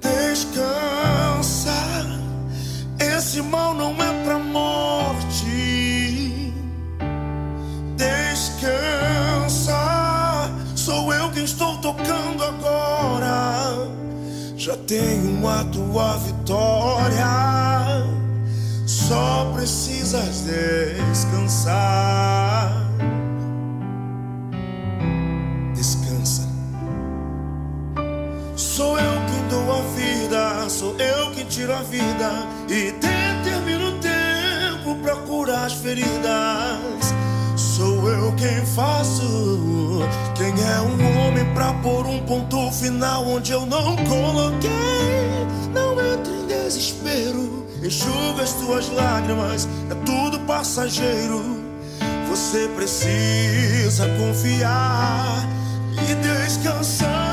Descansa. 0.02 2.25
Esse 2.98 3.42
mal 3.42 3.74
não 3.74 3.92
é 4.02 4.24
pra 4.24 4.38
morte. 4.38 5.86
descansa. 7.96 9.74
Sou 10.74 11.12
eu 11.12 11.30
quem 11.30 11.44
estou 11.44 11.76
tocando 11.78 12.44
agora. 12.44 13.88
Já 14.56 14.76
tenho 14.76 15.48
a 15.48 15.64
tua 15.64 16.16
vitória. 16.18 17.26
Só 18.86 19.52
precisas 19.54 20.44
descansar. 21.12 22.85
Tiro 31.66 31.74
a 31.74 31.82
vida 31.82 32.46
e 32.68 32.92
determino 32.92 33.88
o 33.88 33.98
tempo 33.98 34.94
pra 35.02 35.16
curar 35.16 35.66
as 35.66 35.72
feridas. 35.72 37.12
Sou 37.56 38.08
eu 38.08 38.32
quem 38.36 38.64
faço. 38.64 40.02
Quem 40.36 40.48
é 40.48 40.80
um 40.80 41.26
homem 41.26 41.44
pra 41.54 41.72
pôr 41.74 42.06
um 42.06 42.20
ponto 42.24 42.70
final 42.70 43.26
onde 43.26 43.50
eu 43.50 43.66
não 43.66 43.96
coloquei? 43.96 44.70
Não 45.74 46.00
entre 46.00 46.32
em 46.34 46.46
desespero. 46.46 47.66
Enxuga 47.82 48.42
as 48.42 48.52
tuas 48.52 48.88
lágrimas, 48.90 49.68
é 49.90 49.94
tudo 50.04 50.38
passageiro. 50.46 51.64
Você 52.28 52.68
precisa 52.76 54.08
confiar 54.18 55.48
e 55.92 56.14
descansar. 56.14 57.25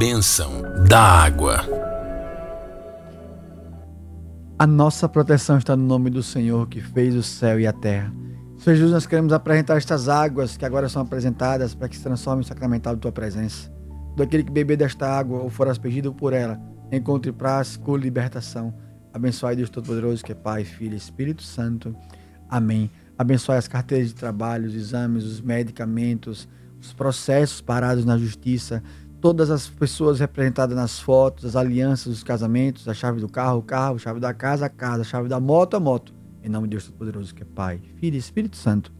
Bênção 0.00 0.62
da 0.88 0.98
água. 0.98 1.60
A 4.58 4.66
nossa 4.66 5.06
proteção 5.06 5.58
está 5.58 5.76
no 5.76 5.84
nome 5.84 6.08
do 6.08 6.22
Senhor 6.22 6.66
que 6.70 6.80
fez 6.80 7.14
o 7.14 7.22
céu 7.22 7.60
e 7.60 7.66
a 7.66 7.72
terra. 7.74 8.10
Senhor 8.56 8.76
Jesus, 8.76 8.92
nós 8.92 9.06
queremos 9.06 9.30
apresentar 9.30 9.76
estas 9.76 10.08
águas 10.08 10.56
que 10.56 10.64
agora 10.64 10.88
são 10.88 11.02
apresentadas 11.02 11.74
para 11.74 11.86
que 11.86 11.98
se 11.98 12.02
transformem 12.02 12.40
em 12.40 12.48
sacramental 12.48 12.94
de 12.94 13.02
tua 13.02 13.12
presença. 13.12 13.70
Do 14.16 14.22
aquele 14.22 14.42
que 14.42 14.50
beber 14.50 14.78
desta 14.78 15.06
água 15.06 15.40
ou 15.40 15.50
for 15.50 15.68
aspergido 15.68 16.14
por 16.14 16.32
ela, 16.32 16.58
encontre 16.90 17.30
paz, 17.30 17.76
cura 17.76 18.00
e 18.00 18.04
libertação. 18.04 18.72
Abençoai 19.12 19.54
Deus 19.54 19.68
Todo-Poderoso, 19.68 20.24
que 20.24 20.32
é 20.32 20.34
Pai, 20.34 20.64
Filho 20.64 20.94
e 20.94 20.96
Espírito 20.96 21.42
Santo. 21.42 21.94
Amém. 22.48 22.90
Abençoe 23.18 23.56
as 23.56 23.68
carteiras 23.68 24.08
de 24.08 24.14
trabalho, 24.14 24.66
os 24.66 24.74
exames, 24.74 25.24
os 25.24 25.42
medicamentos, 25.42 26.48
os 26.80 26.90
processos 26.94 27.60
parados 27.60 28.06
na 28.06 28.16
justiça, 28.16 28.82
todas 29.20 29.50
as 29.50 29.68
pessoas 29.68 30.18
representadas 30.18 30.74
nas 30.74 30.98
fotos, 30.98 31.44
as 31.44 31.56
alianças, 31.56 32.06
os 32.06 32.22
casamentos, 32.22 32.88
a 32.88 32.94
chave 32.94 33.20
do 33.20 33.28
carro, 33.28 33.58
o 33.58 33.62
carro, 33.62 33.96
a 33.96 33.98
chave 33.98 34.18
da 34.18 34.32
casa, 34.32 34.66
a 34.66 34.68
casa, 34.68 35.02
a 35.02 35.04
chave 35.04 35.28
da 35.28 35.38
moto, 35.38 35.76
a 35.76 35.80
moto. 35.80 36.14
Em 36.42 36.48
nome 36.48 36.66
de 36.66 36.70
Deus 36.72 36.84
Todo-Poderoso, 36.86 37.34
que 37.34 37.42
é 37.42 37.46
Pai, 37.46 37.80
Filho 37.96 38.14
e 38.14 38.18
Espírito 38.18 38.56
Santo. 38.56 38.90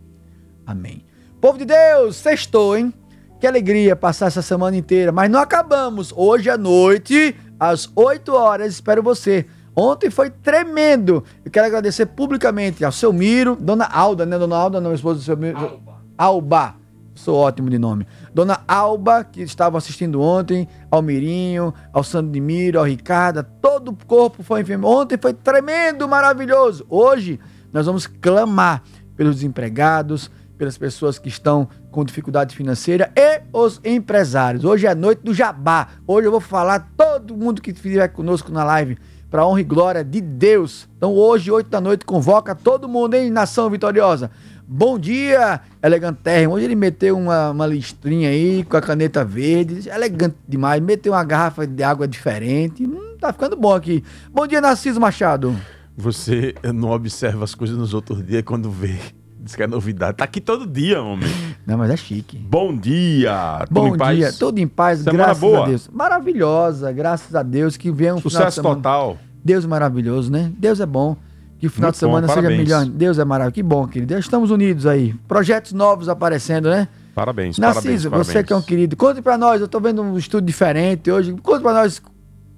Amém. 0.66 1.04
Povo 1.40 1.56
de 1.56 1.64
Deus, 1.64 2.16
sextou, 2.16 2.76
hein? 2.76 2.92
Que 3.40 3.46
alegria 3.46 3.96
passar 3.96 4.26
essa 4.26 4.42
semana 4.42 4.76
inteira, 4.76 5.10
mas 5.10 5.30
não 5.30 5.40
acabamos. 5.40 6.12
Hoje 6.14 6.50
à 6.50 6.58
noite, 6.58 7.34
às 7.58 7.90
8 7.96 8.34
horas, 8.34 8.74
espero 8.74 9.02
você. 9.02 9.46
Ontem 9.74 10.10
foi 10.10 10.28
tremendo. 10.28 11.24
Eu 11.42 11.50
quero 11.50 11.66
agradecer 11.66 12.04
publicamente 12.04 12.84
ao 12.84 12.92
seu 12.92 13.12
Miro, 13.12 13.56
Dona 13.56 13.86
Alda, 13.86 14.26
né? 14.26 14.38
Dona 14.38 14.56
Alda, 14.56 14.80
não, 14.80 14.92
esposa 14.92 15.20
do 15.20 15.24
seu 15.24 15.36
Miro. 15.36 15.56
Alba. 15.56 16.02
Alba. 16.18 16.79
Sou 17.20 17.36
ótimo 17.36 17.68
de 17.68 17.78
nome. 17.78 18.06
Dona 18.32 18.62
Alba, 18.66 19.22
que 19.22 19.42
estava 19.42 19.76
assistindo 19.76 20.22
ontem, 20.22 20.66
ao 20.90 21.02
Mirinho, 21.02 21.74
ao 21.92 22.02
Sandro 22.02 22.32
de 22.32 22.40
Miro, 22.40 22.78
ao 22.78 22.86
Ricardo, 22.86 23.44
todo 23.60 23.90
o 23.90 24.06
corpo 24.06 24.42
foi 24.42 24.62
enfermo. 24.62 24.88
Ontem 24.88 25.18
foi 25.20 25.34
tremendo, 25.34 26.08
maravilhoso. 26.08 26.86
Hoje 26.88 27.38
nós 27.70 27.84
vamos 27.84 28.06
clamar 28.06 28.82
pelos 29.14 29.36
desempregados, 29.36 30.30
pelas 30.56 30.78
pessoas 30.78 31.18
que 31.18 31.28
estão 31.28 31.68
com 31.90 32.06
dificuldade 32.06 32.56
financeira 32.56 33.12
e 33.14 33.42
os 33.52 33.82
empresários. 33.84 34.64
Hoje 34.64 34.86
é 34.86 34.90
a 34.90 34.94
noite 34.94 35.22
do 35.22 35.34
Jabá. 35.34 35.88
Hoje 36.06 36.26
eu 36.26 36.30
vou 36.30 36.40
falar 36.40 36.90
todo 36.96 37.36
mundo 37.36 37.60
que 37.60 37.70
estiver 37.70 38.08
conosco 38.08 38.50
na 38.50 38.64
live 38.64 38.96
para 39.30 39.46
honra 39.46 39.60
e 39.60 39.64
glória 39.64 40.02
de 40.02 40.20
Deus. 40.20 40.88
Então 40.96 41.14
hoje, 41.14 41.50
8 41.50 41.68
da 41.70 41.80
noite, 41.80 42.04
convoca 42.04 42.54
todo 42.54 42.88
mundo, 42.88 43.14
hein, 43.14 43.30
Nação 43.30 43.70
Vitoriosa. 43.70 44.30
Bom 44.72 45.00
dia, 45.00 45.60
elegantérrimo. 45.82 46.54
Hoje 46.54 46.66
ele 46.66 46.76
meteu 46.76 47.18
uma, 47.18 47.50
uma 47.50 47.66
listrinha 47.66 48.28
aí 48.28 48.62
com 48.62 48.76
a 48.76 48.80
caneta 48.80 49.24
verde. 49.24 49.88
Elegante 49.88 50.36
demais. 50.46 50.80
Meteu 50.80 51.12
uma 51.12 51.24
garrafa 51.24 51.66
de 51.66 51.82
água 51.82 52.06
diferente. 52.06 52.86
Hum, 52.86 53.16
tá 53.20 53.32
ficando 53.32 53.56
bom 53.56 53.74
aqui. 53.74 54.04
Bom 54.32 54.46
dia, 54.46 54.60
Narciso 54.60 55.00
Machado. 55.00 55.56
Você 55.96 56.54
não 56.72 56.90
observa 56.90 57.42
as 57.42 57.52
coisas 57.52 57.76
nos 57.76 57.92
outros 57.92 58.24
dias 58.24 58.44
quando 58.44 58.70
vê. 58.70 58.94
Diz 59.40 59.56
que 59.56 59.62
é 59.64 59.66
novidade. 59.66 60.18
Tá 60.18 60.22
aqui 60.22 60.40
todo 60.40 60.64
dia, 60.64 61.02
homem. 61.02 61.28
Não, 61.66 61.76
mas 61.76 61.90
é 61.90 61.96
chique. 61.96 62.38
Bom 62.38 62.76
dia. 62.76 63.64
Bom 63.68 63.86
Tudo 63.86 63.94
em 63.96 63.98
paz? 63.98 64.16
dia, 64.16 64.32
tudo 64.32 64.58
em 64.60 64.68
paz, 64.68 65.00
Semana 65.00 65.24
graças 65.24 65.40
boa. 65.40 65.64
a 65.64 65.66
Deus. 65.66 65.90
Maravilhosa, 65.92 66.92
graças 66.92 67.34
a 67.34 67.42
Deus 67.42 67.76
que 67.76 67.90
venha 67.90 68.14
um 68.14 68.20
Sucesso 68.20 68.62
total. 68.62 69.18
Deus 69.44 69.66
maravilhoso, 69.66 70.30
né? 70.30 70.52
Deus 70.56 70.78
é 70.78 70.86
bom. 70.86 71.16
Que 71.60 71.66
o 71.66 71.70
final 71.70 71.88
Muito 71.88 71.94
de 71.94 71.98
semana 71.98 72.26
bom, 72.26 72.32
seja 72.32 72.42
parabéns. 72.42 72.68
melhor. 72.68 72.86
Deus 72.86 73.18
é 73.18 73.24
maravilhoso. 73.24 73.54
Que 73.54 73.62
bom, 73.62 73.86
querido. 73.86 74.18
Estamos 74.18 74.50
unidos 74.50 74.86
aí. 74.86 75.12
Projetos 75.28 75.72
novos 75.74 76.08
aparecendo, 76.08 76.70
né? 76.70 76.88
Parabéns, 77.14 77.58
Narciso, 77.58 78.08
parabéns, 78.08 78.32
você 78.32 78.42
que 78.42 78.52
é 78.52 78.56
um 78.56 78.62
querido, 78.62 78.96
conte 78.96 79.20
pra 79.20 79.36
nós. 79.36 79.60
Eu 79.60 79.68
tô 79.68 79.78
vendo 79.78 80.00
um 80.00 80.16
estudo 80.16 80.46
diferente 80.46 81.10
hoje. 81.10 81.32
Conte 81.42 81.60
pra 81.60 81.74
nós 81.74 82.00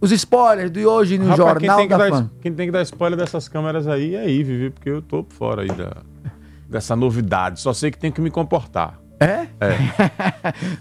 os 0.01 0.13
spoilers 0.13 0.71
de 0.71 0.87
hoje 0.87 1.19
no 1.19 1.27
Rapaz, 1.27 1.59
quem 1.59 1.67
Jornal 1.69 1.77
tem, 1.79 1.89
que 1.89 1.91
da 1.91 1.99
dar, 1.99 2.11
Fã. 2.11 2.31
quem 2.41 2.53
tem 2.53 2.67
que 2.67 2.73
dar 2.73 2.83
spoiler 2.83 3.19
dessas 3.19 3.49
câmeras 3.49 3.89
aí 3.89 4.15
é 4.15 4.21
aí, 4.21 4.43
Vivi, 4.45 4.71
porque 4.71 4.91
eu 4.91 5.03
tô 5.03 5.25
por 5.25 5.35
fora 5.35 5.63
aí 5.63 5.69
da, 5.69 5.97
dessa 6.69 6.95
novidade. 6.95 7.61
Só 7.61 7.73
sei 7.73 7.91
que 7.91 7.99
tenho 7.99 8.13
que 8.13 8.21
me 8.21 8.31
comportar. 8.31 9.01
É? 9.19 9.47
É. 9.61 9.79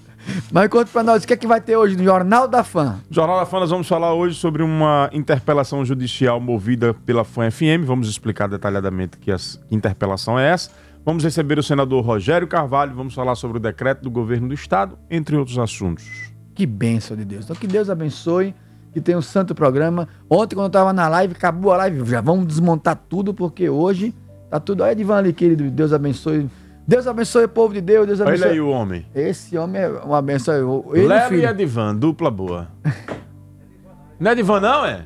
Mas 0.51 0.67
conte 0.69 0.91
pra 0.91 1.03
nós 1.03 1.23
o 1.23 1.27
que 1.27 1.33
é 1.33 1.37
que 1.37 1.47
vai 1.47 1.61
ter 1.61 1.75
hoje 1.77 1.95
no 1.95 2.03
Jornal 2.03 2.47
da 2.47 2.63
Fã. 2.63 2.99
Jornal 3.09 3.39
da 3.39 3.45
Fã, 3.45 3.59
nós 3.59 3.69
vamos 3.69 3.87
falar 3.87 4.13
hoje 4.13 4.35
sobre 4.35 4.63
uma 4.63 5.09
interpelação 5.13 5.83
judicial 5.83 6.39
movida 6.39 6.93
pela 6.93 7.23
Fã 7.23 7.49
FM. 7.49 7.85
Vamos 7.85 8.09
explicar 8.09 8.47
detalhadamente 8.47 9.17
que, 9.17 9.31
as, 9.31 9.59
que 9.67 9.75
interpelação 9.75 10.37
é 10.37 10.49
essa. 10.49 10.71
Vamos 11.03 11.23
receber 11.23 11.57
o 11.57 11.63
senador 11.63 12.05
Rogério 12.05 12.47
Carvalho, 12.47 12.93
vamos 12.93 13.15
falar 13.15 13.33
sobre 13.35 13.57
o 13.57 13.59
decreto 13.59 14.03
do 14.03 14.11
governo 14.11 14.49
do 14.49 14.53
estado, 14.53 14.97
entre 15.09 15.35
outros 15.35 15.57
assuntos. 15.57 16.31
Que 16.53 16.65
bênção 16.65 17.17
de 17.17 17.25
Deus. 17.25 17.45
Então 17.45 17.55
que 17.55 17.65
Deus 17.65 17.89
abençoe, 17.89 18.53
que 18.93 19.01
tenha 19.01 19.17
um 19.17 19.21
santo 19.21 19.55
programa. 19.55 20.07
Ontem, 20.29 20.55
quando 20.55 20.65
eu 20.65 20.71
tava 20.71 20.93
na 20.93 21.07
live, 21.07 21.33
acabou 21.35 21.71
a 21.71 21.77
live. 21.77 22.05
Já 22.05 22.21
vamos 22.21 22.45
desmontar 22.45 22.95
tudo, 23.09 23.33
porque 23.33 23.67
hoje 23.67 24.13
tá 24.49 24.59
tudo. 24.59 24.83
Olha, 24.83 24.95
Divan 24.95 25.17
ali, 25.17 25.33
querido. 25.33 25.69
Deus 25.71 25.91
abençoe. 25.91 26.47
Deus 26.87 27.07
abençoe 27.07 27.45
o 27.45 27.49
povo 27.49 27.73
de 27.73 27.81
Deus. 27.81 28.07
Deus 28.07 28.19
Olha 28.19 28.29
abençoe. 28.29 28.49
aí 28.51 28.61
o 28.61 28.69
homem. 28.69 29.05
Esse 29.15 29.57
homem 29.57 29.81
é 29.81 29.87
uma 29.89 30.21
benção. 30.21 30.83
Ele, 30.93 31.19
filho. 31.29 31.41
e 31.41 31.45
Edivan, 31.45 31.95
dupla 31.95 32.29
boa. 32.31 32.67
Não 34.19 34.29
é 34.31 34.33
Edivan, 34.33 34.59
não, 34.59 34.85
é? 34.85 35.05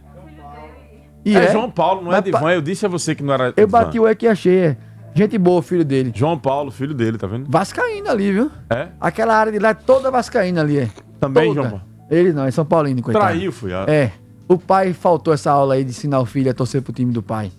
E 1.24 1.36
é, 1.36 1.46
é? 1.46 1.52
João 1.52 1.70
Paulo, 1.72 2.02
não 2.02 2.12
é 2.12 2.16
Mas 2.16 2.22
pa- 2.32 2.38
Edivan. 2.38 2.52
Eu 2.54 2.62
disse 2.62 2.86
a 2.86 2.90
você 2.90 3.14
que 3.16 3.24
não 3.24 3.34
era 3.34 3.46
Eu 3.58 3.64
Edivan. 3.64 3.68
bati 3.68 4.00
o 4.00 4.08
e 4.08 4.28
achei. 4.28 4.78
Gente 5.14 5.38
boa, 5.38 5.62
filho 5.64 5.86
dele. 5.86 6.12
João 6.14 6.38
Paulo, 6.38 6.70
filho 6.72 6.94
dele, 6.94 7.18
tá 7.18 7.26
vendo? 7.26 7.50
Vascaína 7.50 8.12
ali, 8.12 8.32
viu? 8.34 8.52
É? 8.70 8.90
Aquela 9.00 9.36
área 9.36 9.52
de 9.52 9.60
lá 9.60 9.70
é 9.70 9.74
toda 9.74 10.12
vascaína 10.12 10.62
ali. 10.62 10.80
É. 10.80 10.90
Também, 11.20 11.48
Toda. 11.54 11.62
João 11.62 11.70
Paulo? 11.80 11.86
Ele 12.12 12.34
não, 12.34 12.46
é 12.46 12.52
São 12.52 12.66
Paulino, 12.66 13.02
coitado. 13.02 13.26
Traiu, 13.26 13.52
fui. 13.52 13.74
ah. 13.74 13.86
É. 13.88 14.12
O 14.48 14.58
pai 14.60 14.94
faltou 14.94 15.34
essa 15.34 15.52
aula 15.52 15.76
aí 15.76 15.84
de 15.84 15.90
ensinar 15.92 16.20
o 16.20 16.26
filho 16.26 16.52
a 16.52 16.54
torcer 16.54 16.82
pro 16.82 16.92
time 16.94 17.12
do 17.12 17.24
pai. 17.24 17.52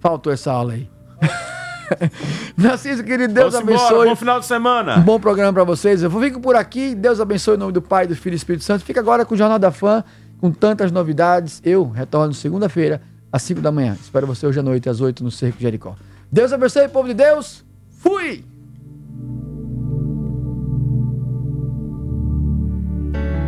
Faltou 0.00 0.32
essa 0.32 0.52
aula 0.52 0.72
aí. 0.74 0.90
Narciso, 2.56 3.02
querido, 3.02 3.32
Deus 3.32 3.52
Vamos 3.52 3.68
embora, 3.70 3.86
abençoe. 3.86 4.08
bom 4.08 4.16
final 4.16 4.40
de 4.40 4.46
semana. 4.46 4.96
Um 4.98 5.02
bom 5.02 5.20
programa 5.20 5.52
pra 5.52 5.64
vocês. 5.64 6.02
Eu 6.02 6.10
fico 6.10 6.40
por 6.40 6.56
aqui. 6.56 6.94
Deus 6.94 7.20
abençoe 7.20 7.56
em 7.56 7.58
nome 7.58 7.72
do 7.72 7.82
Pai, 7.82 8.06
do 8.06 8.14
Filho 8.16 8.34
e 8.34 8.36
do 8.36 8.38
Espírito 8.38 8.64
Santo. 8.64 8.84
Fica 8.84 9.00
agora 9.00 9.24
com 9.24 9.34
o 9.34 9.38
Jornal 9.38 9.58
da 9.58 9.70
Fã, 9.70 10.02
com 10.40 10.50
tantas 10.50 10.90
novidades. 10.90 11.60
Eu 11.64 11.88
retorno 11.90 12.32
segunda-feira, 12.34 13.00
às 13.32 13.42
5 13.42 13.60
da 13.60 13.70
manhã. 13.72 13.96
Espero 14.00 14.26
você 14.26 14.46
hoje 14.46 14.60
à 14.60 14.62
noite, 14.62 14.88
às 14.88 15.00
8, 15.00 15.22
no 15.22 15.30
Cerco 15.30 15.60
Jericó. 15.60 15.94
Deus 16.30 16.52
abençoe, 16.52 16.88
povo 16.88 17.08
de 17.08 17.14
Deus. 17.14 17.64
Fui! 18.00 18.44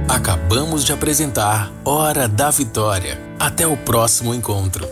Acabamos 0.08 0.84
de 0.84 0.92
apresentar 0.92 1.72
Hora 1.84 2.28
da 2.28 2.50
Vitória. 2.50 3.18
Até 3.38 3.66
o 3.66 3.76
próximo 3.76 4.34
encontro. 4.34 4.84